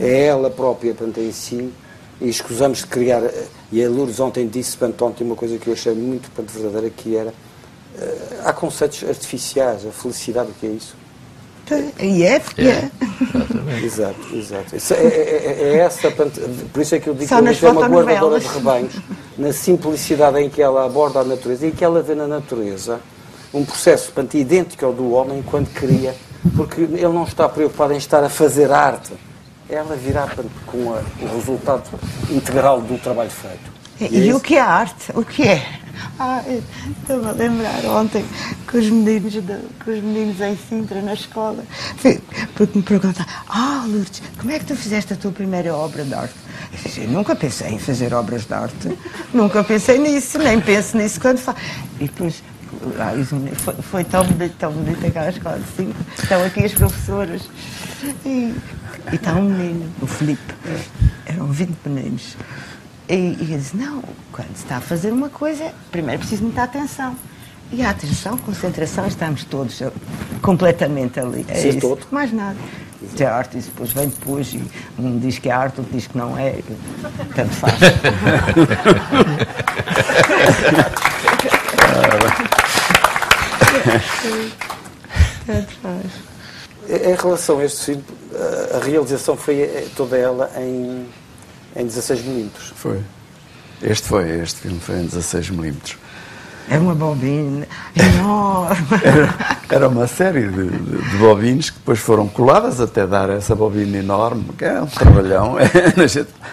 é 0.00 0.26
ela 0.26 0.50
própria 0.50 0.94
portanto, 0.94 1.20
em 1.20 1.32
si 1.32 1.72
e 2.20 2.28
escusamos 2.28 2.78
de 2.78 2.86
criar. 2.86 3.22
E 3.70 3.84
a 3.84 3.88
Lourdes 3.88 4.20
ontem 4.20 4.48
disse 4.48 4.76
portanto, 4.76 5.04
ontem 5.04 5.24
uma 5.24 5.36
coisa 5.36 5.58
que 5.58 5.68
eu 5.68 5.74
achei 5.74 5.94
muito 5.94 6.30
portanto, 6.30 6.52
verdadeira, 6.52 6.90
que 6.90 7.16
era 7.16 7.32
eh, 7.98 8.40
há 8.44 8.52
conceitos 8.52 9.04
artificiais, 9.04 9.86
a 9.86 9.90
felicidade, 9.90 10.50
o 10.50 10.54
que 10.54 10.66
é 10.66 10.70
isso? 10.70 10.96
E 11.98 12.24
é, 12.24 12.38
porque 12.38 12.62
é. 12.62 12.90
Exato, 13.82 14.16
exato. 14.34 14.76
Isso 14.76 14.94
é, 14.94 14.96
é- 14.98 15.00
é- 15.10 15.62
é 15.74 15.78
essa, 15.78 16.10
portanto, 16.10 16.40
por 16.72 16.80
isso 16.82 16.94
é 16.94 17.00
que 17.00 17.08
eu 17.08 17.14
digo 17.14 17.28
Só 17.28 17.36
que 17.58 17.66
é 17.66 17.70
uma 17.70 17.88
guardadora 17.88 18.40
de 18.40 18.46
rebanhos, 18.46 18.94
na 19.36 19.52
simplicidade 19.52 20.38
em 20.40 20.48
que 20.48 20.62
ela 20.62 20.84
aborda 20.84 21.20
a 21.20 21.24
natureza 21.24 21.66
e 21.66 21.70
que 21.72 21.84
ela 21.84 22.02
vê 22.02 22.14
na 22.14 22.26
natureza 22.26 23.00
um 23.52 23.64
processo 23.64 24.12
portanto, 24.12 24.34
idêntico 24.34 24.84
ao 24.86 24.92
do 24.92 25.12
homem 25.12 25.42
quando 25.42 25.68
cria, 25.72 26.14
porque 26.56 26.82
ele 26.82 27.08
não 27.08 27.24
está 27.24 27.48
preocupado 27.48 27.92
em 27.92 27.96
estar 27.96 28.22
a 28.22 28.28
fazer 28.28 28.70
arte, 28.70 29.12
ela 29.68 29.96
virá 29.96 30.22
portanto, 30.26 30.50
com 30.66 30.92
a- 30.94 31.02
o 31.24 31.36
resultado 31.36 31.82
integral 32.30 32.80
do 32.80 32.98
trabalho 32.98 33.30
feito. 33.30 33.76
E, 33.98 34.28
é 34.30 34.34
o 34.34 34.40
que 34.40 34.56
é 34.56 34.60
arte? 34.60 35.10
O 35.14 35.24
que 35.24 35.42
é? 35.48 35.64
Ah, 36.18 36.42
estava 37.00 37.30
a 37.30 37.32
lembrar 37.32 37.84
ontem 37.86 38.24
que 38.68 38.78
os 38.78 38.88
meninos, 38.88 39.32
de, 39.32 39.40
que 39.84 39.90
os 39.90 40.02
meninos 40.02 40.40
em 40.40 40.56
Sintra, 40.56 41.00
na 41.02 41.14
escola, 41.14 41.64
porque 42.54 42.78
me 42.78 42.84
perguntaram, 42.84 43.30
ah, 43.48 43.84
Lourdes, 43.86 44.22
como 44.38 44.50
é 44.50 44.58
que 44.58 44.66
tu 44.66 44.76
fizeste 44.76 45.12
a 45.12 45.16
tua 45.16 45.32
primeira 45.32 45.74
obra 45.74 46.04
de 46.04 46.14
arte? 46.14 46.34
Eu 46.72 46.78
disse, 46.82 47.00
"Eu 47.02 47.08
nunca 47.08 47.36
pensei 47.36 47.68
em 47.68 47.78
fazer 47.78 48.12
obras 48.14 48.44
de 48.44 48.54
arte, 48.54 48.98
nunca 49.32 49.62
pensei 49.62 49.98
nisso, 49.98 50.38
nem 50.38 50.60
penso 50.60 50.96
nisso 50.96 51.20
quando 51.20 51.38
faço. 51.38 51.58
E 52.00 52.04
depois 52.04 52.42
foi, 53.56 53.74
foi, 53.74 54.04
tão 54.04 54.24
bonito, 54.24 54.54
tão 54.58 54.72
bonito 54.72 55.06
aquela 55.06 55.30
escola 55.30 55.58
de 55.58 55.68
5. 55.76 55.94
Estão 56.22 56.44
aqui 56.44 56.64
as 56.64 56.72
professoras. 56.72 57.42
E, 58.24 58.54
e 59.12 59.14
está 59.14 59.34
um 59.34 59.44
menino, 59.44 59.90
o 60.00 60.06
Felipe. 60.06 60.54
Eram 61.24 61.46
20 61.46 61.76
meninos. 61.86 62.36
E, 63.08 63.14
e 63.14 63.52
eu 63.52 63.58
disse, 63.58 63.76
não, 63.76 64.02
quando 64.32 64.48
se 64.56 64.64
está 64.64 64.78
a 64.78 64.80
fazer 64.80 65.12
uma 65.12 65.28
coisa, 65.28 65.72
primeiro 65.90 66.16
é 66.16 66.18
preciso 66.18 66.42
muita 66.42 66.64
atenção. 66.64 67.16
E 67.72 67.82
a 67.82 67.90
atenção, 67.90 68.36
concentração, 68.38 69.06
estamos 69.06 69.44
todos 69.44 69.82
completamente 70.40 71.18
ali. 71.18 71.44
É 71.48 71.54
Sim, 71.54 71.80
todo. 71.80 72.06
Mais 72.10 72.32
nada. 72.32 72.56
Isto 73.02 73.20
é 73.20 73.26
arte, 73.26 73.58
e 73.58 73.60
depois 73.60 73.92
vem 73.92 74.08
depois 74.08 74.54
e 74.54 74.62
um 74.98 75.18
diz 75.18 75.38
que 75.38 75.48
é 75.48 75.52
arte, 75.52 75.80
outro 75.80 75.92
diz 75.92 76.06
que 76.06 76.16
não 76.16 76.38
é. 76.38 76.60
Tanto 77.34 77.54
faz. 77.54 77.78
Tanto 85.46 85.72
faz. 85.82 86.06
Em 86.88 87.14
relação 87.14 87.58
a 87.58 87.64
este 87.64 87.84
filme, 87.84 88.04
a 88.74 88.84
realização 88.84 89.36
foi 89.36 89.60
eh, 89.60 89.86
toda 89.96 90.16
ela 90.16 90.50
em, 90.56 91.06
em 91.76 91.86
16 91.86 92.24
milímetros. 92.24 92.72
Foi. 92.74 93.00
Este 93.82 94.08
foi, 94.08 94.40
este 94.40 94.60
filme 94.60 94.80
foi 94.80 94.96
em 94.96 95.04
16 95.04 95.50
milímetros. 95.50 95.96
É 96.68 96.78
uma 96.78 96.94
bobina 96.94 97.66
enorme. 97.94 98.86
Era, 99.04 99.56
era 99.68 99.88
uma 99.88 100.06
série 100.08 100.48
de, 100.48 100.68
de, 100.68 101.10
de, 101.10 101.16
bobinas 101.16 101.70
que 101.70 101.78
depois 101.78 101.98
foram 102.00 102.26
coladas 102.26 102.80
até 102.80 103.06
dar 103.06 103.30
essa 103.30 103.54
bobina 103.54 103.98
enorme, 103.98 104.46
que 104.58 104.64
é 104.64 104.80
um 104.80 104.86
trabalhão. 104.86 105.56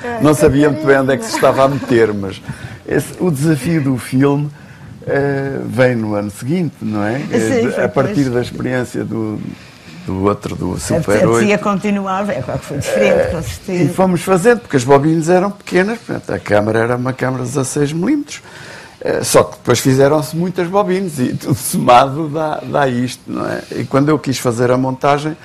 É, 0.03 0.21
não 0.21 0.33
sabia 0.33 0.69
muito 0.69 0.85
bem 0.85 0.97
onde 0.97 1.13
é 1.13 1.17
que 1.17 1.23
se 1.23 1.35
estava 1.35 1.63
a 1.63 1.67
meter, 1.69 2.13
mas 2.13 2.41
esse, 2.85 3.13
o 3.21 3.31
desafio 3.31 3.81
do 3.81 3.97
filme 3.97 4.47
uh, 4.47 5.65
vem 5.65 5.95
no 5.95 6.13
ano 6.15 6.29
seguinte, 6.29 6.75
não 6.81 7.01
é? 7.01 7.19
Sim, 7.19 7.81
a 7.81 7.87
partir 7.87 8.29
da 8.29 8.41
experiência 8.41 9.05
do, 9.05 9.39
do 10.05 10.23
outro, 10.23 10.55
do 10.55 10.79
Super 10.79 11.27
8. 11.27 11.47
Ia 11.47 11.57
continuar, 11.57 12.29
é 12.29 12.41
claro 12.41 12.59
que 12.59 12.65
foi 12.65 12.77
diferente, 12.77 13.31
com 13.31 13.41
certeza. 13.41 13.83
E 13.83 13.89
fomos 13.89 14.21
fazendo, 14.21 14.61
porque 14.61 14.77
as 14.77 14.83
bobinas 14.83 15.29
eram 15.29 15.51
pequenas, 15.51 15.99
portanto, 15.99 16.33
a 16.33 16.39
câmara 16.39 16.79
era 16.79 16.95
uma 16.95 17.13
câmara 17.13 17.43
de 17.43 17.49
16 17.49 17.93
milímetros. 17.93 18.41
Eh, 19.03 19.23
só 19.23 19.43
que 19.43 19.57
depois 19.57 19.79
fizeram-se 19.79 20.35
muitas 20.35 20.67
bobinas 20.67 21.19
e 21.19 21.33
tudo 21.35 21.55
somado 21.55 22.29
dá, 22.29 22.61
dá 22.63 22.87
isto, 22.87 23.21
não 23.27 23.45
é? 23.45 23.61
E 23.71 23.85
quando 23.85 24.09
eu 24.09 24.17
quis 24.17 24.37
fazer 24.39 24.71
a 24.71 24.77
montagem, 24.77 25.35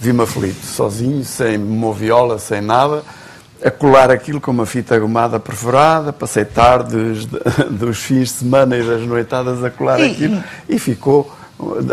vi-me 0.00 0.22
aflito, 0.22 0.64
sozinho, 0.64 1.22
sem 1.22 1.58
moviola, 1.58 2.38
sem 2.38 2.62
nada, 2.62 3.02
a 3.62 3.70
colar 3.70 4.10
aquilo 4.10 4.40
com 4.40 4.50
uma 4.50 4.66
fita 4.66 4.98
gomada 4.98 5.38
perforada, 5.38 6.12
passei 6.12 6.44
tardes 6.44 7.26
dos 7.70 7.98
fins 7.98 8.28
de 8.28 8.34
semana 8.34 8.76
e 8.76 8.82
das 8.82 9.02
noitadas 9.02 9.62
a 9.62 9.70
colar 9.70 10.00
e, 10.00 10.10
aquilo 10.10 10.42
e 10.68 10.78
ficou. 10.78 11.30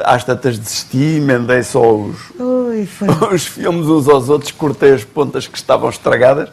Às 0.04 0.24
tantas 0.24 0.58
desisti, 0.58 1.18
emendei 1.18 1.62
só 1.62 1.94
os, 1.96 2.18
Ui, 2.40 2.88
os 3.32 3.46
filmes 3.46 3.88
uns 3.88 4.08
aos 4.08 4.30
outros, 4.30 4.52
cortei 4.52 4.94
as 4.94 5.04
pontas 5.04 5.48
que 5.48 5.58
estavam 5.58 5.90
estragadas 5.90 6.50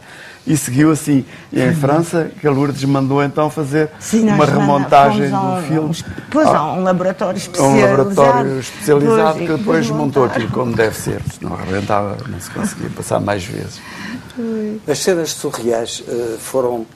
e 0.47 0.57
seguiu 0.57 0.93
assim. 0.93 1.25
E 1.53 1.61
em 1.61 1.75
França, 1.75 2.31
que 2.41 2.47
a 2.47 2.51
Lourdes 2.51 2.85
mandou 2.85 3.23
então 3.23 3.51
fazer 3.51 3.91
Sim, 3.99 4.29
uma 4.29 4.45
remontagem 4.45 5.29
do 5.29 5.63
filme. 5.67 5.97
Pois 6.31 6.47
há 6.47 6.73
um 6.73 6.85
laboratório 6.85 7.39
especializado. 7.39 7.77
Um 7.77 7.97
laboratório 7.99 8.61
especializado 8.61 9.39
pois, 9.39 9.51
que 9.51 9.57
depois 9.57 9.91
montou 9.91 10.25
aquilo 10.25 10.49
como 10.51 10.75
deve 10.75 10.97
ser. 10.97 11.21
Não 11.41 11.55
arrebentava, 11.55 12.17
não 12.29 12.41
se 12.41 12.51
conseguia 12.51 12.91
passar 12.91 13.21
mais 13.21 13.45
vezes. 13.45 13.81
As 14.87 14.99
cenas 14.99 15.31
surreais 15.31 16.05
uh, 16.07 16.39
foram 16.39 16.87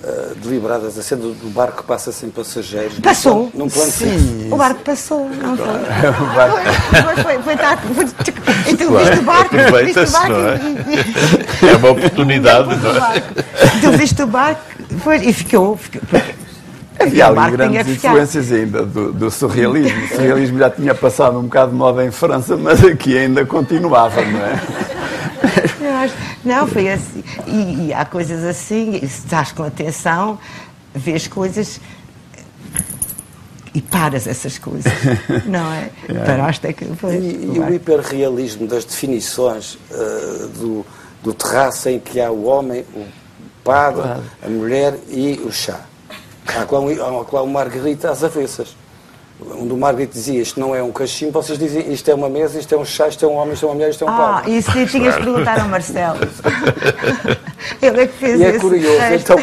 Uh, 0.00 0.32
deliberadas, 0.36 0.96
a 0.96 1.02
cena 1.02 1.22
do 1.22 1.50
barco 1.50 1.82
passa 1.82 2.12
sem 2.12 2.30
passageiros. 2.30 3.00
Passou. 3.00 3.50
Num 3.52 3.68
plano 3.68 3.90
Sim. 3.90 4.48
O 4.48 4.56
barco 4.56 4.80
passou, 4.82 5.28
não 5.28 5.56
foi? 5.56 5.66
o 6.08 6.34
barco... 6.34 6.56
Foi, 6.90 7.16
foi, 7.24 7.42
foi, 7.42 7.56
foi, 7.94 8.04
e 8.72 8.76
tu 8.76 8.96
viste 8.96 9.18
o 9.18 9.22
barco, 9.22 9.56
viste 9.84 9.98
o 9.98 10.10
barco. 10.12 10.34
É? 11.66 11.68
é 11.68 11.76
uma 11.76 11.90
oportunidade, 11.90 12.76
não 12.76 13.06
é? 13.06 13.20
Tu 13.80 13.90
viste 13.98 14.22
o 14.22 14.26
barco 14.28 14.62
foi, 15.00 15.16
e 15.16 15.32
ficou. 15.32 15.76
ficou 15.76 16.00
Havia 17.00 17.26
ali 17.28 17.50
grandes 17.52 17.88
influências 17.88 18.52
ainda 18.52 18.84
do, 18.84 19.12
do, 19.12 19.30
surrealismo. 19.30 20.04
O 20.04 20.08
surrealismo 20.08 20.58
já 20.58 20.70
tinha 20.70 20.94
passado 20.94 21.38
um 21.38 21.42
bocado 21.42 21.70
de 21.70 21.76
moda 21.76 22.04
em 22.04 22.10
França, 22.10 22.56
mas 22.56 22.84
aqui 22.84 23.16
ainda 23.16 23.46
continuava, 23.46 24.20
não 24.24 24.40
é? 24.40 24.97
Não, 26.44 26.66
foi 26.66 26.90
assim. 26.90 27.22
E, 27.46 27.86
e 27.86 27.92
há 27.92 28.04
coisas 28.04 28.44
assim, 28.44 28.98
se 29.00 29.04
estás 29.04 29.52
com 29.52 29.62
atenção, 29.62 30.38
vês 30.94 31.26
coisas 31.26 31.80
e 33.74 33.80
paras 33.80 34.26
essas 34.26 34.58
coisas, 34.58 34.92
não 35.46 35.72
é? 35.72 35.90
é. 36.08 36.14
Paraste 36.24 36.66
é 36.66 36.72
que 36.72 36.84
foi. 36.96 37.16
E, 37.16 37.52
e 37.54 37.58
o 37.60 37.74
hiperrealismo 37.74 38.66
das 38.66 38.84
definições 38.84 39.74
uh, 39.90 40.48
do, 40.48 40.86
do 41.22 41.34
terraço 41.34 41.88
em 41.88 41.98
que 41.98 42.20
há 42.20 42.30
o 42.30 42.44
homem, 42.44 42.84
o 42.94 43.06
padre, 43.62 44.22
a 44.42 44.48
mulher 44.48 44.98
e 45.08 45.40
o 45.44 45.52
chá. 45.52 45.80
Há 46.46 46.64
qual, 46.64 46.88
há 46.88 47.24
qual 47.24 47.46
Margarita 47.46 48.10
às 48.10 48.24
avessas 48.24 48.74
onde 49.40 49.72
o 49.72 49.76
Margaret 49.76 50.06
dizia 50.06 50.40
isto 50.40 50.58
não 50.58 50.74
é 50.74 50.82
um 50.82 50.90
cachimbo, 50.90 51.32
vocês 51.32 51.58
dizem 51.58 51.92
isto 51.92 52.10
é 52.10 52.14
uma 52.14 52.28
mesa, 52.28 52.58
isto 52.58 52.74
é 52.74 52.78
um 52.78 52.84
chá, 52.84 53.08
isto 53.08 53.24
é 53.24 53.28
um 53.28 53.34
homem, 53.34 53.54
isto 53.54 53.66
é 53.66 53.68
uma 53.68 53.74
mulher, 53.74 53.90
isto 53.90 54.04
é 54.04 54.06
um 54.06 54.10
ah, 54.10 54.16
padre. 54.16 54.52
Ah, 54.52 54.58
isso 54.58 54.72
tinhas 54.72 55.14
de 55.14 55.22
perguntar 55.22 55.60
ao 55.60 55.68
Marcelo. 55.68 56.18
Ele 57.80 58.00
é 58.00 58.06
que 58.06 58.12
fez 58.14 58.40
e 58.40 58.44
é 58.44 58.58
curioso, 58.58 59.14
então 59.14 59.36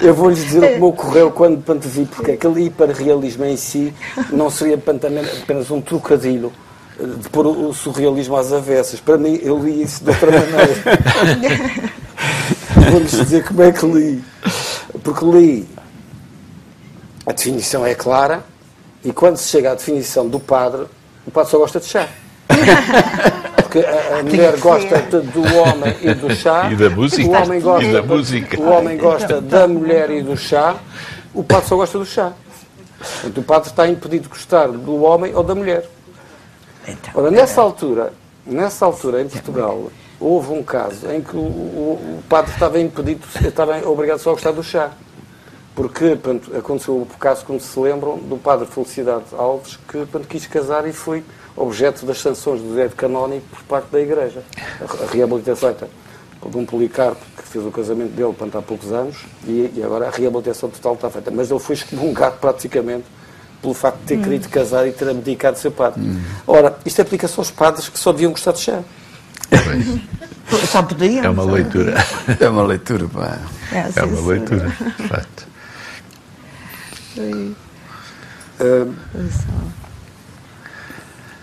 eu 0.00 0.14
vou-lhes 0.14 0.44
dizer 0.44 0.58
o 0.58 0.68
que 0.68 0.78
me 0.78 0.82
ocorreu 0.86 1.30
quando, 1.30 1.64
quando 1.64 1.82
vi, 1.82 2.04
porque 2.04 2.32
aquele 2.32 2.64
hiperrealismo 2.66 3.44
em 3.44 3.56
si 3.56 3.92
não 4.30 4.50
seria 4.50 4.76
apenas 4.76 5.70
um 5.70 5.80
trocadilho 5.80 6.52
de 6.98 7.28
pôr 7.30 7.46
o 7.46 7.72
surrealismo 7.72 8.36
às 8.36 8.52
avessas. 8.52 9.00
Para 9.00 9.16
mim, 9.16 9.40
eu 9.42 9.58
li 9.58 9.82
isso 9.82 10.04
de 10.04 10.10
outra 10.10 10.30
maneira. 10.30 10.74
Vou-lhes 12.90 13.10
dizer 13.10 13.44
como 13.44 13.62
é 13.62 13.72
que 13.72 13.86
li. 13.86 14.24
Porque 15.02 15.24
li, 15.24 15.68
a 17.26 17.32
definição 17.32 17.86
é 17.86 17.94
clara, 17.94 18.44
e 19.04 19.12
quando 19.12 19.36
se 19.36 19.48
chega 19.48 19.72
à 19.72 19.74
definição 19.74 20.28
do 20.28 20.38
padre, 20.38 20.86
o 21.26 21.30
padre 21.30 21.50
só 21.50 21.58
gosta 21.58 21.80
de 21.80 21.86
chá. 21.86 22.08
Porque 23.56 23.78
a, 23.78 24.18
a 24.18 24.22
mulher 24.22 24.58
gosta 24.58 25.00
de, 25.00 25.20
do 25.28 25.42
homem 25.56 25.96
e 26.02 26.14
do 26.14 26.34
chá. 26.34 26.70
E 26.70 26.76
da 26.76 26.90
música. 26.90 27.28
O 27.28 27.42
homem 27.42 27.60
gosta, 27.60 27.84
e 27.84 27.92
da 27.92 28.02
música. 28.02 28.60
O 28.60 28.68
homem 28.68 28.98
gosta 28.98 29.40
da 29.40 29.68
mulher 29.68 30.10
e 30.10 30.22
do 30.22 30.36
chá. 30.36 30.76
O 31.32 31.42
padre 31.42 31.68
só 31.68 31.76
gosta 31.76 31.98
do 31.98 32.04
chá. 32.04 32.32
Portanto, 32.98 33.38
o 33.38 33.42
padre 33.42 33.70
está 33.70 33.88
impedido 33.88 34.24
de 34.24 34.28
gostar 34.28 34.68
do 34.68 35.02
homem 35.02 35.34
ou 35.34 35.42
da 35.42 35.54
mulher. 35.54 35.88
Então, 36.86 37.12
Ora, 37.14 37.30
nessa 37.30 37.62
altura, 37.62 38.12
nessa 38.44 38.84
altura, 38.84 39.22
em 39.22 39.28
Portugal, 39.28 39.90
houve 40.18 40.52
um 40.52 40.62
caso 40.62 41.10
em 41.10 41.22
que 41.22 41.34
o, 41.34 41.40
o, 41.40 42.18
o 42.18 42.22
padre 42.28 42.52
estava 42.52 42.78
impedido, 42.78 43.22
estava 43.46 43.88
obrigado 43.88 44.18
só 44.18 44.30
a 44.30 44.32
gostar 44.34 44.50
do 44.50 44.62
chá 44.62 44.90
porque 45.74 46.16
pronto, 46.16 46.56
aconteceu 46.56 46.94
o 46.94 47.06
caso, 47.18 47.44
como 47.44 47.60
se 47.60 47.78
lembram, 47.78 48.18
do 48.18 48.36
padre 48.36 48.66
Felicidade 48.66 49.24
Alves, 49.36 49.78
que 49.88 50.04
pronto, 50.06 50.26
quis 50.26 50.46
casar 50.46 50.86
e 50.86 50.92
foi 50.92 51.24
objeto 51.56 52.04
das 52.06 52.20
sanções 52.20 52.60
do 52.60 52.68
direito 52.68 52.96
canónico 52.96 53.46
por 53.50 53.62
parte 53.64 53.90
da 53.90 54.00
Igreja. 54.00 54.42
A, 54.80 55.12
reabilitação 55.12 55.74
de 56.46 56.56
um 56.56 56.64
Policarpo, 56.64 57.20
que 57.36 57.42
fez 57.42 57.64
o 57.64 57.70
casamento 57.70 58.12
dele 58.12 58.32
pronto, 58.32 58.56
há 58.56 58.62
poucos 58.62 58.92
anos, 58.92 59.24
e, 59.46 59.72
e, 59.76 59.82
agora 59.82 60.08
a 60.08 60.10
reabilitação 60.10 60.70
total 60.70 60.94
está 60.94 61.10
feita. 61.10 61.30
Mas 61.30 61.50
ele 61.50 61.60
foi 61.60 61.74
excomungado 61.74 62.36
praticamente 62.38 63.04
pelo 63.60 63.74
facto 63.74 63.98
de 64.00 64.06
ter 64.06 64.18
hum. 64.18 64.22
querido 64.22 64.48
casar 64.48 64.88
e 64.88 64.92
ter 64.92 65.08
abdicado 65.08 65.54
de 65.54 65.60
ser 65.60 65.70
padre. 65.70 66.00
Hum. 66.00 66.20
Ora, 66.46 66.78
isto 66.84 67.02
aplica-se 67.02 67.38
aos 67.38 67.50
padres 67.50 67.88
que 67.88 67.98
só 67.98 68.10
deviam 68.12 68.32
gostar 68.32 68.52
de 68.52 68.60
chá. 68.60 68.82
Só 70.66 70.82
podiam. 70.82 71.24
É 71.24 71.30
uma 71.30 71.44
leitura. 71.44 71.94
É 72.40 72.48
uma 72.48 72.62
leitura, 72.62 73.06
pá. 73.08 73.38
É, 73.72 74.00
é 74.00 74.04
uma 74.04 74.28
leitura, 74.28 74.68
de 74.68 75.08
facto. 75.08 75.39
Uh, 77.20 78.94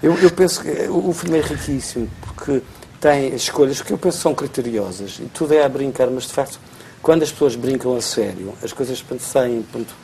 eu, 0.02 0.14
eu, 0.20 0.32
penso 0.32 0.62
que 0.62 0.70
o 0.90 1.12
filme 1.14 1.40
é 1.40 1.42
riquíssimo 1.42 2.08
porque 2.22 2.62
tem 3.02 3.34
escolhas 3.34 3.82
que 3.82 3.92
eu 3.92 3.98
penso 3.98 4.20
são 4.20 4.34
criteriosas 4.36 5.20
e 5.20 5.26
tudo 5.26 5.54
é 5.54 5.64
a 5.64 5.70
brincar, 5.70 6.10
mas 6.10 6.24
de 6.26 6.34
facto, 6.34 6.60
quando 7.02 7.24
as 7.24 7.32
pessoas 7.32 7.56
brincam 7.56 7.96
a 7.96 8.02
sério, 8.02 8.54
as 8.64 8.72
coisas 8.74 9.02
portanto, 9.02 9.22
saem 9.22 9.62
portanto, 9.64 9.96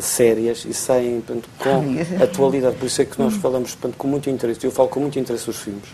sérias 0.00 0.64
e 0.64 0.72
saem 0.72 1.20
portanto, 1.20 1.48
com 1.58 2.22
atualidade. 2.22 2.76
Por 2.76 2.86
isso 2.86 3.02
é 3.02 3.04
que 3.04 3.18
nós 3.18 3.34
falamos 3.34 3.74
portanto, 3.74 3.96
com 3.96 4.08
muito 4.08 4.30
interesse. 4.30 4.64
Eu 4.64 4.70
falo 4.70 4.88
com 4.88 5.00
muito 5.00 5.18
interesse 5.18 5.46
dos 5.46 5.56
filmes. 5.56 5.84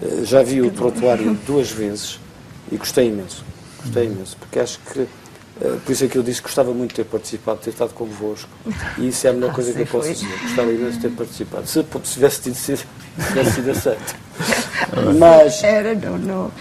Uh, 0.00 0.24
já 0.24 0.42
vi 0.42 0.62
o 0.62 0.70
Trotuário 0.70 1.34
duas 1.46 1.70
vezes 1.70 2.18
e 2.72 2.76
gostei 2.76 3.08
imenso. 3.08 3.44
Gostei 3.82 4.06
imenso, 4.06 4.36
porque 4.38 4.58
acho 4.58 4.80
que 4.80 5.00
eh, 5.00 5.06
por 5.84 5.92
isso 5.92 6.04
é 6.04 6.08
que 6.08 6.16
eu 6.16 6.22
disse 6.22 6.40
que 6.40 6.46
gostava 6.46 6.72
muito 6.72 6.90
de 6.90 6.96
ter 6.96 7.04
participado, 7.04 7.58
de 7.58 7.64
ter 7.64 7.70
estado 7.70 7.92
convosco. 7.92 8.48
E 8.96 9.08
isso 9.08 9.26
é 9.26 9.30
a 9.30 9.32
melhor 9.32 9.50
ah, 9.50 9.54
coisa 9.54 9.72
que 9.74 9.80
eu 9.80 9.86
posso 9.86 10.04
foi. 10.04 10.14
dizer. 10.14 10.38
Gostava 10.42 10.70
imenso 10.70 10.98
de 10.98 11.00
ter 11.00 11.10
participado. 11.10 11.66
Se, 11.66 11.84
se 12.04 12.12
tivesse 12.14 12.42
tido 12.42 12.54
sido, 12.54 12.86
tivesse 13.28 13.52
sido 13.52 13.70
aceito. 13.70 14.16
Mas. 15.18 15.62
Era, 15.64 15.94
não, 15.94 16.18
não. 16.18 16.52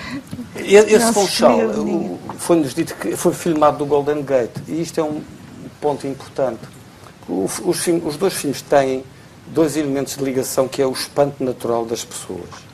Esse 0.55 1.13
Funchal 1.13 1.59
foi-nos 2.37 2.73
dito 2.73 2.95
que 2.95 3.15
foi 3.15 3.33
filmado 3.33 3.77
do 3.77 3.85
Golden 3.85 4.23
Gate. 4.23 4.57
E 4.67 4.81
isto 4.81 4.99
é 4.99 5.03
um 5.03 5.21
ponto 5.79 6.07
importante. 6.07 6.61
Os, 7.29 7.59
os, 7.59 7.85
os 8.03 8.17
dois 8.17 8.33
filmes 8.33 8.61
têm 8.61 9.03
dois 9.47 9.77
elementos 9.77 10.15
de 10.15 10.23
ligação 10.23 10.67
que 10.67 10.81
é 10.81 10.85
o 10.87 10.91
espanto 10.91 11.43
natural 11.43 11.85
das 11.85 12.03
pessoas. 12.03 12.66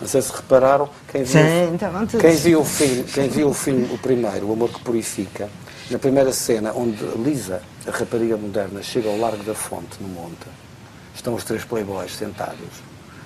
Não 0.00 0.06
sei 0.06 0.20
se 0.20 0.30
repararam, 0.32 0.88
quem 1.10 1.22
viu, 1.22 1.40
Sim, 1.42 1.76
todos. 1.78 2.20
quem 2.20 2.36
viu 2.36 2.60
o 2.60 2.64
filme, 2.64 3.04
quem 3.04 3.28
viu 3.28 3.48
o 3.48 3.54
filme, 3.54 3.88
o 3.94 3.98
primeiro, 3.98 4.46
O 4.48 4.52
Amor 4.52 4.68
que 4.68 4.80
Purifica, 4.80 5.48
na 5.90 5.98
primeira 5.98 6.32
cena, 6.32 6.72
onde 6.74 7.02
Lisa, 7.16 7.62
a 7.86 7.90
rapariga 7.90 8.36
moderna, 8.36 8.82
chega 8.82 9.08
ao 9.08 9.16
Largo 9.16 9.42
da 9.44 9.54
Fonte, 9.54 9.96
no 10.00 10.08
monte, 10.08 10.46
estão 11.14 11.34
os 11.34 11.44
três 11.44 11.64
playboys 11.64 12.14
sentados, 12.14 12.58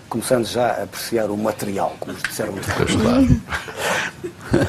começando 0.08 0.44
já 0.46 0.68
a 0.70 0.82
apreciar 0.84 1.28
o 1.30 1.36
material, 1.36 1.96
como 1.98 2.14
disseram 2.16 2.52
muito 2.52 2.68
Pois 2.76 2.94
claro. 2.94 3.40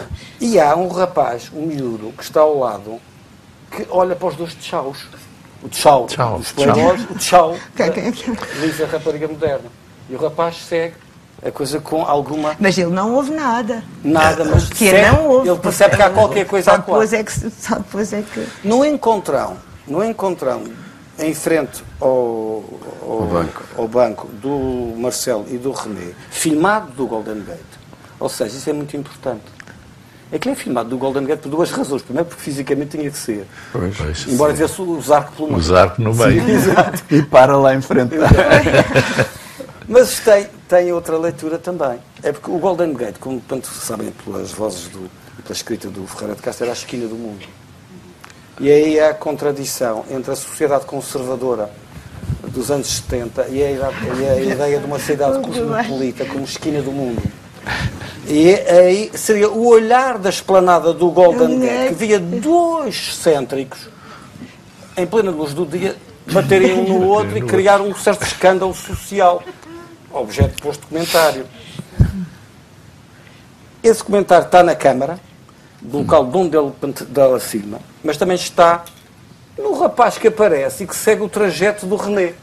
E 0.41 0.59
há 0.59 0.75
um 0.75 0.87
rapaz, 0.87 1.51
um 1.53 1.67
miúdo, 1.67 2.11
que 2.17 2.23
está 2.23 2.39
ao 2.41 2.57
lado, 2.57 2.99
que 3.69 3.85
olha 3.91 4.15
para 4.15 4.27
os 4.29 4.35
dois 4.35 4.55
tchaus. 4.55 5.05
O 5.63 5.69
tchau 5.69 6.07
Tchau, 6.07 6.39
dos 6.39 6.51
playboys, 6.51 7.01
o 7.11 7.15
tchau 7.19 7.55
Quem- 7.75 7.85
da 7.87 7.91
quem 7.93 8.07
é 8.07 8.11
que- 8.11 8.31
Lisa, 8.59 8.85
a 8.85 8.87
rapariga 8.87 9.27
moderna. 9.27 9.69
E 10.09 10.15
o 10.15 10.17
rapaz 10.17 10.57
segue 10.57 10.95
a 11.43 11.51
coisa 11.51 11.79
com 11.79 12.03
alguma... 12.03 12.55
Mas 12.59 12.77
ele 12.77 12.91
não 12.91 13.13
ouve 13.15 13.31
nada. 13.31 13.83
Nada, 14.03 14.45
mas 14.45 14.69
Que 14.69 14.89
segue, 14.89 15.09
não 15.11 15.27
ouve. 15.27 15.49
ele 15.49 15.59
percebe 15.59 15.95
que 15.95 16.01
há 16.01 16.09
qualquer 16.09 16.45
coisa 16.45 16.71
só 16.71 16.77
depois 16.77 17.13
é 17.13 17.23
que 17.23 17.31
Só 17.31 17.75
depois 17.75 18.13
é 18.13 18.21
que. 18.21 18.47
No 18.63 18.85
encontrão, 18.85 19.57
no 19.87 20.03
encontrão, 20.03 20.63
em 21.17 21.33
frente 21.33 21.83
ao, 21.99 22.63
ao, 23.01 23.27
banco. 23.31 23.63
ao 23.77 23.87
banco 23.87 24.27
do 24.27 24.93
Marcelo 24.97 25.45
e 25.49 25.57
do 25.57 25.71
René, 25.71 26.13
filmado 26.29 26.91
do 26.91 27.07
Golden 27.07 27.41
Gate. 27.43 27.59
Ou 28.19 28.29
seja, 28.29 28.55
isso 28.55 28.69
é 28.69 28.73
muito 28.73 28.95
importante. 28.95 29.43
É 30.31 30.39
que 30.39 30.47
ele 30.47 30.55
é 30.55 30.57
filmado 30.57 30.89
do 30.89 30.97
Golden 30.97 31.25
Gate 31.25 31.41
por 31.41 31.49
duas 31.49 31.71
razões. 31.71 32.01
Primeiro, 32.03 32.29
porque 32.29 32.41
fisicamente 32.41 32.97
tinha 32.97 33.09
que 33.11 33.17
ser. 33.17 33.45
Pois. 33.73 33.97
Pois. 33.97 34.27
Embora 34.29 34.53
tivesse 34.53 34.81
os 34.81 35.11
arcos 35.11 35.35
pelo 35.35 35.47
meio. 35.49 35.59
Os 35.59 35.71
arcos 35.71 35.99
no 35.99 36.13
meio. 36.13 36.43
E 37.09 37.21
para 37.23 37.57
lá 37.57 37.75
em 37.75 37.81
frente. 37.81 38.15
Mas 39.89 40.19
tem, 40.19 40.47
tem 40.71 40.89
outra 40.93 41.17
leitura 41.17 41.57
também. 41.59 41.99
É 42.23 42.31
porque 42.31 42.49
o 42.49 42.57
Golden 42.57 42.93
Gate, 42.93 43.17
como 43.19 43.41
tanto 43.41 43.67
sabem 43.67 44.09
pelas 44.23 44.53
vozes 44.53 44.87
do, 44.87 45.09
e 45.37 45.41
pela 45.41 45.53
escrita 45.53 45.89
do 45.89 46.07
Ferreira 46.07 46.33
de 46.35 46.41
Castro, 46.41 46.63
era 46.63 46.71
a 46.71 46.73
esquina 46.73 47.07
do 47.09 47.15
mundo. 47.15 47.45
E 48.57 48.71
aí 48.71 48.97
há 48.97 49.09
a 49.09 49.13
contradição 49.13 50.05
entre 50.09 50.31
a 50.31 50.35
sociedade 50.35 50.85
conservadora 50.85 51.69
dos 52.47 52.71
anos 52.71 52.87
70 52.87 53.47
e 53.49 53.61
a, 53.61 53.71
idade- 53.71 53.95
e 54.21 54.25
a 54.29 54.39
ideia 54.41 54.79
de 54.79 54.85
uma 54.85 54.97
cidade 54.99 55.39
cosmopolita 55.39 56.23
como 56.25 56.45
esquina 56.45 56.81
do 56.81 56.91
mundo. 56.93 57.21
E 58.25 58.53
aí 58.53 59.11
seria 59.13 59.49
o 59.49 59.67
olhar 59.67 60.17
da 60.19 60.29
esplanada 60.29 60.93
do 60.93 61.09
Golden 61.09 61.59
Gate, 61.59 61.89
que 61.89 61.93
via 61.95 62.19
dois 62.19 63.17
cêntricos 63.17 63.89
em 64.95 65.05
plena 65.05 65.31
luz 65.31 65.53
do 65.53 65.65
dia 65.65 65.97
baterem 66.31 66.73
um 66.79 66.87
no 66.87 67.07
outro 67.07 67.37
e 67.37 67.41
criar 67.41 67.81
um 67.81 67.93
certo 67.93 68.23
escândalo 68.23 68.73
social. 68.73 69.43
Objeto 70.13 70.55
de 70.55 70.61
posto 70.61 70.87
comentário. 70.87 71.45
Esse 73.83 74.03
comentário 74.03 74.45
está 74.45 74.61
na 74.61 74.75
Câmara, 74.75 75.19
do 75.81 75.99
local 75.99 76.25
de 76.25 76.37
onde 76.37 76.57
ele 76.57 76.71
dá 77.09 77.35
acima, 77.35 77.79
mas 78.03 78.17
também 78.17 78.35
está 78.35 78.83
no 79.57 79.79
rapaz 79.79 80.17
que 80.17 80.27
aparece 80.27 80.83
e 80.83 80.87
que 80.87 80.95
segue 80.95 81.23
o 81.23 81.29
trajeto 81.29 81.85
do 81.85 81.95
René, 81.95 82.33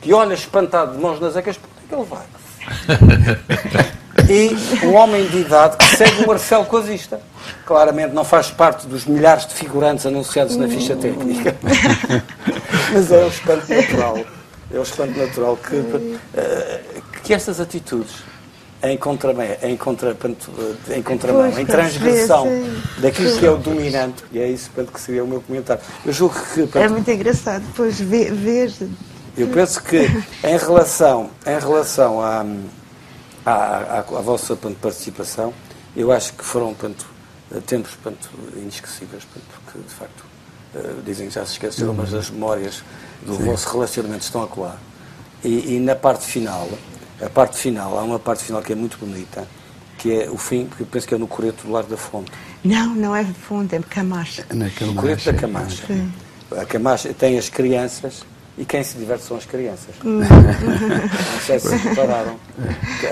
que 0.00 0.12
olha 0.12 0.34
espantado 0.34 0.96
de 0.96 0.98
mãos 0.98 1.20
nas 1.20 1.36
ecas, 1.36 1.56
para 1.56 1.70
onde 1.70 1.84
é 1.84 1.88
que 1.88 1.94
ele 1.94 2.04
vai? 2.04 3.92
E 4.28 4.86
um 4.86 4.94
homem 4.94 5.26
de 5.26 5.38
idade 5.38 5.76
que 5.76 5.96
segue 5.96 6.22
o 6.22 6.26
Marcelo 6.26 6.64
Coisista. 6.66 7.20
Claramente 7.66 8.14
não 8.14 8.24
faz 8.24 8.50
parte 8.50 8.86
dos 8.86 9.04
milhares 9.04 9.46
de 9.46 9.54
figurantes 9.54 10.06
anunciados 10.06 10.56
na 10.56 10.68
ficha 10.68 10.94
técnica. 10.94 11.56
Mas 12.92 13.10
é 13.10 13.24
um 13.24 13.28
espanto 13.28 13.72
natural. 13.72 14.18
É 14.72 14.78
um 14.78 14.82
espanto 14.82 15.18
natural 15.18 15.56
que, 15.56 15.76
eh, 16.34 16.80
que 17.22 17.32
estas 17.32 17.60
atitudes 17.60 18.10
em 18.82 18.96
contramão, 18.96 19.46
em, 19.62 19.76
contra, 19.76 20.10
eh, 20.10 20.98
em, 20.98 21.02
contramão, 21.02 21.42
Pois, 21.42 21.58
em 21.58 21.64
transgressão 21.64 22.44
sim. 22.44 22.82
daquilo 23.00 23.38
que 23.38 23.46
é 23.46 23.50
o 23.50 23.56
dominante, 23.56 24.24
e 24.32 24.40
é 24.40 24.48
isso 24.48 24.70
que 24.70 25.00
seria 25.00 25.22
o 25.22 25.28
meu 25.28 25.40
comentário. 25.40 25.82
Eu 26.04 26.12
julgo 26.12 26.34
que 26.52 26.78
É 26.78 26.88
muito 26.88 27.08
engraçado 27.08 27.62
depois 27.62 28.00
ver. 28.00 28.32
ver 28.32 28.72
eu 29.36 29.46
penso 29.48 29.82
que 29.82 29.98
em 29.98 30.58
relação, 30.58 31.30
em 31.46 31.58
relação 31.58 32.20
à, 32.20 32.44
à, 33.46 33.52
à, 33.52 33.98
à 34.00 34.02
vossa 34.02 34.56
portanto, 34.56 34.78
participação, 34.80 35.54
eu 35.96 36.10
acho 36.10 36.34
que 36.34 36.44
foram 36.44 36.74
portanto, 36.74 37.06
tempos 37.66 37.94
portanto, 37.94 38.30
inesquecíveis, 38.56 39.24
portanto, 39.24 39.60
porque 39.64 39.78
de 39.78 39.94
facto 39.94 40.24
eh, 40.74 40.94
dizem 41.04 41.28
que 41.28 41.34
já 41.34 41.46
se 41.46 41.52
esqueceram, 41.52 41.94
mas 41.94 42.12
as 42.12 42.30
memórias 42.30 42.82
do 43.24 43.34
vosso 43.34 43.70
relacionamento 43.70 44.24
estão 44.24 44.42
a 44.42 44.46
colar. 44.48 44.78
E, 45.44 45.76
e 45.76 45.80
na 45.80 45.94
parte 45.94 46.26
final, 46.26 46.68
a 47.22 47.30
parte 47.30 47.56
final, 47.56 47.98
há 47.98 48.02
uma 48.02 48.18
parte 48.18 48.44
final 48.44 48.60
que 48.62 48.72
é 48.72 48.76
muito 48.76 48.98
bonita, 48.98 49.46
que 49.98 50.22
é 50.22 50.30
o 50.30 50.36
fim, 50.36 50.66
porque 50.66 50.82
eu 50.82 50.86
penso 50.86 51.06
que 51.06 51.14
é 51.14 51.18
no 51.18 51.28
Coreto 51.28 51.66
do 51.66 51.72
Largo 51.72 51.90
da 51.90 51.96
Fonte. 51.96 52.32
Não, 52.64 52.94
não 52.94 53.14
é 53.14 53.24
fundo, 53.24 53.72
é 53.74 53.80
Camacha. 53.80 54.44
Naquele 54.52 54.90
O 54.90 54.94
Coreto 54.94 55.24
da. 55.24 55.34
Camacha. 55.34 55.86
Sim. 55.86 56.12
A 56.56 56.64
Camacha 56.64 57.14
tem 57.14 57.38
as 57.38 57.48
crianças 57.48 58.24
e 58.58 58.64
quem 58.64 58.82
se 58.84 58.98
diverte 58.98 59.24
são 59.24 59.36
as 59.36 59.46
crianças. 59.46 59.94
Hum. 60.04 60.20
Não 60.20 61.40
sei 61.46 61.58
se 61.58 61.74
repararam. 61.76 62.36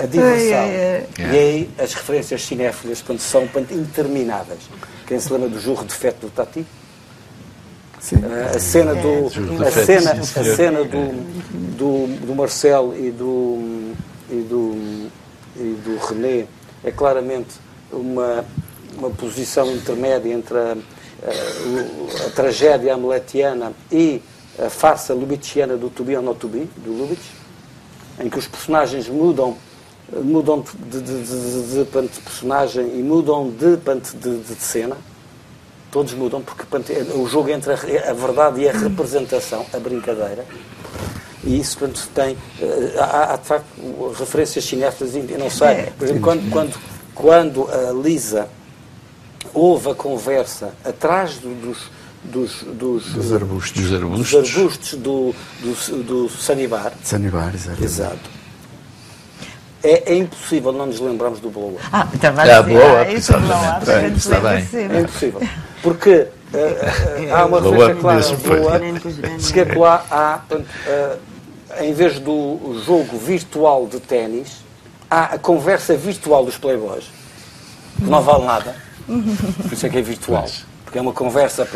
A 0.01 0.05
diversão. 0.05 0.57
Ai, 0.57 1.07
ai, 1.17 1.33
E 1.33 1.37
aí 1.37 1.69
as 1.79 1.93
referências 1.93 2.43
cinéfilas 2.43 3.01
quando 3.01 3.19
são 3.19 3.47
quando, 3.47 3.71
intermináveis. 3.71 4.59
Quem 5.07 5.19
se 5.19 5.31
lembra 5.31 5.49
do 5.49 5.59
Jurro 5.59 5.85
de 5.85 5.93
Feto 5.93 6.27
do 6.27 6.29
Tati? 6.29 6.65
Sim. 7.99 8.17
A 8.53 8.59
cena 8.59 8.95
do 8.95 9.29
de 9.29 9.63
a 9.63 9.71
cena, 9.71 10.11
a 10.11 10.23
cena 10.23 10.83
do, 10.83 11.11
do, 11.77 12.25
do 12.25 12.35
Marcel 12.35 12.95
e 12.97 13.11
do 13.11 13.80
e 14.31 14.41
do 14.41 15.09
e 15.55 15.75
do 15.83 15.97
René 16.07 16.47
é 16.83 16.91
claramente 16.91 17.49
uma 17.91 18.45
uma 18.97 19.09
posição 19.09 19.71
intermédia 19.71 20.33
entre 20.33 20.57
a, 20.57 20.75
a, 20.75 22.27
a 22.27 22.29
tragédia 22.31 22.93
hamletiana 22.93 23.73
e 23.91 24.21
a 24.59 24.69
farsa 24.69 25.13
lubitchiana 25.13 25.77
do 25.77 25.89
To 25.89 26.03
Be 26.03 26.15
or 26.17 26.21
Not 26.23 26.39
To 26.39 26.47
Be, 26.47 26.67
do 26.77 26.91
Lubitsch, 26.91 27.31
em 28.19 28.29
que 28.29 28.37
os 28.37 28.47
personagens 28.47 29.07
mudam 29.07 29.57
mudam 30.11 30.61
de, 30.89 31.01
de, 31.01 31.23
de, 31.23 31.73
de, 31.85 31.85
personagem 32.21 32.99
e 32.99 33.01
mudam 33.01 33.49
de, 33.49 33.77
de, 33.77 34.55
cena 34.61 34.97
todos 35.91 36.13
mudam 36.13 36.41
porque 36.41 36.63
é- 36.93 37.03
o 37.15 37.27
jogo 37.27 37.49
entre 37.49 37.73
a, 37.73 37.75
re- 37.75 37.97
a 37.99 38.13
verdade 38.13 38.61
e 38.61 38.69
a 38.69 38.71
representação, 38.71 39.65
a 39.73 39.77
brincadeira. 39.77 40.45
E 41.43 41.59
isso 41.59 41.77
portanto, 41.77 42.07
tem. 42.13 42.37
eh, 42.61 42.93
Há, 42.99 43.33
há, 43.33 43.37
de 43.37 43.47
facto 43.47 43.65
referências 44.19 44.63
cinéfilas, 44.63 45.15
eu 45.15 45.39
não 45.39 45.49
sei. 45.49 45.87
Por 45.97 46.03
exemplo, 46.05 46.21
quando, 46.21 46.49
quando, 46.51 46.79
quando 47.15 47.67
a 47.71 47.91
Lisa 47.91 48.47
ouve 49.53 49.89
a 49.89 49.95
conversa 49.95 50.73
atrás 50.85 51.35
do- 51.39 51.55
dos, 51.55 51.91
dos, 52.23 52.63
dos, 52.63 53.05
Dos 53.13 53.33
arbustos. 53.33 53.71
Dos 53.81 53.89
dos 53.89 53.93
arbustos. 54.01 54.35
arbustos 54.57 54.93
do, 54.99 55.35
do, 55.61 56.03
do 56.03 56.29
Sanibar. 56.29 56.93
Sanibar, 57.03 57.51
exato. 57.55 57.83
Exato. 57.83 58.29
É, 59.83 60.13
é 60.13 60.15
impossível 60.15 60.71
não 60.71 60.85
nos 60.85 60.99
lembrarmos 60.99 61.39
do 61.39 61.49
Blow 61.49 61.69
Up. 61.71 61.79
Ah, 61.91 62.07
estava 62.13 62.45
É, 62.45 62.53
a 62.53 62.61
dizer, 62.61 62.77
blow 62.77 63.01
up, 63.01 63.13
isso 63.15 63.33
é 63.33 63.37
blow 63.39 63.49
exatamente. 63.49 63.81
up, 63.81 63.91
É, 63.91 64.07
está 64.17 64.39
bem. 64.39 64.69
É 64.95 64.99
impossível. 65.01 65.41
Porque 65.81 66.09
eh, 66.11 66.27
eh, 66.53 67.31
há 67.31 67.45
uma 67.47 67.59
Blow 67.59 67.71
referência 67.73 67.95
clara 67.99 68.23
ao 68.23 68.35
blow 68.37 68.75
up, 68.75 69.41
se 69.41 69.53
que 69.53 69.59
é 69.59 69.65
que 69.65 69.75
lá 69.75 70.05
há, 70.11 70.41
eh, 70.85 71.17
em 71.79 71.93
vez 71.93 72.19
do 72.19 72.81
jogo 72.85 73.17
virtual 73.17 73.87
de 73.87 73.99
ténis, 73.99 74.57
há 75.09 75.35
a 75.35 75.37
conversa 75.39 75.95
virtual 75.95 76.45
dos 76.45 76.57
playboys, 76.57 77.05
que 77.97 78.03
não 78.03 78.21
vale 78.21 78.45
nada, 78.45 78.75
por 79.05 79.73
isso 79.73 79.85
é 79.85 79.89
que 79.89 79.97
é 79.97 80.01
virtual, 80.01 80.45
porque 80.85 80.97
é 80.97 81.01
uma 81.01 81.13
conversa, 81.13 81.67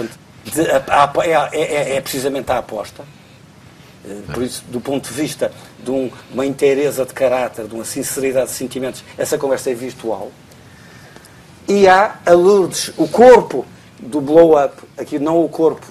de- 0.43 0.61
a- 0.69 0.83
a- 1.03 1.13
é, 1.51 1.91
é- 1.93 1.95
é 1.97 2.01
precisamente 2.01 2.51
a 2.51 2.57
aposta. 2.59 3.03
Eh, 4.07 4.21
Por 4.33 4.43
isso, 4.43 4.63
do 4.69 4.79
ponto 4.79 5.09
de 5.09 5.13
vista 5.15 5.51
de 5.83 5.89
um- 5.89 6.11
uma 6.31 6.45
inteireza 6.45 7.05
de 7.05 7.13
caráter, 7.13 7.67
de 7.67 7.73
uma 7.73 7.83
sinceridade 7.85 8.47
de 8.51 8.55
sentimentos, 8.55 9.03
essa 9.17 9.35
conversa 9.37 9.71
é 9.71 9.73
virtual. 9.73 10.31
E 11.67 11.87
há 11.87 12.19
a 12.23 12.31
Lourdes, 12.33 12.91
o 12.97 13.07
corpo 13.07 13.65
do 13.99 14.21
blow-up, 14.21 14.75
aqui 14.97 15.17
não 15.17 15.43
o 15.43 15.49
corpo 15.49 15.83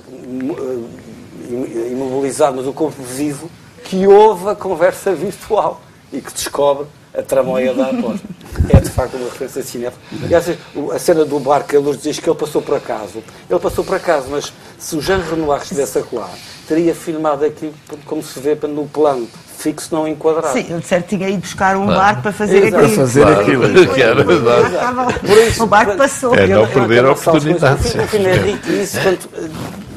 eh, 1.50 1.90
imobilizado, 1.90 2.56
mas 2.56 2.66
o 2.66 2.72
corpo 2.72 3.02
vivo, 3.02 3.50
que 3.84 4.06
ouve 4.06 4.48
a 4.50 4.54
conversa 4.54 5.12
virtual 5.14 5.80
e 6.12 6.20
que 6.20 6.32
descobre 6.32 6.86
a 7.16 7.22
tramóia 7.22 7.72
da 7.74 7.86
aposta. 7.90 8.26
É 8.68 8.80
de 8.80 8.88
facto 8.90 9.16
uma 9.16 9.26
referência 9.26 9.62
de 9.62 9.68
cinema. 9.68 9.92
E 10.28 10.34
às 10.34 10.46
vezes, 10.46 10.60
o- 10.74 10.90
a 10.90 10.98
cena 10.98 11.24
do 11.24 11.38
bar 11.38 11.64
que 11.64 11.76
a 11.76 11.80
Lourdes 11.80 12.02
diz 12.02 12.18
que 12.18 12.28
ele 12.28 12.38
passou 12.38 12.62
por 12.62 12.76
acaso. 12.76 13.22
Ele 13.48 13.58
passou 13.60 13.84
por 13.84 13.96
acaso, 13.96 14.26
mas 14.30 14.52
se 14.78 14.96
o 14.96 15.00
Jean 15.02 15.18
Renoir 15.18 15.62
estivesse 15.62 15.98
a 15.98 16.02
colar, 16.02 16.30
teria 16.66 16.94
filmado 16.94 17.44
aquilo 17.44 17.74
como 18.06 18.22
se 18.22 18.38
vê 18.40 18.56
no 18.66 18.86
plano 18.86 19.28
fixo 19.58 19.88
não 19.94 20.06
enquadrado. 20.08 20.52
Sim, 20.58 20.66
ele 20.70 20.82
certo 20.82 21.08
tinha 21.08 21.28
ido 21.28 21.38
buscar 21.40 21.76
um 21.76 21.84
Claro. 21.86 22.00
barco 22.00 22.22
para 22.22 22.32
fazer 22.32 22.64
Exato. 22.64 22.76
aquilo. 22.76 22.88
Para 22.94 22.96
fazer 23.04 23.20
Claro, 23.22 23.40
aquilo. 23.40 23.94
que 23.94 24.02
era 24.02 24.12
O 24.12 24.24
barco 24.24 24.32
verdade. 24.44 24.74
estava- 24.74 25.12
Por 25.12 25.38
isso, 25.38 25.62
o 25.62 25.66
barco 25.66 25.96
passou. 25.96 26.34
É, 26.34 26.46
não 26.46 26.66
perder 26.66 27.04
a 27.04 27.12
oportunidade, 27.12 27.80
O 27.88 28.06
filme- 28.08 28.26
é 28.26 28.32
rico 28.36 28.70
isso, 28.72 28.94
portanto, 29.00 29.28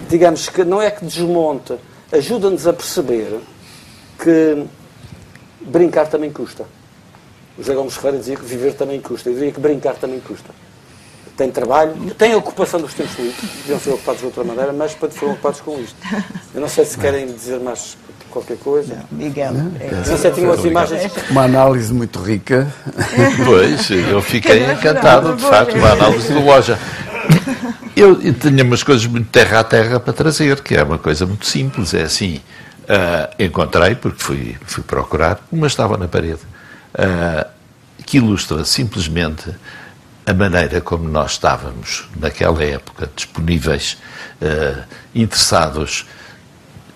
digamos 0.09 0.49
que 0.49 0.63
não 0.63 0.81
é 0.81 0.89
que 0.91 1.03
desmonta, 1.05 1.77
ajuda-nos 2.11 2.65
a 2.67 2.73
perceber 2.73 3.39
que 4.20 4.65
brincar 5.61 6.07
também 6.07 6.32
custa. 6.32 6.63
O 7.57 7.61
José 7.61 7.74
Gomes 7.74 7.95
Ferreira 7.95 8.20
dizia 8.20 8.36
que 8.36 8.45
viver 8.45 8.74
também 8.74 9.01
custa. 9.01 9.30
Eu 9.30 9.34
diria 9.36 9.51
que 9.51 9.59
brincar 9.59 9.95
também 9.95 10.20
custa. 10.20 10.49
Tem 11.36 11.51
trabalho, 11.51 11.93
tem 12.18 12.34
a 12.34 12.38
ocupação 12.38 12.80
dos 12.82 12.95
tempos 12.95 13.15
livres, 13.20 13.39
deviam 13.61 13.80
ser 13.80 13.91
ocupados 13.91 14.22
de 14.22 14.26
outra 14.26 14.43
maneira, 14.43 14.74
mas 14.74 14.95
para 14.95 15.09
foram 15.11 15.34
ocupados 15.34 15.61
com 15.61 15.80
isto. 15.80 15.95
Eu 16.53 16.61
não 16.61 16.68
sei 16.68 16.84
se 16.84 16.97
querem 16.97 17.28
dizer 17.28 17.59
mais 17.59 17.95
qualquer 18.32 18.57
coisa. 18.57 19.05
Miguel. 19.11 19.53
é- 19.80 20.09
Não 20.09 20.18
sei, 20.18 20.32
tinham 20.32 20.51
as 20.51 20.63
imagens. 20.63 21.11
Uma 21.30 21.43
análise 21.43 21.93
muito 21.93 22.20
rica. 22.20 22.68
Pois, 23.45 23.89
eu 23.91 24.20
fiquei 24.22 24.65
encantado, 24.72 25.36
de 25.36 25.43
facto, 25.43 25.76
uma 25.78 25.91
análise 25.91 26.28
de 26.34 26.39
loja. 26.39 26.80
Eu, 27.95 28.20
eu 28.22 28.34
tinha 28.34 28.63
umas 28.63 28.82
coisas 28.84 29.05
muito 29.05 29.30
terra 29.30 29.59
a 29.59 29.63
terra 29.63 29.99
para 29.99 30.13
trazer, 30.13 30.61
que 30.61 30.76
é 30.76 30.84
uma 30.84 30.97
coisa 30.97 31.26
muito 31.26 31.45
simples. 31.45 31.93
É 31.93 32.03
assim, 32.03 32.41
ah, 32.89 33.29
encontrei, 33.38 33.95
porque 33.95 34.23
fui, 34.23 34.57
fui 34.65 34.81
procurar, 34.81 35.45
uma 35.51 35.67
estava 35.67 35.97
na 35.97 36.07
parede, 36.07 36.39
ah, 36.93 37.47
que 38.05 38.17
ilustra 38.17 38.63
simplesmente 38.63 39.53
a 40.25 40.33
maneira 40.33 40.79
como 40.79 41.07
nós 41.07 41.31
estávamos, 41.31 42.07
naquela 42.15 42.63
época, 42.63 43.09
disponíveis, 43.13 43.97
ah, 44.41 44.85
interessados, 45.13 46.05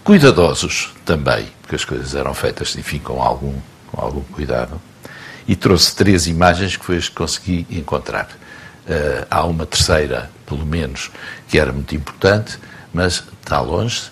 cuidadosos 0.02 0.94
também, 1.04 1.48
porque 1.62 1.76
as 1.76 1.84
coisas 1.84 2.16
eram 2.16 2.34
feitas, 2.34 2.74
enfim, 2.78 3.00
com 3.00 3.22
algum, 3.22 3.54
com 3.92 4.02
algum 4.02 4.22
cuidado. 4.22 4.82
E 5.46 5.58
trouxe 5.58 5.94
três 5.94 6.26
imagens 6.26 6.78
que 6.78 6.86
foi 6.86 6.98
as 6.98 7.10
que 7.10 7.16
consegui 7.16 7.68
encontrar. 7.70 8.30
Há 9.30 9.44
uma 9.46 9.66
terceira, 9.66 10.30
pelo 10.46 10.66
menos, 10.66 11.12
que 11.48 11.60
era 11.60 11.72
muito 11.72 11.96
importante, 11.96 12.58
mas 12.94 13.24
está 13.42 13.60
longe. 13.60 14.12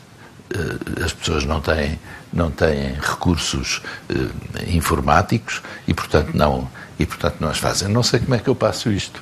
Eh, 0.51 1.03
as 1.05 1.13
pessoas 1.13 1.45
não 1.45 1.61
têm, 1.61 1.99
não 2.33 2.49
têm 2.49 2.93
recursos 2.93 3.81
eh, 4.09 4.65
informáticos 4.67 5.61
e, 5.87 5.93
portanto, 5.93 6.31
não, 6.33 6.69
e, 6.97 7.05
portanto, 7.05 7.37
não 7.39 7.49
as 7.49 7.57
fazem. 7.57 7.87
Não 7.87 8.01
sei 8.01 8.19
como 8.19 8.35
é 8.35 8.39
que 8.39 8.47
eu 8.49 8.55
passo 8.55 8.91
isto. 8.91 9.21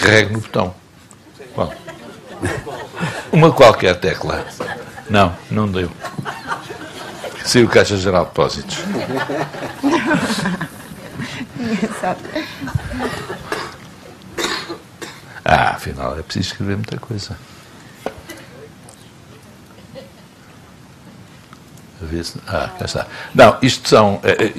Carrego 0.00 0.32
no 0.32 0.40
botão. 0.40 0.74
Bom, 1.54 1.72
uma 3.30 3.52
qualquer 3.52 4.00
tecla. 4.00 4.46
Não, 5.10 5.36
não 5.50 5.70
deu. 5.70 5.90
Saiu 7.44 7.68
Caixa 7.68 7.96
Geral 7.96 8.24
de 8.24 8.30
Depósitos. 8.30 8.78
Ah, 15.44 15.70
afinal 15.70 16.18
é 16.18 16.22
preciso 16.22 16.52
escrever 16.52 16.76
muita 16.76 16.98
coisa. 16.98 17.36
Ah, 22.46 22.70
cá 22.78 22.84
está. 22.84 23.06
Não, 23.34 23.56
isto 23.62 23.88
são. 23.88 24.20
eh, 24.22 24.52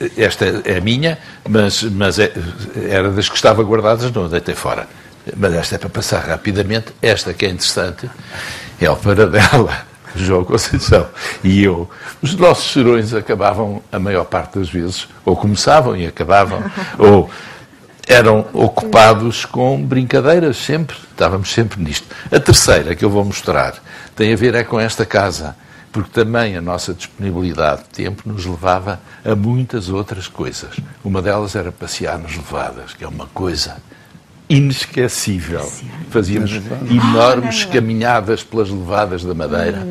eh, 0.00 0.10
Esta 0.16 0.62
é 0.64 0.78
a 0.78 0.80
minha, 0.80 1.18
mas, 1.48 1.82
mas 1.82 2.18
é- 2.18 2.32
era 2.88 3.10
das 3.10 3.28
que 3.28 3.36
estava 3.36 3.62
guardadas, 3.62 4.10
não 4.12 4.24
a 4.24 4.28
deitei 4.28 4.54
fora. 4.54 4.86
Mas 5.36 5.52
esta 5.54 5.74
é 5.74 5.78
para 5.78 5.90
passar 5.90 6.26
rapidamente. 6.26 6.86
Esta 7.02 7.34
que 7.34 7.44
é 7.44 7.50
interessante 7.50 8.10
é 8.80 8.90
o 8.90 8.96
Paradela, 8.96 9.76
João 10.16 10.42
Conceição. 10.44 11.06
E 11.44 11.62
eu. 11.62 11.88
Os 12.22 12.34
nossos 12.34 12.72
serões 12.72 13.12
acabavam, 13.12 13.82
a 13.92 13.98
maior 13.98 14.24
parte 14.24 14.58
das 14.58 14.70
vezes, 14.70 15.06
ou 15.24 15.36
começavam 15.36 15.94
e 15.96 16.06
acabavam, 16.06 16.62
ou 16.98 17.30
eram 18.08 18.46
ocupados 18.54 19.44
com 19.44 19.80
brincadeiras, 19.84 20.56
sempre. 20.56 20.96
Estávamos 21.10 21.52
sempre 21.52 21.80
nisto. 21.82 22.06
A 22.32 22.40
terceira 22.40 22.94
que 22.96 23.04
eu 23.04 23.10
vou 23.10 23.24
mostrar 23.24 23.74
tem 24.16 24.32
a 24.32 24.36
ver 24.36 24.54
é 24.54 24.64
com 24.64 24.80
esta 24.80 25.04
casa, 25.04 25.54
porque 25.92 26.10
também 26.10 26.56
a 26.56 26.60
nossa 26.60 26.94
disponibilidade 26.94 27.82
de 27.82 27.88
tempo 27.88 28.22
nos 28.26 28.44
levava 28.46 29.00
a 29.24 29.34
muitas 29.34 29.88
outras 29.88 30.28
coisas. 30.28 30.76
Uma 31.04 31.20
delas 31.20 31.56
era 31.56 31.72
passear 31.72 32.18
nas 32.18 32.36
levadas, 32.36 32.94
que 32.94 33.04
é 33.04 33.08
uma 33.08 33.26
coisa 33.26 33.76
inesquecível. 34.48 35.70
Fazíamos 36.10 36.52
enormes 36.90 37.64
caminhadas 37.64 38.42
pelas 38.42 38.70
levadas 38.70 39.24
da 39.24 39.34
Madeira. 39.34 39.86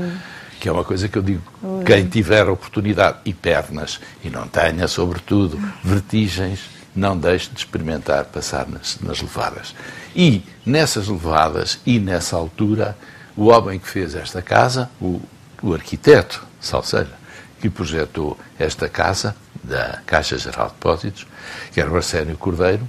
Que 0.59 0.67
é 0.67 0.71
uma 0.71 0.83
coisa 0.83 1.07
que 1.07 1.17
eu 1.17 1.21
digo, 1.21 1.41
quem 1.85 2.05
tiver 2.05 2.49
oportunidade 2.49 3.19
e 3.23 3.33
pernas, 3.33 3.97
e 4.21 4.29
não 4.29 4.45
tenha, 4.45 4.89
sobretudo, 4.89 5.57
vertigens, 5.81 6.59
não 6.93 7.17
deixe 7.17 7.49
de 7.49 7.59
experimentar 7.59 8.25
passar 8.25 8.67
nas, 8.67 8.99
nas 9.01 9.21
levadas. 9.21 9.73
E 10.13 10.43
nessas 10.65 11.07
levadas 11.07 11.79
e 11.85 11.97
nessa 11.97 12.35
altura, 12.35 12.97
o 13.37 13.45
homem 13.45 13.79
que 13.79 13.87
fez 13.87 14.15
esta 14.15 14.41
casa, 14.41 14.89
o, 14.99 15.21
o 15.61 15.73
arquiteto 15.73 16.45
Salseira, 16.59 17.17
que 17.59 17.69
projetou 17.69 18.37
esta 18.57 18.87
casa 18.87 19.35
da 19.63 20.01
Caixa 20.05 20.37
Geral 20.37 20.67
de 20.67 20.73
Depósitos, 20.73 21.27
que 21.71 21.81
era 21.81 21.91
o 21.91 21.95
Arsénio 21.95 22.37
Cordeiro, 22.37 22.87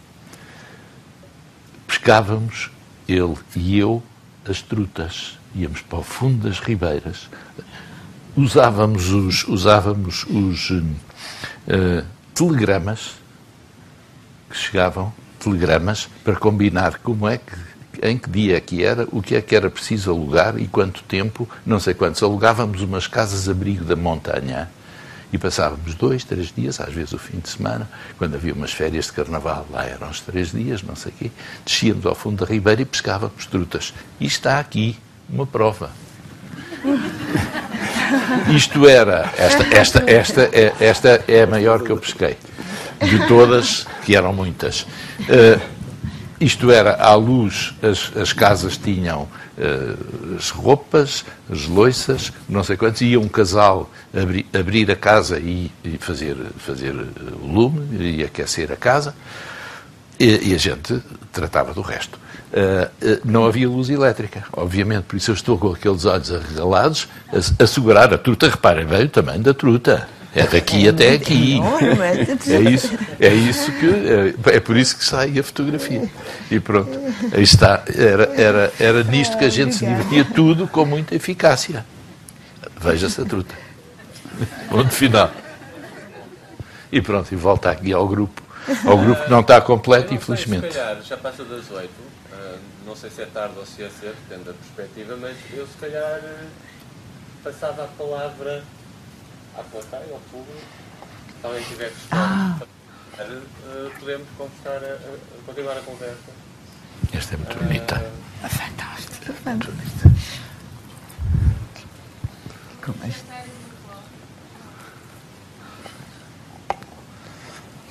pescávamos, 1.87 2.71
ele 3.09 3.37
e 3.57 3.79
eu, 3.79 4.03
as 4.49 4.63
trutas. 4.63 5.39
Íamos 5.55 5.83
para 5.83 5.99
o 5.99 6.03
fundo 6.03 6.49
das 6.49 6.61
ribeiras. 6.61 7.29
Usávamos 8.37 9.11
os, 9.11 9.45
usávamos 9.49 10.25
os 10.25 10.71
eh, 11.67 12.05
telegramas 12.33 13.17
que 14.49 14.57
chegavam, 14.57 15.13
telegramas, 15.41 16.09
para 16.25 16.37
combinar 16.37 16.99
como 16.99 17.29
é 17.29 17.39
que, 17.39 17.57
em 18.03 18.17
que 18.17 18.31
dia 18.31 18.61
que 18.61 18.83
era, 18.83 19.07
o 19.13 19.21
que 19.21 19.37
é 19.37 19.43
que 19.43 19.55
era 19.55 19.71
preciso 19.71 20.11
alugar 20.11 20.59
e 20.59 20.67
quanto 20.67 21.03
tempo, 21.03 21.49
não 21.65 21.79
sei 21.79 21.95
quantos. 21.95 22.23
Alugávamos 22.23 22.83
umas 22.83 23.07
casas-abrigo 23.07 23.85
da 23.85 23.97
montanha 23.97 24.69
e 25.33 25.39
passávamos 25.39 25.95
dois, 25.95 26.25
três 26.25 26.53
dias, 26.53 26.81
às 26.81 26.93
vezes 26.93 27.13
o 27.13 27.19
fim 27.19 27.39
de 27.39 27.49
semana, 27.49 27.89
quando 28.19 28.35
havia 28.35 28.53
umas 28.53 28.73
férias 28.73 29.07
de 29.07 29.13
carnaval, 29.13 29.67
lá 29.71 29.85
eram 29.85 30.09
os 30.11 30.21
três 30.21 30.51
dias, 30.51 30.83
não 30.83 30.97
sei 30.97 31.13
o 31.13 31.15
quê, 31.15 31.31
descíamos 31.65 32.05
ao 32.07 32.15
fundo 32.15 32.45
da 32.45 32.51
ribeira 32.51 32.83
e 32.83 32.85
pescávamos 32.85 33.47
trutas. 33.47 33.95
E 34.19 34.27
está 34.27 34.59
aqui 34.59 34.99
uma 35.29 35.47
prova. 35.47 35.91
Isto 38.55 38.89
era, 38.89 39.33
esta, 39.37 39.77
esta, 39.77 40.11
esta, 40.11 40.43
é, 40.53 40.75
esta 40.81 41.25
é 41.29 41.43
a 41.43 41.47
maior 41.47 41.83
que 41.83 41.91
eu 41.91 41.97
pesquei, 41.97 42.37
de 43.01 43.29
todas, 43.29 43.87
que 44.05 44.17
eram 44.17 44.33
muitas. 44.33 44.87
Eh, 45.29 45.61
isto 46.41 46.71
era, 46.71 46.95
à 46.95 47.15
luz, 47.15 47.75
as, 47.83 48.17
as 48.17 48.33
casas 48.33 48.79
tinham 48.79 49.29
eh, 49.59 49.95
as 50.39 50.49
roupas, 50.49 51.23
as 51.53 51.67
loiças, 51.67 52.33
não 52.49 52.65
sei 52.65 52.79
quantos, 52.79 53.03
ia 53.03 53.21
um 53.21 53.29
casal 53.29 53.91
abri, 54.19 54.47
abrir 54.59 54.91
a 54.91 54.97
casa 54.97 55.39
e, 55.39 55.71
e 55.85 55.99
fazer, 55.99 56.35
fazer 56.57 56.95
eh, 56.95 57.33
o 57.43 57.47
lume 57.47 57.95
e 58.03 58.25
aquecer 58.25 58.73
a 58.73 58.77
casa, 58.77 59.15
e, 60.19 60.51
e 60.51 60.55
a 60.55 60.59
gente 60.59 61.03
tratava 61.31 61.75
do 61.75 61.83
resto. 61.83 62.19
Uh, 62.51 62.87
uh, 63.07 63.21
não 63.25 63.47
havia 63.47 63.69
luz 63.69 63.91
elétrica, 63.91 64.45
obviamente, 64.53 65.05
por 65.05 65.17
isso 65.17 65.31
eu 65.31 65.35
estou 65.35 65.57
com 65.57 65.73
aqueles 65.73 66.05
olhos 66.05 66.33
arregalados 66.33 67.07
a, 67.33 67.63
a 67.63 67.67
segurar 67.67 68.13
a 68.13 68.19
truta. 68.19 68.49
Reparem 68.49 68.87
bem 68.87 69.05
o 69.05 69.09
tamanho 69.09 69.41
da 69.41 69.55
truta. 69.55 70.09
É 70.35 70.47
daqui 70.47 70.89
até 70.89 71.15
aqui. 71.15 71.57
enorme. 71.57 71.89
É 72.47 72.71
isso, 72.71 72.99
é 73.19 73.35
isso 73.35 73.73
que 73.73 73.87
é, 74.51 74.57
é 74.57 74.61
por 74.61 74.77
isso 74.77 74.97
que 74.97 75.05
sai 75.05 75.39
a 75.39 75.43
fotografia. 75.43 76.09
E 76.51 76.61
pronto, 76.61 76.99
aí 77.33 77.43
está. 77.43 77.83
Era, 77.89 78.25
era, 78.41 78.73
era 78.79 79.05
nisto 79.05 79.37
que 79.37 79.45
a 79.45 79.49
gente 79.49 79.75
se 79.75 79.85
divertia 79.85 80.25
tudo 80.25 80.69
com 80.69 80.85
muita 80.85 81.15
eficácia. 81.15 81.85
Veja-se 82.81 83.21
a 83.21 83.25
truta. 83.25 83.55
Ponto 84.69 84.91
final. 84.91 85.31
E 86.93 87.01
pronto, 87.01 87.33
e 87.33 87.37
volta 87.37 87.71
aqui 87.71 87.93
ao 87.93 88.07
grupo. 88.07 88.43
Ao 88.87 88.97
grupo 88.97 89.25
que 89.25 89.31
não 89.31 89.41
está 89.41 89.61
completo, 89.61 90.15
infelizmente. 90.15 90.73
Se 90.73 90.79
calhar 90.79 91.03
já 91.03 91.17
passa 91.17 91.45
das 91.45 91.71
8, 91.71 91.91
ah, 92.33 92.57
não 92.87 92.95
sei 92.95 93.11
se 93.11 93.23
é 93.23 93.27
tarde 93.27 93.55
ou 93.59 93.67
se 93.67 93.83
é 93.83 93.89
cedo, 93.89 94.15
depende 94.29 94.45
da 94.45 94.53
perspectiva, 94.53 95.17
mas 95.21 95.37
eu 95.53 95.67
se 95.67 95.77
calhar 95.81 96.21
eh, 96.23 96.47
passava 97.43 97.85
a 97.85 97.87
palavra 97.89 98.63
à 99.59 99.63
plateia, 99.63 100.13
ao 100.13 100.21
público, 100.31 100.61
se 101.41 101.47
alguém 101.47 101.63
tiver 101.65 101.91
questões, 101.91 102.69
eh, 103.19 103.91
podemos 103.99 104.29
conversar, 104.37 104.85
a- 104.85 104.95
a- 104.95 105.43
continuar 105.47 105.77
a 105.77 105.81
conversa. 105.83 106.31
Esta 107.13 107.35
é 107.35 107.37
muito 107.39 107.59
bonita. 107.59 108.13
Ah, 108.43 108.49
Fantástico. 108.49 109.11
Como 112.85 113.05
é 113.05 113.09
isto? 113.09 113.25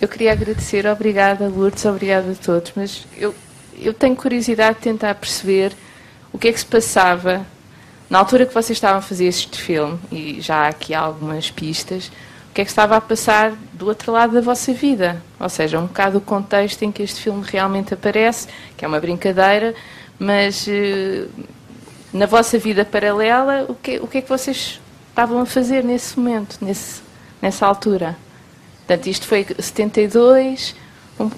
Eu 0.01 0.07
queria 0.07 0.31
agradecer, 0.31 0.87
obrigada 0.87 1.47
Lourdes, 1.47 1.83
obrigada 1.85 2.31
a 2.31 2.35
todos, 2.35 2.71
mas 2.75 3.05
eu, 3.17 3.35
eu 3.77 3.93
tenho 3.93 4.15
curiosidade 4.15 4.75
de 4.77 4.81
tentar 4.83 5.13
perceber 5.15 5.75
o 6.31 6.37
que 6.39 6.47
é 6.47 6.53
que 6.53 6.59
se 6.59 6.65
passava 6.65 7.45
na 8.09 8.19
altura 8.19 8.45
que 8.45 8.53
vocês 8.53 8.75
estavam 8.75 8.99
a 8.99 9.01
fazer 9.01 9.25
este 9.25 9.61
filme, 9.61 9.99
e 10.11 10.41
já 10.41 10.65
há 10.65 10.67
aqui 10.69 10.93
algumas 10.93 11.51
pistas, 11.51 12.11
o 12.49 12.53
que 12.53 12.61
é 12.61 12.65
que 12.65 12.71
estava 12.71 12.97
a 12.97 13.01
passar 13.01 13.53
do 13.73 13.87
outro 13.87 14.11
lado 14.11 14.33
da 14.33 14.41
vossa 14.41 14.73
vida? 14.73 15.21
Ou 15.39 15.47
seja, 15.47 15.77
um 15.77 15.85
bocado 15.85 16.17
o 16.17 16.21
contexto 16.21 16.81
em 16.81 16.91
que 16.91 17.03
este 17.03 17.21
filme 17.21 17.43
realmente 17.45 17.93
aparece, 17.93 18.47
que 18.75 18.83
é 18.83 18.87
uma 18.87 18.99
brincadeira, 18.99 19.75
mas 20.17 20.67
eh, 20.67 21.27
na 22.11 22.25
vossa 22.25 22.57
vida 22.57 22.83
paralela, 22.83 23.65
o 23.69 23.75
que, 23.75 23.99
o 23.99 24.07
que 24.07 24.17
é 24.17 24.21
que 24.21 24.29
vocês 24.29 24.81
estavam 25.09 25.39
a 25.39 25.45
fazer 25.45 25.83
nesse 25.83 26.19
momento, 26.19 26.57
nesse, 26.59 27.01
nessa 27.41 27.67
altura. 27.67 28.17
Portanto, 28.79 29.07
isto 29.07 29.27
foi 29.27 29.45
72, 29.59 30.75
um, 31.19 31.29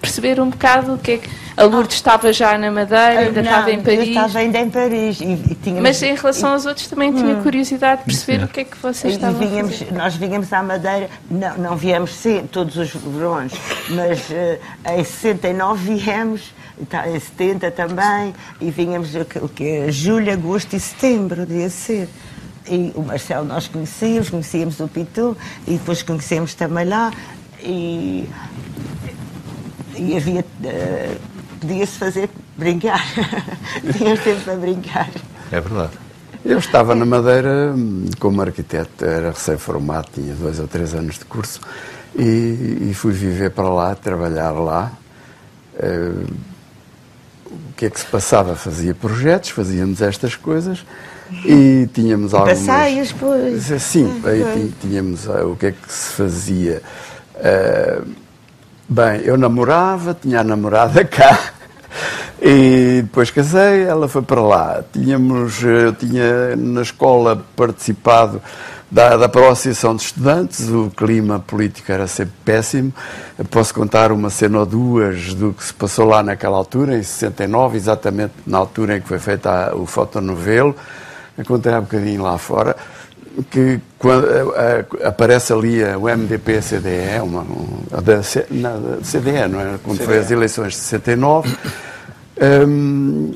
perceber 0.00 0.40
um 0.40 0.50
bocado 0.50 0.94
o 0.94 0.98
que 0.98 1.12
é 1.12 1.18
que. 1.18 1.28
A 1.56 1.64
Lourdes 1.64 1.96
estava 1.96 2.32
já 2.32 2.56
na 2.56 2.70
Madeira, 2.70 3.18
ainda 3.18 3.42
Não, 3.42 3.50
estava 3.50 3.70
em 3.72 3.78
eu 3.78 3.82
Paris. 3.82 4.08
estava 4.08 4.38
ainda 4.38 4.58
em 4.60 4.70
Paris. 4.70 5.20
E, 5.20 5.24
e 5.24 5.54
tínhamos, 5.60 5.82
Mas 5.82 6.02
em 6.04 6.14
relação 6.14 6.52
aos 6.52 6.66
outros 6.66 6.86
também 6.86 7.12
tinha 7.12 7.34
curiosidade 7.42 8.02
de 8.02 8.04
perceber 8.06 8.44
o 8.44 8.48
que 8.48 8.60
é 8.60 8.64
que 8.64 8.76
vocês 8.78 9.12
E 9.14 9.16
estavam 9.16 9.42
a 9.42 9.44
vínhamos, 9.44 9.78
fazer. 9.78 9.92
nós 9.92 10.14
vínhamos 10.14 10.52
à 10.52 10.62
Madeira, 10.62 11.10
não, 11.28 11.58
não 11.58 11.76
viemos 11.76 12.14
sim, 12.14 12.48
todos 12.52 12.76
os 12.76 12.90
verões, 12.94 13.52
mas 13.90 14.30
eh, 14.30 14.60
em 14.96 15.02
69 15.02 15.96
viemos, 15.96 16.54
tá, 16.88 17.08
em 17.08 17.18
70 17.18 17.68
também, 17.72 18.32
e 18.60 18.70
vínhamos 18.70 19.16
o 19.16 19.24
que, 19.24 19.38
o 19.40 19.48
que 19.48 19.90
julho, 19.90 20.32
agosto 20.32 20.74
e 20.76 20.80
setembro, 20.80 21.44
devia 21.44 21.70
ser. 21.70 22.08
E 22.70 22.92
o 22.94 23.02
Marcelo 23.02 23.44
nós 23.46 23.66
conhecíamos, 23.66 24.30
conhecíamos 24.30 24.78
o 24.78 24.86
Pitu, 24.86 25.36
e 25.66 25.72
depois 25.72 26.02
conhecemos 26.04 26.54
também 26.54 26.84
lá, 26.84 27.10
e, 27.64 28.28
e 29.98 30.16
havia. 30.16 30.44
eh, 30.64 31.16
Podia-se 31.60 31.98
fazer 31.98 32.30
brincar. 32.56 33.04
Tínhamos 33.96 34.20
tempo 34.20 34.40
para 34.42 34.54
brincar. 34.54 35.10
É 35.50 35.60
verdade. 35.60 35.92
Eu 36.44 36.58
estava 36.58 36.94
na 36.94 37.04
Madeira 37.04 37.74
hum, 37.76 38.06
como 38.20 38.40
arquiteto, 38.40 39.04
era 39.04 39.30
recém-formado, 39.30 40.08
tinha 40.14 40.34
dois 40.34 40.60
ou 40.60 40.68
três 40.68 40.94
anos 40.94 41.18
de 41.18 41.24
curso 41.24 41.60
e, 42.16 42.88
e 42.90 42.94
fui 42.94 43.12
viver 43.12 43.50
para 43.50 43.68
lá, 43.68 43.94
trabalhar 43.94 44.52
lá. 44.52 44.92
Eh, 45.78 46.12
o 47.46 47.72
que 47.76 47.86
é 47.86 47.90
que 47.90 47.98
se 47.98 48.06
passava? 48.06 48.54
Fazia 48.54 48.94
projetos, 48.94 49.50
fazíamos 49.50 50.00
estas 50.00 50.36
coisas 50.36 50.84
e 51.44 51.88
tínhamos 51.92 52.34
algumas... 52.34 52.60
Passeios, 52.60 53.12
pois. 53.12 53.82
Sim, 53.82 54.20
aí 54.24 54.72
tínhamos 54.80 55.28
ah, 55.28 55.44
o 55.44 55.56
que 55.56 55.66
é 55.66 55.72
que 55.72 55.92
se 55.92 56.12
fazia. 56.12 56.82
Eh, 57.36 58.00
bem, 58.88 59.20
eu 59.24 59.36
namorava, 59.36 60.14
tinha 60.20 60.40
a 60.40 60.44
namorada 60.44 61.04
cá 61.04 61.38
e 62.40 63.00
depois 63.02 63.30
casei, 63.30 63.82
ela 63.82 64.08
foi 64.08 64.22
para 64.22 64.40
lá. 64.40 64.82
Tínhamos, 64.92 65.62
eu 65.62 65.92
tinha 65.92 66.54
na 66.56 66.82
escola 66.82 67.44
participado 67.56 68.40
da, 68.90 69.16
da 69.16 69.26
Associação 69.26 69.94
de 69.94 70.02
Estudantes, 70.02 70.68
o 70.68 70.90
clima 70.96 71.40
político 71.40 71.90
era 71.92 72.06
sempre 72.06 72.34
péssimo. 72.44 72.92
Eu 73.38 73.44
posso 73.44 73.74
contar 73.74 74.12
uma 74.12 74.30
cena 74.30 74.60
ou 74.60 74.66
duas 74.66 75.34
do 75.34 75.52
que 75.52 75.64
se 75.64 75.74
passou 75.74 76.06
lá 76.06 76.22
naquela 76.22 76.56
altura, 76.56 76.96
em 76.96 77.02
69, 77.02 77.76
exatamente 77.76 78.32
na 78.46 78.58
altura 78.58 78.96
em 78.96 79.00
que 79.00 79.08
foi 79.08 79.18
feita 79.18 79.50
a- 79.70 79.74
o 79.74 79.84
fotonovelo. 79.84 80.74
Eu 81.36 81.44
contei 81.44 81.72
há 81.72 81.80
bocadinho 81.80 82.22
lá 82.22 82.38
fora 82.38 82.74
que 83.50 83.80
quando 83.98 84.26
eh, 84.26 84.84
eh, 85.00 85.06
aparece 85.06 85.52
ali 85.52 85.82
a- 85.84 85.96
o 85.98 86.08
MDP-CDE, 86.08 87.20
uma, 87.22 87.40
um, 87.42 87.66
a 87.92 88.00
da, 88.00 88.16
na, 88.50 88.98
CDE, 89.02 89.48
não 89.48 89.60
é? 89.60 89.78
Quando 89.82 89.98
foi 90.04 90.18
as 90.18 90.30
eleições 90.30 90.72
de 90.74 90.78
69, 90.80 91.56
hum, 92.66 93.34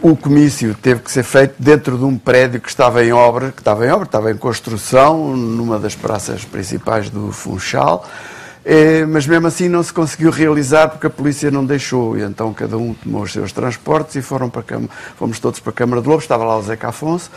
o 0.00 0.16
comício 0.16 0.74
teve 0.80 1.00
que 1.00 1.10
ser 1.10 1.22
feito 1.24 1.54
dentro 1.58 1.98
de 1.98 2.04
um 2.04 2.16
prédio 2.16 2.60
que 2.60 2.68
estava 2.68 3.04
em 3.04 3.12
obra, 3.12 3.50
que 3.52 3.60
estava 3.60 3.86
em 3.86 3.90
obra, 3.90 4.04
estava 4.04 4.30
em 4.30 4.36
construção, 4.36 5.36
numa 5.36 5.78
das 5.78 5.94
praças 5.94 6.44
principais 6.44 7.10
do 7.10 7.32
Funchal, 7.32 8.08
eh, 8.64 9.04
mas 9.06 9.26
mesmo 9.26 9.46
assim 9.46 9.68
não 9.68 9.82
se 9.82 9.92
conseguiu 9.92 10.30
realizar 10.30 10.88
porque 10.88 11.06
a 11.06 11.10
polícia 11.10 11.50
não 11.50 11.64
deixou, 11.64 12.16
e 12.16 12.22
então 12.22 12.54
cada 12.54 12.76
um 12.78 12.94
tomou 12.94 13.22
os 13.22 13.32
seus 13.32 13.52
transportes 13.52 14.14
e 14.16 14.22
foram 14.22 14.48
para 14.48 14.60
a 14.60 14.64
Câmara, 14.64 14.90
fomos 15.18 15.38
todos 15.38 15.60
para 15.60 15.70
a 15.70 15.74
Câmara 15.74 16.00
de 16.00 16.08
Lobos, 16.08 16.24
estava 16.24 16.44
lá 16.44 16.56
o 16.56 16.62
Zeca 16.62 16.88
Afonso, 16.88 17.30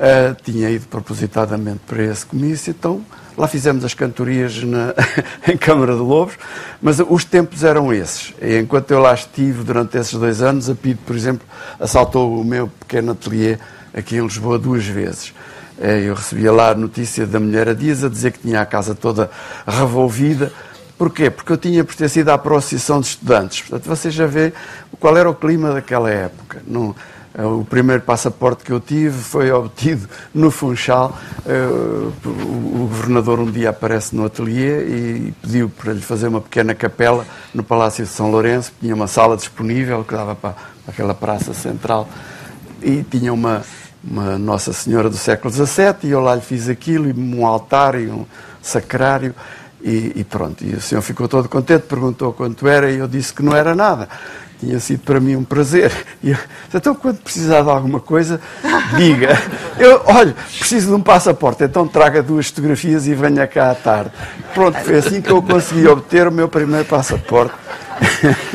eh, 0.00 0.34
tinha 0.42 0.70
ido 0.70 0.86
propositadamente 0.88 1.80
para 1.86 2.02
esse 2.02 2.24
comício, 2.26 2.70
então 2.70 3.04
lá 3.36 3.46
fizemos 3.46 3.84
as 3.84 3.94
cantorias 3.94 4.62
na, 4.64 4.94
em 5.46 5.56
Câmara 5.56 5.92
de 5.94 6.00
Lobos, 6.00 6.34
mas 6.80 6.98
os 7.00 7.24
tempos 7.24 7.62
eram 7.62 7.92
esses. 7.92 8.34
E 8.40 8.58
enquanto 8.58 8.90
eu 8.90 8.98
lá 9.00 9.14
estive 9.14 9.62
durante 9.62 9.96
esses 9.98 10.14
dois 10.14 10.42
anos, 10.42 10.68
a 10.70 10.74
PID, 10.74 10.98
por 11.06 11.14
exemplo, 11.14 11.46
assaltou 11.78 12.40
o 12.40 12.44
meu 12.44 12.66
pequeno 12.68 13.12
ateliê 13.12 13.58
aqui 13.94 14.16
em 14.16 14.22
Lisboa 14.22 14.58
duas 14.58 14.84
vezes. 14.86 15.32
Eh, 15.78 16.04
Eu 16.08 16.14
recebia 16.14 16.50
lá 16.52 16.70
a 16.70 16.74
notícia 16.74 17.26
da 17.26 17.38
mulher 17.38 17.68
a 17.68 17.74
Dias 17.74 18.02
a 18.02 18.08
dizer 18.08 18.32
que 18.32 18.38
tinha 18.40 18.60
a 18.60 18.66
casa 18.66 18.94
toda 18.94 19.30
revolvida. 19.66 20.52
Porquê? 20.98 21.30
Porque 21.30 21.50
eu 21.52 21.56
tinha 21.56 21.82
pertencido 21.82 22.30
à 22.30 22.34
Associação 22.34 23.00
de 23.00 23.06
Estudantes. 23.06 23.62
Portanto, 23.62 23.86
você 23.88 24.10
já 24.10 24.26
vê 24.26 24.52
qual 24.98 25.16
era 25.16 25.30
o 25.30 25.34
clima 25.34 25.72
daquela 25.72 26.10
época. 26.10 26.62
Não- 26.66 26.94
o 27.38 27.64
primeiro 27.64 28.02
passaporte 28.02 28.64
que 28.64 28.72
eu 28.72 28.80
tive 28.80 29.16
foi 29.16 29.50
obtido 29.52 30.08
no 30.34 30.50
Funchal. 30.50 31.16
O 32.24 32.30
o 32.80 32.88
governador 32.88 33.38
um 33.38 33.50
dia 33.50 33.70
aparece 33.70 34.16
no 34.16 34.24
ateliê 34.24 34.82
e 34.82 35.34
pediu 35.42 35.68
para 35.68 35.92
lhe 35.92 36.00
fazer 36.00 36.28
uma 36.28 36.40
pequena 36.40 36.74
capela 36.74 37.26
no 37.54 37.62
Palácio 37.62 38.04
de 38.04 38.10
São 38.10 38.30
Lourenço. 38.30 38.72
Tinha 38.80 38.94
uma 38.94 39.06
sala 39.06 39.36
disponível 39.36 40.02
que 40.04 40.14
dava 40.14 40.34
para 40.34 40.54
aquela 40.86 41.14
praça 41.14 41.52
central 41.52 42.08
e 42.82 43.02
tinha 43.02 43.32
uma, 43.32 43.62
uma 44.02 44.38
Nossa 44.38 44.72
Senhora 44.72 45.10
do 45.10 45.16
século 45.16 45.52
XVII 45.52 45.96
e 46.04 46.10
eu 46.10 46.20
lá 46.20 46.34
lhe 46.34 46.40
fiz 46.40 46.68
aquilo, 46.68 47.08
e 47.08 47.12
um 47.12 47.46
altar 47.46 48.00
e 48.00 48.08
um 48.08 48.24
sacrário 48.62 49.34
e, 49.82 50.12
e 50.16 50.24
pronto. 50.24 50.64
E 50.64 50.74
o 50.74 50.80
senhor 50.80 51.02
ficou 51.02 51.28
todo 51.28 51.48
contente, 51.48 51.82
perguntou 51.82 52.32
quanto 52.32 52.66
era 52.66 52.90
e 52.90 52.98
eu 52.98 53.08
disse 53.08 53.32
que 53.32 53.42
não 53.42 53.54
era 53.54 53.74
nada. 53.74 54.08
Tinha 54.60 54.78
sido 54.78 55.00
para 55.00 55.18
mim 55.18 55.36
um 55.36 55.44
prazer. 55.44 55.90
E 56.22 56.32
eu, 56.32 56.36
então, 56.74 56.94
quando 56.94 57.18
precisar 57.18 57.62
de 57.62 57.70
alguma 57.70 57.98
coisa, 57.98 58.38
diga. 58.94 59.30
Eu, 59.78 60.02
olha, 60.04 60.34
preciso 60.58 60.88
de 60.88 60.94
um 60.94 61.00
passaporte, 61.00 61.64
então 61.64 61.88
traga 61.88 62.22
duas 62.22 62.48
fotografias 62.48 63.06
e 63.06 63.14
venha 63.14 63.46
cá 63.46 63.70
à 63.70 63.74
tarde. 63.74 64.10
Pronto, 64.52 64.78
foi 64.80 64.98
assim 64.98 65.22
que 65.22 65.30
eu 65.30 65.42
consegui 65.42 65.88
obter 65.88 66.28
o 66.28 66.32
meu 66.32 66.46
primeiro 66.46 66.84
passaporte. 66.84 67.54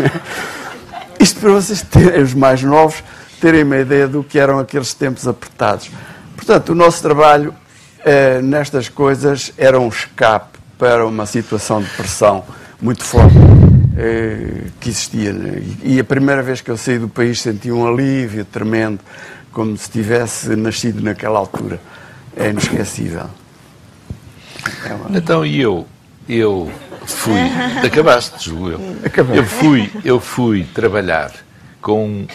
Isto 1.20 1.40
para 1.40 1.52
vocês 1.52 1.82
terem, 1.82 2.22
os 2.22 2.36
mais 2.36 2.62
novos, 2.62 3.04
terem 3.42 3.64
uma 3.64 3.78
ideia 3.78 4.08
do 4.08 4.24
que 4.24 4.38
eram 4.38 4.60
aqueles 4.60 4.94
tempos 4.94 5.28
apertados. 5.28 5.90
Portanto, 6.36 6.70
o 6.70 6.76
nosso 6.76 7.02
trabalho 7.02 7.56
eh, 8.04 8.42
nestas 8.44 8.90
coisas 8.90 9.52
era 9.58 9.80
um 9.80 9.88
escape 9.88 10.60
para 10.78 11.04
uma 11.08 11.26
situação 11.26 11.82
de 11.82 11.90
pressão 11.90 12.44
muito 12.80 13.04
forte 13.04 13.65
que 14.80 14.90
existia. 14.90 15.34
E 15.84 16.00
a 16.00 16.04
primeira 16.04 16.42
vez 16.44 16.62
que 16.62 16.70
eu 16.70 16.78
saí 16.78 17.00
do 17.00 17.08
país 17.10 17.40
senti 17.42 17.72
um 17.72 17.88
alívio 17.88 18.44
tremendo, 18.46 19.00
como 19.52 19.78
se 19.78 19.90
tivesse 19.90 20.56
nascido 20.56 21.02
naquela 21.02 21.40
altura. 21.40 21.80
É 22.36 22.50
inesquecível. 22.50 23.28
É 24.86 24.94
uma- 24.94 25.18
Então, 25.18 25.46
e 25.46 25.62
eu, 25.62 25.88
eu 26.28 26.72
fui, 27.06 27.40
acabaste, 27.86 28.46
julgo 28.50 28.72
eu. 28.72 28.80
Acabei. 29.06 29.40
Eu 29.40 29.46
fui, 29.46 29.92
eu 30.04 30.20
fui 30.20 30.64
trabalhar 30.74 31.32
com 31.82 32.26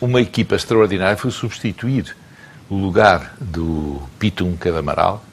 uma 0.00 0.20
equipa 0.20 0.56
extraordinária, 0.56 1.16
fui 1.16 1.30
substituir 1.30 2.16
o 2.68 2.74
lugar 2.76 3.34
do 3.40 4.02
Pitum 4.18 4.56
Cadamaral 4.56 5.24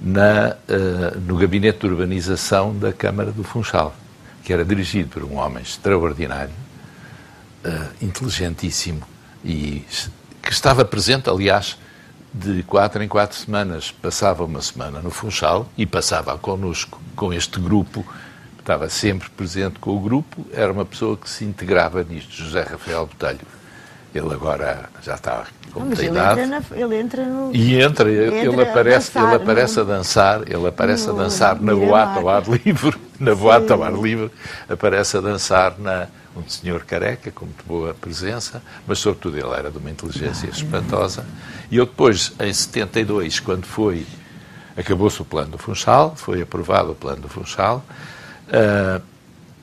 na, 0.00 0.54
eh, 0.68 1.16
no 1.26 1.36
gabinete 1.36 1.80
de 1.80 1.86
urbanização 1.86 2.76
da 2.78 2.92
Câmara 2.92 3.32
do 3.32 3.42
Funchal, 3.42 3.94
que 4.46 4.52
era 4.52 4.64
dirigido 4.64 5.08
por 5.08 5.24
um 5.24 5.38
homem 5.38 5.60
extraordinário, 5.60 6.52
eh, 7.64 7.82
inteligentíssimo 8.00 9.02
e 9.44 9.84
que 10.40 10.52
estava 10.52 10.84
presente, 10.84 11.28
aliás, 11.28 11.76
de 12.32 12.62
quatro 12.62 13.02
em 13.02 13.08
quatro 13.08 13.36
semanas. 13.36 13.90
Passava 13.90 14.44
uma 14.44 14.62
semana 14.62 15.00
no 15.00 15.10
Funchal 15.10 15.68
e 15.76 15.84
passava 15.84 16.38
connosco, 16.38 17.00
com 17.16 17.32
este 17.32 17.58
grupo. 17.58 18.06
Estava 18.60 18.88
sempre 18.88 19.28
presente 19.30 19.80
com 19.80 19.96
o 19.96 19.98
grupo. 20.00 20.46
Era 20.52 20.72
uma 20.72 20.84
pessoa 20.84 21.16
que 21.16 21.28
se 21.28 21.44
integrava 21.44 22.04
nisto, 22.04 22.32
José 22.32 22.62
Rafael 22.62 23.04
Botelho. 23.06 23.40
Ele 24.14 24.32
agora 24.32 24.88
já 25.02 25.16
está 25.16 25.44
com 25.72 25.80
muita 25.80 26.02
ele 26.02 26.10
idade. 26.12 26.40
entra, 26.42 26.60
na, 26.70 26.76
ele 26.76 26.96
entra 27.00 27.24
no. 27.26 27.54
E 27.54 27.80
entra, 27.80 28.08
ele 28.08 28.38
Entra 28.46 28.62
a 28.62 28.70
aparece, 28.70 29.12
dançar 29.12 29.26
ele 29.34 29.42
aparece 29.42 29.76
no- 29.76 29.82
a 29.82 29.84
dançar, 29.84 30.42
ele 30.48 30.68
aparece 30.68 31.08
a 31.08 31.12
no 31.12 31.18
dançar 31.18 31.60
na 31.60 31.74
boate 31.74 32.18
ao 32.18 32.28
ar 32.28 32.42
livre, 32.48 32.96
na 33.20 33.34
boate 33.34 33.72
ao 33.72 33.82
ar 33.82 33.92
livre, 33.92 34.30
aparece 34.68 35.16
a 35.16 35.20
dançar 35.20 35.78
na 35.78 36.08
um 36.36 36.46
senhor 36.46 36.84
careca 36.84 37.30
com 37.30 37.46
muito 37.46 37.64
boa 37.64 37.94
presença, 37.94 38.62
mas 38.86 38.98
sobretudo 38.98 39.38
ele 39.38 39.54
era 39.54 39.70
de 39.70 39.78
uma 39.78 39.90
inteligência 39.90 40.48
espantosa. 40.48 41.24
E 41.70 41.78
eu 41.78 41.86
depois, 41.86 42.32
em 42.38 42.52
72, 42.52 43.40
quando 43.40 43.64
foi, 43.64 44.06
acabou-se 44.76 45.20
o 45.22 45.24
plano 45.24 45.52
do 45.52 45.58
Funchal, 45.58 46.14
foi 46.14 46.42
aprovado 46.42 46.92
o 46.92 46.94
plano 46.94 47.22
do 47.22 47.28
Funchal, 47.28 47.82
ah, 48.52 49.00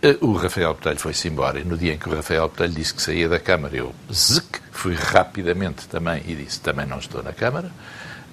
eh, 0.02 0.18
o 0.20 0.34
Rafael 0.34 0.74
Botelho 0.74 1.00
foi-se 1.00 1.30
embora 1.30 1.60
e 1.60 1.64
no 1.64 1.78
dia 1.78 1.94
em 1.94 1.98
que 1.98 2.10
o 2.10 2.14
Rafael 2.14 2.50
Botelho 2.50 2.74
disse 2.74 2.94
que 2.94 3.02
saía 3.02 3.30
da 3.30 3.40
Câmara, 3.40 3.76
eu 3.76 3.96
zic, 4.12 4.60
fui 4.72 4.96
rapidamente 4.96 5.88
também 5.88 6.22
e 6.28 6.36
disse 6.36 6.60
também 6.60 6.86
não 6.86 7.00
estou 7.00 7.24
na 7.24 7.32
Câmara. 7.32 7.72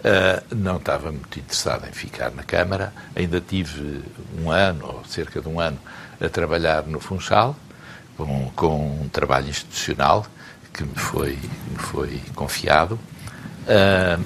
Ah, 0.04 0.42
não 0.54 0.76
estava 0.76 1.10
muito 1.12 1.38
interessado 1.38 1.86
em 1.88 1.92
ficar 1.92 2.30
na 2.30 2.42
Câmara. 2.42 2.92
Ainda 3.14 3.40
tive 3.40 4.02
um 4.38 4.50
ano, 4.50 4.86
ou 4.86 5.04
cerca 5.04 5.40
de 5.40 5.48
um 5.48 5.60
ano, 5.60 5.78
a 6.20 6.28
trabalhar 6.28 6.84
no 6.86 7.00
Funchal, 7.00 7.56
com, 8.16 8.50
com 8.54 9.02
um 9.02 9.08
trabalho 9.08 9.48
institucional 9.48 10.26
que 10.72 10.84
me 10.84 10.94
foi, 10.94 11.38
me 11.70 11.78
foi 11.78 12.20
confiado. 12.34 12.98
Ah, 13.68 14.18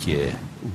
que 0.00 0.16
é 0.16 0.34
o, 0.62 0.70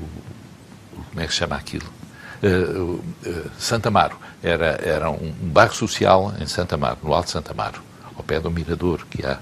como 1.10 1.22
é 1.22 1.28
que 1.28 1.34
se 1.34 1.40
chama 1.40 1.56
aquilo? 1.56 2.00
Eh, 2.42 2.48
o, 2.48 3.04
eh, 3.26 3.46
Santa 3.58 3.90
Amaro. 3.90 4.18
Era, 4.42 4.80
era 4.82 5.10
um, 5.10 5.32
bairro 5.42 5.74
social 5.74 6.34
em 6.40 6.48
Santa 6.48 6.76
Amaro, 6.76 6.98
no 7.04 7.14
Alto 7.14 7.30
Santa 7.30 7.52
Amaro, 7.52 7.82
ao 8.16 8.24
pé 8.24 8.40
do 8.40 8.50
Mirador 8.50 9.06
que 9.10 9.26
há. 9.26 9.38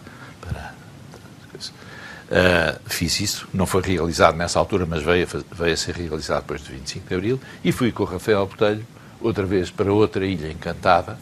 Uh, 2.28 2.78
fiz 2.86 3.22
isso, 3.22 3.48
não 3.54 3.66
foi 3.66 3.82
realizado 3.82 4.36
nessa 4.36 4.60
altura, 4.60 4.86
mas 4.86 5.02
veio 5.02 5.26
a, 5.26 5.56
veio 5.56 5.74
a 5.74 5.78
ser 5.78 5.96
realizado 5.96 6.42
depois 6.42 6.62
de 6.62 6.72
25 6.74 7.08
de 7.08 7.16
Abril, 7.16 7.42
e 7.64 7.72
fui 7.72 7.90
com 7.90 8.04
o 8.04 8.06
Rafael 8.06 8.46
Botelho, 8.46 8.86
outra 9.22 9.46
vez 9.46 9.72
para 9.72 9.94
outra 9.94 10.26
ilha 10.26 10.52
encantada, 10.52 11.18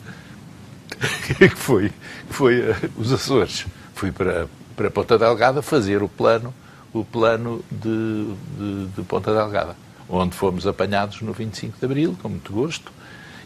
que 1.37 1.49
foi, 1.49 1.91
foi 2.29 2.59
eh, 2.59 2.89
os 2.97 3.13
Açores. 3.13 3.67
Fui 3.93 4.11
para, 4.11 4.47
para 4.75 4.89
Ponta 4.89 5.17
Delgada 5.17 5.61
fazer 5.61 6.01
o 6.01 6.09
plano, 6.09 6.53
o 6.91 7.05
plano 7.05 7.63
de, 7.69 8.33
de, 8.57 8.85
de 8.87 9.03
Ponta 9.03 9.31
Delgada, 9.31 9.75
onde 10.09 10.35
fomos 10.35 10.65
apanhados 10.65 11.21
no 11.21 11.33
25 11.33 11.77
de 11.77 11.85
Abril, 11.85 12.17
com 12.19 12.29
muito 12.29 12.51
gosto, 12.51 12.91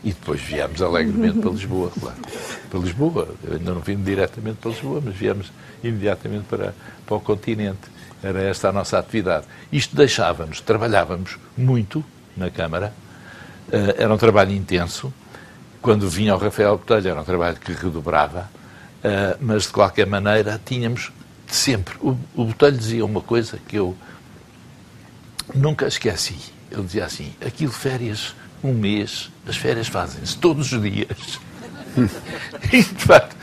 e 0.04 0.14
depois 0.14 0.41
viemos 0.41 0.82
alegremente 0.82 1.39
para 1.39 1.52
Lisboa, 1.52 1.91
claro. 2.00 2.18
Para 2.70 2.80
Lisboa, 2.80 3.28
eu 3.43 3.54
ainda 3.54 3.74
não 3.74 3.82
vim 3.82 4.02
diretamente 4.02 4.58
para 4.58 4.72
Lisboa, 4.72 5.02
mas 5.04 5.16
viemos 5.16 5.52
imediatamente 5.84 6.45
para, 6.50 6.74
para 7.06 7.16
o 7.16 7.20
continente. 7.20 7.80
Era 8.24 8.41
esta 8.41 8.70
a 8.70 8.72
nossa 8.72 8.97
atividade. 8.97 9.45
Isto 9.72 9.95
deixava-nos, 9.95 10.62
trabalhávamos 10.62 11.38
muito 11.58 12.04
na 12.36 12.50
Câmara, 12.50 12.93
eh, 13.72 13.95
era 13.97 14.14
um 14.14 14.18
trabalho 14.18 14.52
intenso. 14.52 15.14
Quando 15.82 16.10
vinha 16.10 16.36
o 16.36 16.38
Rafael 16.38 16.78
Botelho, 16.78 17.10
era 17.10 17.22
um 17.22 17.24
trabalho 17.24 17.58
que 17.58 17.72
redobrava, 17.72 18.50
eh, 19.04 19.38
mas 19.39 19.64
de 19.64 19.70
qualquer 19.70 20.08
maneira 20.08 20.60
tínhamos 20.64 21.12
sempre. 21.47 21.95
O, 22.02 22.18
o 22.36 22.45
Botelho 22.45 22.78
dizia 22.78 23.06
uma 23.06 23.22
coisa 23.22 23.58
que 23.68 23.78
eu 23.78 23.95
nunca 25.54 25.88
esqueci. 25.88 26.38
Ele 26.72 26.84
dizia 26.84 27.06
assim: 27.06 27.34
aquilo 27.45 27.72
férias, 27.72 28.36
um 28.64 28.74
mês, 28.74 29.30
as 29.47 29.57
férias 29.57 29.88
fazem-se 29.88 30.38
todos 30.38 30.72
os 30.72 30.82
dias. 30.82 31.39
e, 32.72 32.84
de 32.84 33.05
facto, 33.05 33.36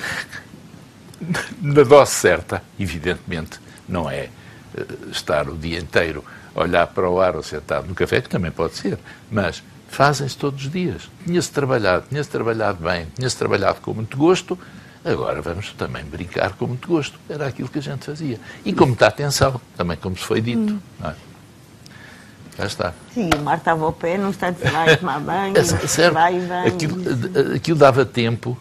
na 1.60 1.82
dose 1.82 2.12
certa, 2.12 2.62
evidentemente, 2.78 3.58
não 3.88 4.10
é 4.10 4.28
eh, 4.76 4.86
estar 5.10 5.48
o 5.48 5.56
dia 5.56 5.78
inteiro 5.78 6.24
a 6.54 6.60
olhar 6.62 6.86
para 6.86 7.08
o 7.08 7.20
ar 7.20 7.36
ou 7.36 7.42
sentado 7.42 7.86
no 7.86 7.94
café, 7.94 8.20
que 8.20 8.28
também 8.28 8.50
pode 8.50 8.76
ser, 8.76 8.98
mas 9.30 9.62
fazem-se 9.88 10.36
todos 10.36 10.64
os 10.64 10.70
dias. 10.70 11.10
Tinha-se 11.24 11.50
trabalhado, 11.50 12.06
tinha-se 12.08 12.30
trabalhado 12.30 12.82
bem, 12.82 13.06
tinha-se 13.14 13.36
trabalhado 13.36 13.80
com 13.80 13.94
muito 13.94 14.16
gosto, 14.16 14.58
agora 15.04 15.40
vamos 15.40 15.72
também 15.72 16.04
brincar 16.04 16.54
com 16.54 16.66
muito 16.66 16.88
gosto. 16.88 17.18
Era 17.28 17.46
aquilo 17.46 17.68
que 17.68 17.78
a 17.78 17.82
gente 17.82 18.04
fazia. 18.04 18.38
E 18.64 18.72
com 18.72 18.86
muita 18.86 19.06
atenção, 19.06 19.60
também 19.76 19.96
como 19.96 20.16
se 20.16 20.24
foi 20.24 20.40
dito. 20.40 20.80
Não 21.00 21.25
Já 22.58 22.66
está. 22.66 22.94
Sim, 23.12 23.28
o 23.38 23.42
mar 23.42 23.58
estava 23.58 23.84
ao 23.84 23.92
pé, 23.92 24.16
não 24.16 24.30
está 24.30 24.50
de 24.50 24.62
vai 24.62 24.96
tomar 24.96 25.20
banho, 25.20 25.54
É, 25.98 26.10
vai 26.10 26.36
e 26.36 26.40
vem. 26.40 26.66
Aquilo, 26.66 26.96
aquilo 27.54 27.78
dava 27.78 28.04
tempo 28.04 28.56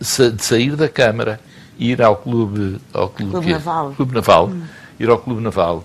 de 0.00 0.42
sair 0.42 0.74
da 0.74 0.88
Câmara, 0.88 1.38
ir 1.78 2.02
ao 2.02 2.16
clube, 2.16 2.80
ao 2.92 3.08
clube, 3.08 3.32
Clube? 3.32 3.52
Naval. 3.52 3.92
Clube 3.92 4.14
Naval, 4.14 4.52
ir 4.98 5.08
ao 5.08 5.18
Clube 5.18 5.42
Naval, 5.42 5.84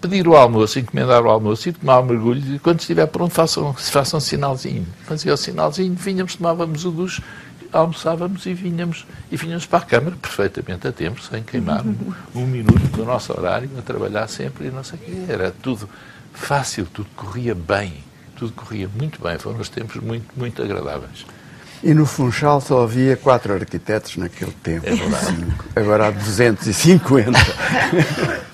pedir 0.00 0.28
o 0.28 0.36
almoço, 0.36 0.78
encomendar 0.78 1.22
o 1.24 1.30
almoço 1.30 1.68
e 1.68 1.72
tomar 1.72 2.00
um 2.00 2.04
mergulho 2.04 2.54
e 2.54 2.58
quando 2.58 2.80
estiver 2.80 3.06
pronto 3.06 3.34
façam, 3.34 3.72
façam 3.74 4.18
um 4.18 4.20
sinalzinho. 4.20 4.86
Fazia 5.04 5.32
o 5.34 5.36
sinalzinho, 5.36 5.94
vinhamos, 5.94 6.36
tomávamos 6.36 6.84
o 6.84 6.90
duche, 6.90 7.22
almoçávamos 7.72 8.46
e 8.46 8.54
vinhamos, 8.54 9.06
e 9.30 9.36
vinhamos 9.36 9.66
para 9.66 9.80
a 9.80 9.82
Câmara 9.82 10.16
perfeitamente 10.20 10.86
a 10.86 10.92
tempo, 10.92 11.20
sem 11.20 11.42
queimar 11.42 11.84
um, 11.84 11.96
um 12.34 12.46
minuto 12.46 12.96
do 12.96 13.04
nosso 13.04 13.32
horário, 13.32 13.68
a 13.78 13.82
trabalhar 13.82 14.28
sempre 14.28 14.68
e 14.68 14.70
não 14.70 14.84
sei 14.84 14.98
o 14.98 15.02
quê. 15.02 15.24
Era 15.28 15.50
tudo 15.62 15.88
fácil, 16.32 16.86
tudo 16.86 17.08
corria 17.16 17.54
bem, 17.54 18.04
tudo 18.36 18.52
corria 18.52 18.88
muito 18.88 19.20
bem. 19.22 19.38
Foram 19.38 19.60
os 19.60 19.68
tempos 19.68 19.96
muito, 19.96 20.26
muito 20.36 20.62
agradáveis. 20.62 21.26
E 21.82 21.94
no 21.94 22.06
Funchal 22.06 22.60
só 22.60 22.82
havia 22.82 23.16
quatro 23.16 23.54
arquitetos 23.54 24.16
naquele 24.16 24.52
tempo. 24.52 24.86
É 24.86 24.94
verdade. 24.94 25.26
Cinco. 25.26 25.64
Agora 25.76 26.08
há 26.08 26.10
250. 26.10 27.32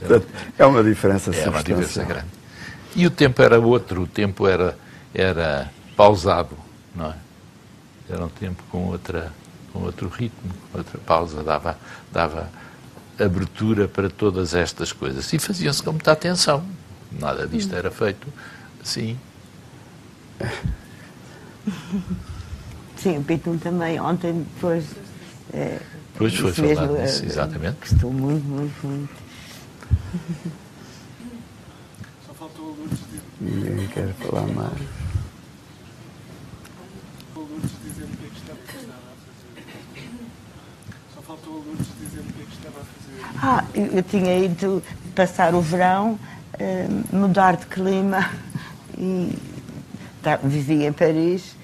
Portanto, 0.00 0.26
é 0.58 0.66
uma 0.66 0.82
diferença 0.82 1.30
É 1.30 1.48
uma 1.48 1.62
diferença 1.62 2.04
grande. 2.04 2.26
E 2.96 3.06
o 3.06 3.10
tempo 3.10 3.40
era 3.40 3.60
outro, 3.60 4.02
o 4.02 4.06
tempo 4.06 4.48
era, 4.48 4.76
era 5.14 5.70
pausado, 5.96 6.56
não 6.94 7.10
é? 7.10 7.14
Era 8.08 8.24
um 8.24 8.28
tempo 8.28 8.62
com, 8.70 8.86
outra, 8.88 9.32
com 9.72 9.80
outro 9.80 10.08
ritmo, 10.08 10.50
com 10.72 10.78
outra 10.78 10.98
pausa, 10.98 11.44
dava, 11.44 11.78
dava 12.10 12.50
abertura 13.18 13.86
para 13.86 14.10
todas 14.10 14.54
estas 14.54 14.92
coisas. 14.92 15.32
E 15.32 15.38
faziam-se 15.38 15.80
com 15.82 15.92
muita 15.92 16.10
atenção. 16.10 16.64
Nada 17.18 17.46
disto 17.46 17.74
era 17.74 17.90
feito 17.90 18.26
assim. 18.82 19.18
Sim, 22.96 23.18
o 23.18 23.24
Pitum 23.24 23.58
também, 23.58 24.00
ontem 24.00 24.46
depois. 24.54 24.84
É, 25.52 25.80
Depois 26.12 26.34
foi 26.36 26.52
falado 26.52 26.98
nisso, 26.98 27.24
exatamente. 27.24 27.76
Gostou 27.80 28.12
muito, 28.12 28.44
muito, 28.44 28.86
muito. 28.86 29.14
Só 32.26 32.32
faltou 32.34 32.66
o 32.66 32.68
Lourdes 32.76 32.98
dizer, 33.10 33.22
Ninguém 33.40 33.88
quer 33.88 34.12
falar 34.14 34.46
mais. 34.46 34.72
o 37.34 37.40
Lourdes 37.40 37.70
dizer 37.84 38.04
o 38.04 38.08
que 38.08 38.26
é 38.26 38.28
que 38.28 38.36
estava, 38.36 38.58
a 38.60 39.16
fazer. 39.26 40.10
Só 41.14 41.22
faltou 41.22 41.52
o 41.54 41.64
Lourdes 41.64 41.86
dizer 42.00 42.20
o 42.20 42.24
que 42.24 42.42
é 42.42 42.44
que 42.44 42.52
estava 42.52 42.80
a 42.80 42.84
fazer. 42.84 43.38
Ah, 43.42 43.64
eu 43.74 44.02
tinha 44.02 44.38
ido 44.44 44.82
passar 45.14 45.54
o 45.54 45.60
verão, 45.60 46.18
eh, 46.60 46.86
mudar 47.12 47.56
de 47.56 47.66
clima 47.66 48.30
e 48.98 49.36
tá- 50.22 50.38
vivia 50.42 50.86
em 50.88 50.92
Paris 50.92 51.56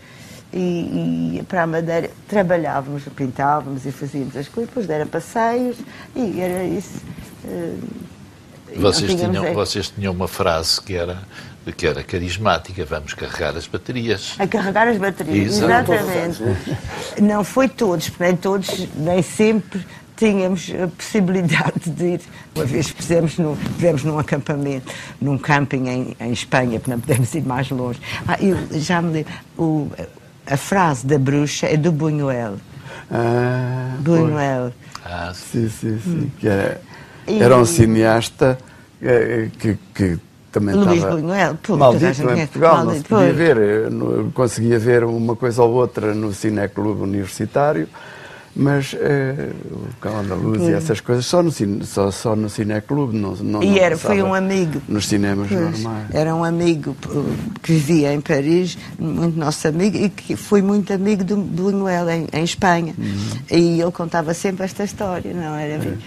e, 0.53 0.59
e 0.59 1.36
ia 1.36 1.44
para 1.44 1.64
a 1.64 1.66
Madeira 1.66 2.11
trabalhávamos, 2.26 3.03
pintávamos 3.14 3.84
e 3.84 3.92
fazíamos 3.92 4.36
as 4.36 4.49
coisas, 4.49 4.68
depois 4.70 4.88
era 4.88 5.05
passeios 5.07 5.76
e 6.14 6.40
era 6.40 6.64
isso. 6.64 7.01
não 7.44 8.80
Vocês 8.80 9.14
tinham, 9.14 9.44
é- 9.44 9.53
vocês 9.53 9.88
tinham 9.90 10.12
uma 10.12 10.28
frase 10.28 10.80
que 10.80 10.94
era, 10.94 11.18
que 11.76 11.86
era 11.86 12.03
carismática, 12.03 12.84
vamos 12.84 13.12
carregar 13.12 13.57
as 13.57 13.66
baterias. 13.66 14.34
A 14.38 14.47
carregar 14.47 14.88
as 14.88 14.97
baterias, 14.99 15.57
Exato. 15.59 15.92
exatamente. 15.92 16.42
Não 17.20 17.44
foi 17.44 17.68
todos, 17.68 18.11
nem 18.18 18.36
todos, 18.36 18.86
nem 18.97 19.20
sempre 19.22 19.84
tínhamos 20.17 20.73
a 20.83 20.89
possibilidade 20.89 21.91
de 21.91 22.05
ir. 22.14 22.21
Uma 22.55 22.64
vez 22.64 22.89
fizemos, 22.89 23.39
no, 23.39 23.55
fizemos 23.77 24.03
num 24.05 24.19
acampamento, 24.19 24.93
num 25.21 25.37
camping 25.39 25.87
em, 25.89 26.17
em 26.19 26.33
Espanha, 26.33 26.79
porque 26.81 26.91
não 26.91 27.01
podemos 27.01 27.35
ir 27.35 27.43
mais 27.45 27.71
longe. 27.71 28.01
Ah, 28.27 28.37
eu 28.41 28.57
já 28.81 29.01
me 29.03 29.12
lembro, 29.12 29.33
o- 29.59 29.91
a 30.47 30.57
frase 30.57 31.07
da 31.07 31.19
bruxa 31.19 31.67
é 31.67 31.77
do 31.77 31.93
Buñuel. 31.93 32.55
Ah. 33.11 33.97
Buñuel. 34.01 34.73
Ah, 35.05 35.33
sim. 35.35 35.69
Sim, 35.69 35.99
sim, 35.99 36.01
sim. 36.03 36.33
Que 36.39 36.49
era, 36.49 36.81
E- 37.27 37.43
era 37.43 37.57
um 37.57 37.64
cineasta 37.64 38.59
eh, 39.03 39.49
que, 39.59 39.77
que 39.95 40.19
também 40.53 40.75
Luís 40.75 40.97
estava 40.99 41.17
Buñuel, 41.17 41.57
pô, 41.62 41.77
maldito 41.77 42.23
em. 42.23 42.37
Portugal, 42.47 42.75
não 42.77 42.81
se 42.81 42.87
Maldito, 42.87 43.09
podia 43.09 43.33
ver. 43.33 43.57
Eu 43.57 43.91
não- 43.91 44.31
conseguia 44.31 44.79
ver 44.79 45.05
uma 45.05 45.37
coisa 45.37 45.62
ou 45.62 45.73
outra 45.75 46.14
no 46.14 46.33
Cineclube 46.33 47.03
Universitário, 47.03 47.89
mas 48.59 48.97
eh, 48.99 49.51
o 49.71 49.87
Cão 50.01 50.19
Andaluz 50.19 50.63
e 50.63 50.73
essas 50.73 50.99
coisas 51.01 51.27
só 51.27 51.43
no, 51.43 51.53
só, 51.85 52.11
só 52.11 52.35
no 52.35 52.49
Cineclube, 52.49 53.15
não, 53.17 53.37
não 53.37 53.63
E 53.63 53.67
não 53.67 53.77
era, 53.77 53.99
foi 53.99 54.17
passava 54.17 54.31
um 54.31 54.35
amigo. 54.35 54.81
Nos 54.89 55.07
cinemas 55.07 55.49
Pois, 55.49 55.61
normais. 55.83 56.07
Era 56.15 56.35
um 56.35 56.43
amigo 56.43 56.97
uh, 57.07 57.35
que 57.63 57.73
vivia 57.73 58.15
em 58.15 58.21
Paris, 58.21 58.79
muito 58.99 59.39
nosso 59.39 59.69
amigo, 59.69 59.97
e 59.99 60.09
que 60.09 60.35
foi 60.37 60.63
muito 60.63 60.91
amigo 60.93 61.23
do 61.23 61.37
Buñuel 61.37 62.09
em, 62.09 62.27
em 62.33 62.45
Espanha. 62.45 62.95
Uhum. 62.97 63.29
E 63.51 63.81
ele 63.81 63.93
contava 63.93 64.33
sempre 64.33 64.65
esta 64.65 64.85
história, 64.85 65.35
não 65.35 65.55
era? 65.55 65.99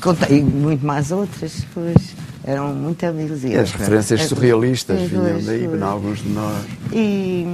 Conta- 0.00 0.32
e 0.32 0.40
muito 0.40 0.86
mais 0.86 1.10
outras, 1.10 1.66
pois 1.74 1.96
eram 2.44 2.72
muito 2.74 3.04
amigos. 3.04 3.42
E 3.44 3.56
as 3.56 3.72
referências 3.72 4.20
É, 4.20 4.24
surrealistas 4.24 5.00
é, 5.00 5.06
vinham 5.06 5.42
daí, 5.42 5.82
alguns 5.82 6.22
de 6.22 6.28
nós. 6.28 6.64
E 6.92 7.44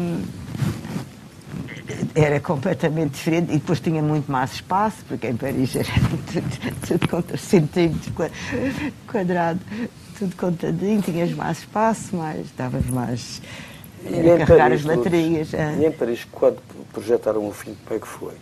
era 2.15 2.41
completamente 2.41 3.13
diferente 3.15 3.51
e 3.51 3.59
depois 3.59 3.81
tinha 3.81 4.03
muito 4.03 4.31
mais 4.31 4.53
espaço, 4.55 4.99
porque 5.09 5.27
em 5.29 5.37
Paris 5.37 5.75
era 5.77 5.89
tudo, 6.33 6.79
tudo 6.87 7.09
contra 7.09 7.37
centímetros 7.37 8.13
qua- 8.15 8.31
quadrado, 9.11 9.61
tudo 10.19 10.35
contadinho, 10.37 11.01
tinhas 11.03 11.33
mais 11.33 11.59
espaço, 11.59 12.15
mais, 12.17 12.47
estavas 12.47 12.85
mais 12.87 13.41
E 14.05 14.15
era 14.15 14.43
em 14.43 14.47
carregar 14.47 14.69
Paris, 14.71 14.87
as 14.87 14.97
baterias. 14.97 15.55
é. 15.55 15.75
E 15.79 15.87
em 15.87 15.93
Paris, 15.93 16.27
quando 16.31 16.59
projetaram 16.93 17.47
o 17.47 17.53
filme, 17.53 17.77
como 17.85 17.97
é 17.97 18.01
que 18.01 18.09
foi? 18.09 18.35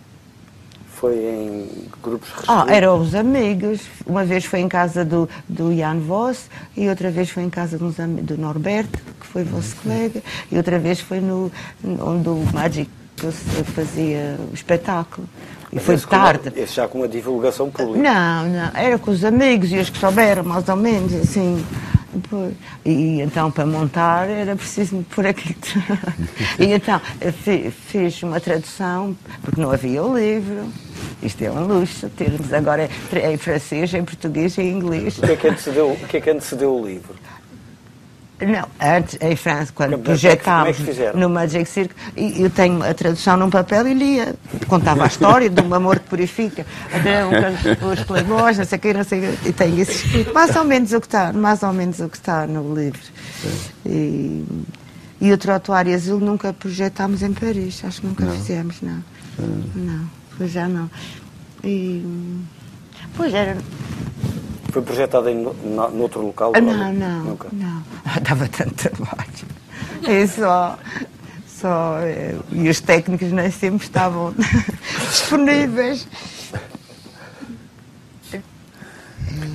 Foi 0.89 1.15
em 1.15 1.69
grupos 2.03 2.31
Ah, 2.49 2.61
restritos? 2.61 2.73
eram 2.75 3.01
os 3.01 3.15
amigos. 3.15 3.81
Uma 4.07 4.25
vez 4.25 4.47
foi 4.47 4.61
em 4.61 4.69
casa 4.69 5.05
do, 5.05 5.29
do 5.47 5.77
Jan 5.77 5.99
Voss 5.99 6.49
e 6.75 6.89
outra 6.89 7.11
vez 7.11 7.29
foi 7.29 7.43
em 7.43 7.51
casa 7.51 7.77
do 7.77 8.39
Norberto, 8.39 8.99
que 9.21 9.27
foi 9.27 9.45
vosso 9.45 9.77
colega, 9.77 10.23
e 10.51 10.57
outra 10.57 10.79
vez 10.79 10.99
foi 10.99 11.21
no, 11.21 11.53
onde 11.85 12.29
o 12.31 12.43
Magic 12.51 12.91
fazia 13.75 14.37
o 14.51 14.55
espetáculo. 14.55 15.29
E 15.73 15.79
foi 15.81 15.97
Esse 15.97 16.07
com 16.07 16.11
tarde. 16.17 16.53
Esse 16.57 16.75
já 16.75 16.89
com 16.89 16.99
uma 16.99 17.09
divulgação 17.09 17.71
pública. 17.71 17.99
Não, 17.99 18.49
não, 18.49 18.71
era 18.75 18.99
com 18.99 19.11
os 19.11 19.25
amigos 19.25 19.73
e 19.73 19.79
os 19.79 19.91
que 19.91 19.99
souberam, 19.99 20.45
mais 20.45 20.69
ou 20.69 20.77
menos, 20.77 21.13
assim. 21.15 21.65
E 22.85 23.21
então, 23.21 23.51
para 23.51 23.67
montar, 23.67 24.29
era 24.29 24.57
preciso 24.57 24.97
me 24.97 25.05
pôr 25.05 25.27
aqui. 25.27 25.55
e 26.59 26.73
então, 26.73 27.01
eu 27.21 27.33
fi- 27.33 27.71
fiz 27.71 28.23
uma 28.23 28.41
tradução, 28.41 29.15
porque 29.43 29.61
não 29.61 29.71
havia 29.71 30.03
o 30.03 30.17
livro. 30.17 30.73
Isto 31.23 31.43
é 31.45 31.51
um 31.51 31.67
luxo, 31.67 32.09
termos 32.11 32.53
agora 32.53 32.89
em 33.13 33.37
francês, 33.37 33.93
em 33.93 34.05
português 34.05 34.57
e 34.57 34.63
em 34.63 34.73
inglês. 34.73 35.19
O 35.19 35.23
que 35.23 35.33
é 35.33 35.37
que 35.37 35.49
antecedeu, 35.49 35.91
o, 35.91 35.97
que 36.07 36.17
é 36.17 36.21
que 36.21 36.31
antecedeu 36.31 36.75
o 36.75 36.87
livro? 36.87 37.15
Não, 38.39 38.69
antes, 38.79 39.17
em 39.21 39.35
França, 39.35 39.73
quando 39.75 39.93
Como 39.93 40.03
é 40.03 40.15
que- 40.15 40.45
como 40.45 40.67
é 40.67 40.73
projetámos 40.73 40.77
que 40.77 41.17
no 41.17 41.31
Magic 41.31 41.65
Circle, 41.67 41.97
eu 42.39 42.51
tenho 42.51 42.83
a 42.83 42.93
tradução 42.93 43.35
num 43.39 43.49
papel 43.49 43.89
e 43.89 43.95
lia. 43.95 44.35
Contava 44.69 45.05
a 45.05 45.07
história 45.07 45.49
de 45.49 45.59
um 45.63 45.73
amor 45.73 45.99
que 45.99 46.09
purifica, 46.11 46.67
até 46.93 47.25
um, 47.25 47.31
os 47.93 48.01
playboys, 48.05 48.59
não 48.59 48.65
sei 48.67 48.77
o 48.77 48.81
quê, 48.83 48.93
não 48.93 49.05
sei 49.05 49.19
o 49.21 49.37
quê, 49.39 49.49
e 49.49 49.53
tenho 49.55 49.81
isso 49.81 49.93
escrito. 49.93 50.35
Mais 50.35 50.55
ou 50.55 50.65
menos 50.65 50.93
o 50.93 51.01
que 51.01 51.07
está, 51.07 51.33
mais 51.33 51.63
ou 51.63 51.73
menos 51.73 51.99
o 52.01 52.09
que 52.11 52.17
está 52.19 52.47
no 52.47 52.75
livro. 52.75 53.01
E, 53.87 54.45
e 55.19 55.33
o 55.33 55.39
Trotuário 55.39 55.95
Azul 55.95 56.21
nunca 56.21 56.53
projetámos 56.53 57.23
em 57.23 57.33
Paris, 57.33 57.83
acho 57.87 58.03
que 58.03 58.07
nunca 58.07 58.27
fizemos, 58.27 58.77
não. 58.83 59.03
Não, 59.75 60.11
pois 60.37 60.53
já 60.53 60.69
não. 60.69 60.91
E, 61.65 62.05
pois 63.17 63.33
era, 63.33 63.57
Foi 64.77 64.83
projetado 64.83 65.31
em 65.31 65.37
no, 65.37 65.55
no- 65.55 65.91
noutro 65.91 66.21
local? 66.21 66.53
ah, 66.55 66.59
ou 66.59 66.63
Não, 66.63 66.93
não, 66.93 67.25
Nunca. 67.25 67.49
não. 67.51 67.83
Dava 68.21 68.47
tanto 68.47 68.75
trabalho. 68.75 69.31
É 70.07 70.27
só. 70.27 70.79
só 71.49 71.97
eh, 72.01 72.35
e 72.53 72.69
os 72.69 72.79
técnicos 72.83 73.33
nem 73.33 73.51
sempre 73.51 73.87
estavam 73.87 74.35
disponíveis. 75.09 76.07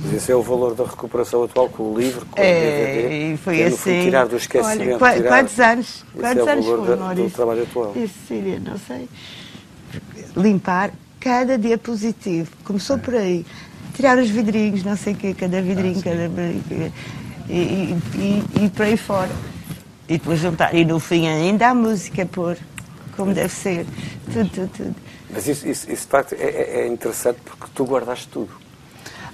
Mas 0.04 0.12
esse 0.14 0.32
é 0.32 0.34
o 0.34 0.42
valor 0.42 0.74
da 0.74 0.82
recuperação 0.84 1.44
atual 1.44 1.68
com 1.68 1.92
o 1.92 1.98
livro, 1.98 2.26
com 2.26 2.40
o 2.40 2.42
É, 2.44 2.94
DVD. 2.96 3.32
e 3.32 3.36
foi 3.36 3.54
que 3.56 3.62
é, 3.62 3.66
assim. 3.68 4.02
tirar 4.02 4.26
do 4.26 4.36
esquecimento. 4.36 5.04
Olha, 5.04 5.16
tirar- 5.16 5.28
quantos 5.28 5.60
anos? 5.60 5.86
Esse 5.86 6.04
Quantos 6.20 6.36
é 6.38 6.42
o 6.44 6.48
anos 6.50 6.66
foi, 6.66 6.96
da- 6.96 7.14
do 7.14 7.30
trabalho 7.30 7.62
atual. 7.62 7.92
Isso, 7.94 8.14
Síria, 8.26 8.58
não 8.60 8.76
sei. 8.76 9.08
Limpar 10.36 10.90
cada 11.20 11.56
diapositivo. 11.56 12.50
Começou 12.64 12.98
por 12.98 13.14
aí. 13.14 13.46
Tirar 13.94 14.18
os 14.18 14.28
vidrinhos, 14.30 14.82
não 14.84 14.96
sei 14.96 15.12
o 15.12 15.16
quê, 15.16 15.34
cada 15.34 15.60
vidrinho, 15.60 15.98
Ah, 15.98 16.02
cada. 16.02 16.92
E, 17.48 17.54
e, 17.54 17.98
e, 18.14 18.64
e 18.64 18.70
por 18.70 18.82
aí 18.86 18.96
fora. 18.96 19.30
E 20.08 20.18
depois 20.18 20.38
juntar. 20.40 20.74
E 20.74 20.84
no 20.84 20.98
fim 20.98 21.28
ainda 21.28 21.68
a 21.68 21.74
música 21.74 22.24
pôr, 22.26 22.56
como 23.16 23.32
deve 23.34 23.52
ser. 23.52 23.86
Tudo, 24.32 24.48
tudo, 24.48 24.70
tudo. 24.76 24.94
Mas 25.30 25.46
isso, 25.48 25.66
isso, 25.68 25.90
isso 25.90 26.02
de 26.02 26.08
facto, 26.08 26.34
é, 26.34 26.44
é- 26.44 26.80
é 26.82 26.86
interessante 26.88 27.38
porque 27.44 27.66
tu 27.74 27.84
guardaste 27.84 28.28
tudo. 28.28 28.50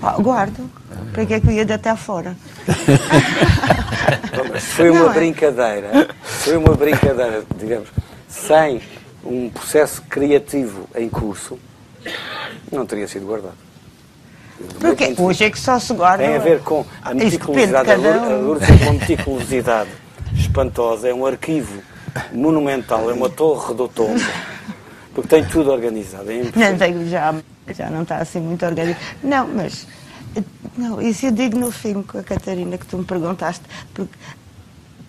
Ah, 0.03 0.13
guardo. 0.21 0.69
Para 1.13 1.27
que 1.27 1.35
é 1.35 1.41
que 1.41 1.47
eu 1.49 1.53
ia 1.53 1.65
deitar 1.65 1.97
fora? 1.97 2.37
Foi 4.61 4.91
uma 4.91 5.01
Não 5.01 5.11
é? 5.11 5.15
brincadeira, 5.15 6.09
foi 6.25 6.57
uma 6.57 6.75
brincadeira, 6.75 7.45
digamos, 7.59 7.89
sem 8.29 8.81
um 9.25 9.51
processo 9.51 10.03
criativo 10.03 10.89
em 10.97 11.09
curso, 11.09 11.59
não 12.71 12.87
teria 12.87 13.07
sido 13.09 13.27
guardado. 13.27 13.57
Porque 14.81 15.15
hoje 15.19 15.45
é 15.45 15.51
que 15.51 15.59
só 15.59 15.79
se 15.79 15.93
guarda. 15.93 16.25
Tem 16.25 16.35
a 16.37 16.39
ver 16.39 16.61
com 16.61 16.85
a 17.03 17.15
meticulosidade. 17.15 17.91
A 17.91 17.97
Lourdes- 17.97 18.23
a. 18.23 18.37
Lourdes 18.37 18.69
tem 18.69 18.77
uma 18.89 18.93
meticulosidade 18.93 19.91
espantosa. 20.37 21.09
É 21.09 21.15
um 21.15 21.25
arquivo 21.27 21.81
monumental. 22.33 23.09
É 23.11 23.13
uma 23.13 23.29
torre 23.31 23.75
do 23.75 23.87
tombo. 23.89 24.21
Porque 25.15 25.29
tem 25.29 25.45
tudo 25.45 25.71
organizado. 25.73 26.31
É 26.31 26.43
Não, 26.55 26.79
tenho 26.79 27.09
já, 27.09 27.35
já 27.77 27.91
não 27.91 28.03
está 28.03 28.19
assim 28.19 28.41
muito 28.41 28.65
organizado. 28.65 29.01
Não, 29.23 29.47
mas. 29.49 29.87
Não, 30.77 31.01
isso 31.03 31.27
eu 31.27 31.33
digo 31.33 31.59
no 31.59 31.73
filme 31.73 32.05
com 32.05 32.19
a 32.19 32.23
Catarina 32.23 32.79
que 32.79 32.87
tu 32.87 32.99
me 32.99 33.05
perguntaste, 33.05 33.63
porque 33.93 34.13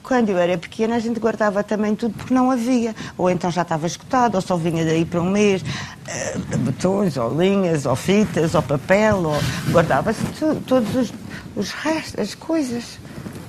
quando 0.10 0.30
eu 0.30 0.39
era 0.39 0.57
pequena 0.57 0.95
a 0.95 0.99
gente 0.99 1.20
guardava 1.20 1.64
também 1.64 1.93
tudo 1.95 2.16
porque 2.16 2.34
não 2.34 2.49
havia. 2.49 2.95
Ou 3.16 3.30
então 3.30 3.51
já 3.51 3.62
estava 3.62 3.86
escutado, 3.86 4.34
ou 4.34 4.41
só 4.41 4.57
vinha 4.57 4.84
daí 4.84 5.05
para 5.05 5.22
um 5.22 5.30
mês. 5.30 5.64
eh, 6.07 6.36
Botões, 6.57 7.16
ou 7.16 7.30
linhas, 7.39 7.86
ou 7.86 7.95
fitas, 7.95 8.55
ou 8.55 8.62
papel, 8.64 9.18
ou 9.24 9.39
guardava-se 9.72 10.20
todos 10.66 10.95
os, 10.95 11.14
os 11.55 11.70
restos, 11.72 12.20
as 12.20 12.34
coisas. 12.34 12.97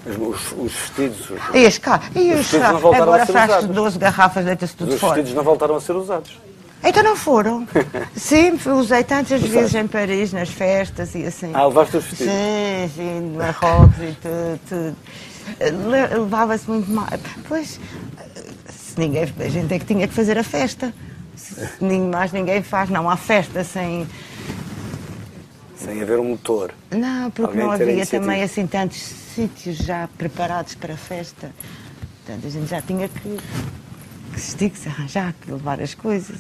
Os, 0.07 0.17
os- 0.19 0.53
os 0.59 0.73
vestidos. 0.73 1.31
Os, 1.31 1.41
E 1.55 1.67
as 1.67 1.79
cá, 1.79 1.99
e 2.15 2.19
Os 2.19 2.27
os 2.29 2.37
vestidos 2.37 2.67
chá, 2.67 2.73
não 2.75 2.81
voltaram 2.81 3.05
agora 3.15 3.25
usados. 3.25 3.67
12 3.69 3.99
garrafas, 3.99 4.45
deita-se 4.45 4.77
tudo 4.77 4.93
os 4.93 5.01
fora. 5.01 5.15
vestidos 5.15 5.35
não 5.37 5.43
voltaram 5.45 5.77
a 5.77 5.81
ser 5.81 5.93
usados. 5.97 6.39
Então 6.83 7.03
não 7.03 7.15
foram. 7.15 7.69
Sim, 8.17 8.59
usei 8.75 9.05
tantas 9.05 9.43
vezes 9.43 9.75
em 9.75 9.87
Paris, 9.87 10.33
nas 10.33 10.49
festas 10.49 11.15
e 11.15 11.27
assim. 11.27 11.51
Ah, 11.53 11.67
levaste 11.67 11.99
os 11.99 12.05
vestidos? 12.05 12.33
Sim, 12.33 12.91
sim, 12.97 13.35
Marrocos 13.37 13.99
e 13.99 14.17
tudo. 14.23 14.61
tudo. 14.67 14.97
Le- 15.59 16.19
Levava-se 16.19 16.69
muito 16.69 16.91
mal. 16.91 17.09
Pois, 17.49 17.81
se 18.69 18.99
ninguém, 18.99 19.23
a 19.23 19.49
gente 19.49 19.73
é 19.75 19.79
que 19.79 19.85
tinha 19.85 20.07
que 20.09 20.15
fazer 20.15 20.39
a 20.39 20.45
festa. 20.45 20.93
Se 21.37 21.99
mais 21.99 22.33
ninguém 22.33 22.63
faz, 22.63 22.91
não 22.91 23.09
há 23.09 23.17
festa 23.17 23.65
sem. 23.65 24.07
Sem 25.77 26.03
haver 26.03 26.19
um 26.19 26.25
motor. 26.31 26.73
Não, 26.91 27.31
porque 27.31 27.49
Alguém 27.51 27.65
não 27.65 27.73
havia 27.73 28.07
também 28.07 28.43
assim 28.43 28.67
tantos 28.67 28.99
sítios 28.99 29.79
já 29.79 30.09
preparados 30.19 30.75
para 30.75 30.95
a 30.95 30.97
festa. 30.97 31.51
Portanto, 32.25 32.47
a 32.47 32.51
gente 32.51 32.69
já 32.69 32.83
tinha 32.83 33.09
que, 33.09 33.39
que 34.35 34.41
se 34.41 34.57
que 34.69 34.79
se 34.79 34.89
arranjar, 34.89 35.35
que 35.41 35.51
levar 35.51 35.81
as 35.81 35.95
coisas. 35.95 36.37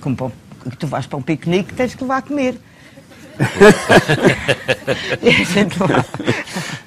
Como 0.00 0.32
que 0.70 0.76
tu 0.76 0.86
vais 0.86 1.06
para 1.06 1.16
um 1.16 1.22
piquenique, 1.22 1.72
tens 1.74 1.94
que 1.94 2.04
levar 2.04 2.18
a 2.18 2.22
comer. 2.22 2.60
e 5.22 5.28
a 5.28 5.44
gente 5.44 5.78
lá. 5.80 6.04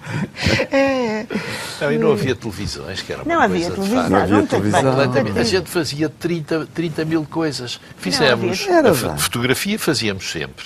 É, 0.72 1.26
Não, 1.82 1.92
e 1.92 1.98
não 1.98 2.12
havia 2.12 2.36
televisões, 2.36 3.02
que 3.02 3.12
era 3.14 3.24
uma 3.24 3.34
não 3.34 3.42
havia 3.42 3.70
coisa 3.70 3.70
de 3.70 3.76
televisão. 3.90 4.02
facto. 4.02 4.12
Não 4.12 4.38
havia 4.38 4.48
televisão. 4.48 4.82
Completamente. 4.96 5.40
A 5.40 5.44
gente 5.44 5.70
fazia 5.70 6.10
30, 6.10 6.68
30 6.74 7.06
mil 7.06 7.26
coisas. 7.26 7.80
Fizemos. 7.98 8.68
Era 8.68 8.94
fotografia 8.94 9.78
fazíamos 9.80 10.30
sempre. 10.32 10.66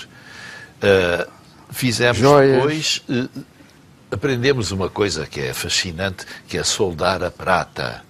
Ah, 0.82 1.26
fizemos 1.70 2.18
Joias. 2.18 2.56
depois. 2.56 3.02
eh, 3.10 3.28
aprendemos 4.10 4.70
uma 4.70 4.88
coisa 4.88 5.26
que 5.26 5.40
é 5.40 5.52
fascinante, 5.52 6.24
que 6.48 6.56
é 6.58 6.62
soldar 6.64 7.22
a 7.22 7.30
prata. 7.30 8.02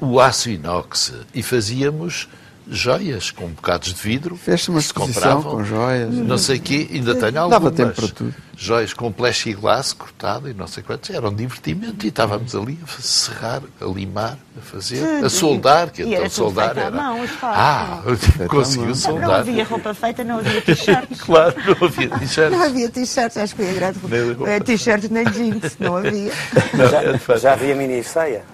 O 0.00 0.18
aço 0.20 0.50
inox. 0.50 1.12
E 1.34 1.42
fazíamos 1.42 2.28
joias 2.68 3.30
com 3.30 3.46
bocados 3.48 3.92
de 3.94 4.00
vidro. 4.02 4.36
Fez-se 4.36 4.70
uma 4.70 4.78
que 4.78 4.84
se 4.84 4.88
exposição 4.90 5.36
compravam. 5.36 5.58
com 5.58 5.64
joias. 5.64 6.14
Não 6.14 6.38
sei 6.38 6.56
o 6.56 6.60
quê, 6.60 6.88
ainda 6.92 7.14
tenho 7.14 7.40
algumas. 7.40 7.50
Dava 7.50 7.70
tempo 7.70 7.92
para 7.94 8.08
tudo. 8.08 8.34
Joias 8.56 8.92
com 8.92 9.10
plexiglass 9.10 9.94
cortado 9.94 10.48
e 10.50 10.52
não 10.52 10.66
sei 10.66 10.82
quantos. 10.82 11.08
Era 11.10 11.26
um 11.28 11.34
divertimento 11.34 12.04
e 12.04 12.10
estávamos 12.10 12.54
ali 12.54 12.78
a 12.84 13.00
serrar, 13.02 13.62
a 13.80 13.84
limar, 13.86 14.36
a 14.58 14.60
fazer, 14.60 15.02
a 15.24 15.30
soldar, 15.30 15.90
que 15.90 16.02
E 16.02 16.14
então 16.14 16.28
soldar 16.28 16.76
era. 16.76 16.90
mão, 16.90 17.24
ah, 17.42 18.02
conseguiu 18.48 18.88
Não 18.88 18.94
soldar. 18.94 19.30
havia 19.40 19.64
roupa 19.64 19.94
feita, 19.94 20.22
não 20.22 20.38
havia 20.40 20.60
t-shirts. 20.62 21.20
Claro, 21.22 21.54
não 21.64 21.86
havia 21.88 22.08
t-shirts. 22.18 22.50
Não 22.52 22.62
havia 22.62 22.88
t-shirts, 22.90 23.36
acho 23.38 23.54
que 23.54 23.62
foi 23.64 23.70
a 23.70 23.74
grande. 23.74 23.98
É, 24.46 24.60
t-shirts 24.60 25.08
nem 25.08 25.24
jeans, 25.30 25.76
não 25.80 25.96
havia. 25.96 26.32
Não, 26.74 27.18
Já, 27.18 27.36
já 27.38 27.52
havia 27.54 27.74
mini 27.74 28.04
saia. 28.04 28.44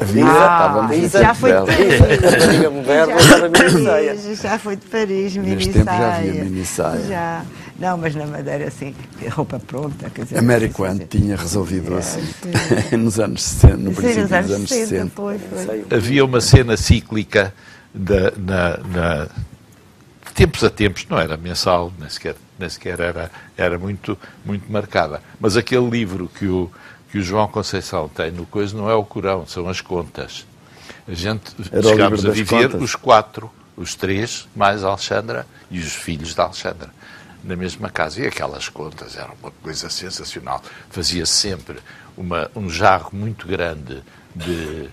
Havia, 0.00 0.24
Ah, 0.24 0.30
estávamos 0.30 0.96
isso 0.96 1.16
no 1.18 1.22
já 1.22 1.34
foi 1.34 1.50
de 1.50 1.56
A 1.56 1.60
rapariga 2.30 2.70
moderna 2.70 3.18
Já 3.20 3.36
era 3.36 3.48
mini 3.48 3.84
saia. 3.84 4.14
Paris, 4.14 4.40
já 4.40 4.58
foi 4.58 4.76
de 4.76 4.86
Paris, 4.86 5.36
mini 5.36 5.54
Neste 5.56 5.72
tempo 5.72 5.84
já 5.86 6.16
havia 6.16 6.44
mini 6.44 6.64
saia. 6.64 7.04
Já. 7.06 7.42
Não, 7.78 7.96
mas 7.96 8.14
na 8.14 8.26
Madeira, 8.26 8.68
assim, 8.68 8.94
roupa 9.30 9.58
pronta. 9.58 10.10
Quer 10.10 10.24
dizer, 10.24 10.38
A 10.38 10.42
Mary 10.42 10.66
assim, 10.66 10.74
Quant 10.74 10.96
assim. 10.96 11.06
tinha 11.06 11.36
resolvido 11.36 11.98
isso 11.98 12.18
sim. 12.90 12.96
nos 12.98 13.18
anos 13.18 13.42
60, 13.42 13.76
no 13.78 13.90
Sim, 13.90 13.94
princípio 13.96 14.22
nos 14.22 14.32
anos 14.32 14.46
dos 14.48 14.56
anos 14.56 14.68
60, 14.68 14.88
60. 14.88 15.10
foi, 15.14 15.38
foi. 15.38 15.64
Sei. 15.64 15.84
Havia 15.90 16.24
uma 16.24 16.40
cena 16.42 16.76
cíclica 16.76 17.54
da- 17.94 18.32
na, 18.36 18.76
na- 18.78 19.24
de 20.26 20.32
tempos 20.34 20.62
a 20.62 20.68
tempos, 20.70 21.06
não 21.08 21.18
era 21.18 21.36
mensal, 21.38 21.90
nem 21.98 22.08
sequer, 22.08 22.36
nem 22.58 22.68
sequer 22.68 23.00
era, 23.00 23.30
era 23.56 23.78
muito, 23.78 24.16
muito 24.44 24.70
marcada. 24.70 25.22
Mas 25.40 25.56
aquele 25.56 25.88
livro 25.88 26.30
que 26.38 26.46
o, 26.46 26.70
que 27.10 27.18
o 27.18 27.22
João 27.22 27.48
Conceição 27.48 28.08
tem 28.08 28.30
no 28.30 28.46
coisa 28.46 28.76
não 28.76 28.88
é 28.88 28.94
o 28.94 29.04
Corão, 29.04 29.46
são 29.46 29.68
as 29.68 29.80
contas. 29.80 30.46
A 31.08 31.14
gente 31.14 31.54
Era 31.72 31.82
chegámos 31.82 32.24
a 32.24 32.30
viver 32.30 32.68
contas. 32.68 32.82
os 32.82 32.94
quatro, 32.94 33.50
os 33.76 33.94
três, 33.94 34.48
mais 34.54 34.84
Alexandra 34.84 35.46
e 35.70 35.78
os 35.78 35.92
filhos 35.92 36.34
da 36.34 36.44
Alexandra, 36.44 36.90
na 37.42 37.56
mesma 37.56 37.90
casa. 37.90 38.20
E 38.20 38.26
aquelas 38.26 38.68
contas 38.68 39.16
eram 39.16 39.34
uma 39.42 39.50
coisa 39.50 39.90
sensacional. 39.90 40.62
Fazia 40.88 41.26
sempre 41.26 41.78
uma, 42.16 42.48
um 42.54 42.70
jarro 42.70 43.10
muito 43.12 43.46
grande 43.46 44.02
de, 44.34 44.88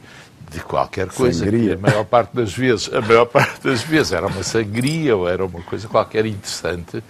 de 0.50 0.60
qualquer 0.62 1.10
coisa. 1.10 1.46
Sangria. 1.46 1.76
A 1.76 1.78
maior 1.78 2.06
parte 2.06 2.36
das 2.36 2.54
vezes, 2.54 2.92
a 2.92 3.02
maior 3.02 3.26
parte 3.26 3.62
das 3.62 3.84
vezes 3.84 4.14
era 4.14 4.26
uma 4.26 4.42
sangria 4.42 5.16
ou 5.16 5.30
era 5.30 5.46
uma 5.46 5.62
coisa 5.62 5.88
qualquer 5.88 6.26
interessante. 6.26 7.04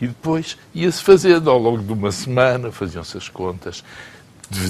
E 0.00 0.06
depois 0.06 0.56
ia-se 0.74 1.02
fazendo 1.02 1.48
ao 1.50 1.58
longo 1.58 1.82
de 1.82 1.92
uma 1.92 2.10
semana, 2.12 2.70
faziam-se 2.72 3.16
as 3.16 3.28
contas, 3.28 3.84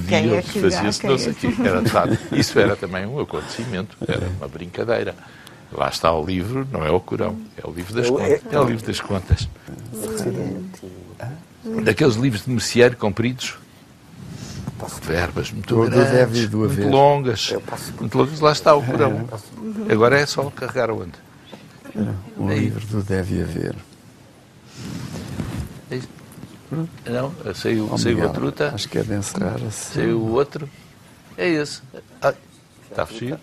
Quem 0.08 0.34
é 0.36 0.42
fazia-se 0.42 1.06
não 1.06 1.14
é 1.14 1.18
sei 1.18 1.32
o 1.32 1.34
que- 1.34 1.52
quê. 1.52 1.62
Era, 1.62 1.82
isso 2.38 2.58
era 2.58 2.76
também 2.76 3.06
um 3.06 3.18
acontecimento, 3.20 3.96
era 4.06 4.26
uma 4.38 4.48
brincadeira. 4.48 5.14
Lá 5.72 5.88
está 5.88 6.12
o 6.12 6.24
livro, 6.24 6.66
não 6.70 6.84
é 6.84 6.90
o 6.90 7.00
Corão, 7.00 7.36
é 7.56 7.66
o 7.66 7.72
livro 7.72 7.94
das 7.94 8.06
É 8.06 8.10
o- 8.10 8.12
contas. 8.12 8.30
é- 8.30 8.40
É 8.50 8.60
o 8.60 8.64
livro 8.64 8.86
das 8.86 9.00
contas. 9.00 9.48
Daqueles 11.84 12.16
livros 12.16 12.44
de 12.44 12.50
merceário 12.50 12.96
compridos, 12.96 13.56
verbas 15.02 15.50
muito 15.52 15.74
grandes, 15.88 16.48
muito 16.50 16.88
longas, 16.88 17.54
muito 18.00 18.18
longas. 18.18 18.40
Lá 18.40 18.52
está 18.52 18.74
o 18.74 18.82
Corão. 18.84 19.28
Agora 19.90 20.18
é 20.18 20.26
só 20.26 20.50
carregar 20.50 20.90
onde? 20.90 21.12
Aí. 22.48 22.58
livro 22.60 22.86
do 22.86 23.02
Deve 23.02 23.42
Haver. 23.42 23.74
Não, 27.06 27.32
saiu, 27.54 27.88
Oh, 27.92 27.98
saiu 27.98 28.14
Miguel, 28.16 28.30
a 28.30 28.32
truta, 28.32 28.72
Acho 28.74 28.88
que 28.88 28.98
é 28.98 29.02
de 29.02 29.14
encerrar 29.14 29.56
assim. 29.56 29.94
saiu 29.94 30.18
o 30.18 30.32
outro. 30.32 30.68
É 31.36 31.48
esse. 31.48 31.82
Ah, 32.20 32.34
está 32.90 33.06
fechado. 33.06 33.40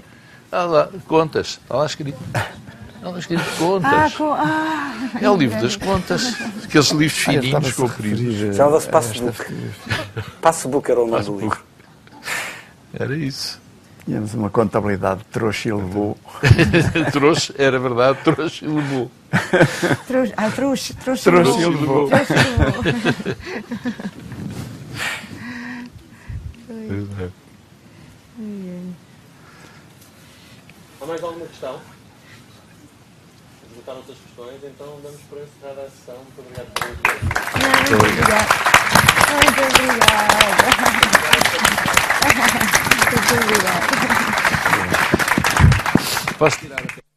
Ah 0.52 0.64
lá, 0.64 0.90
contas. 1.08 1.60
Está 1.64 1.76
lá 1.78 1.86
escrito. 1.86 2.18
Está 2.34 3.10
lá 3.10 3.20
escrito 3.20 3.44
contas. 3.58 3.92
Ah, 3.94 4.12
com, 4.18 4.34
ah, 4.34 4.94
É 5.22 5.30
o 5.30 5.38
livro 5.38 5.62
das 5.62 5.76
contas. 5.76 6.34
Aqueles 6.64 6.90
livros 6.92 7.24
Ah, 7.28 7.32
fininhos, 7.32 7.72
compridos. 7.74 8.50
a- 8.50 8.54
Chamava-se 8.54 8.90
Passbook. 8.90 9.46
Passbook 10.42 10.90
era 10.92 11.00
o 11.02 11.08
nome 11.08 11.24
do 11.24 11.40
livro. 11.40 11.64
Era 12.94 13.16
isso. 13.16 13.60
Tínhamos 14.06 14.34
uma 14.34 14.50
contabilidade 14.50 15.20
de 15.20 15.26
trouxa 15.26 15.70
e 15.70 15.74
levou. 15.74 16.18
trouxe, 17.12 17.54
era 17.58 17.78
verdade, 17.80 18.20
trouxe 18.24 18.66
e 18.66 18.68
levou. 18.68 19.12
trouxe, 20.08 20.34
ah, 20.36 20.50
trouxe, 20.50 20.94
trouxe, 20.96 21.24
Trouxe 21.24 21.52
trouxe, 21.52 21.62
e 21.62 21.66
levou. 21.66 22.10
Há 31.02 31.06
mais 31.06 31.24
alguma 31.24 31.46
questão? 31.46 31.80
Esgotaram-se 33.90 34.12
as 34.12 34.18
questões, 34.20 34.64
então 34.64 35.02
damos 35.02 35.20
por 35.22 35.40
encerrada 35.40 35.82
a 35.82 35.90
sessão. 35.90 36.16
Muito 36.18 36.42
obrigado 36.42 36.68
por. 36.76 36.86
Muito 36.86 37.96
obrigada. 37.96 38.46
Muito 39.34 39.62
obrigada. 39.66 40.38
Muito 43.10 43.34
obrigada. 43.44 43.88
Posso 46.38 46.58
tirar 46.60 47.09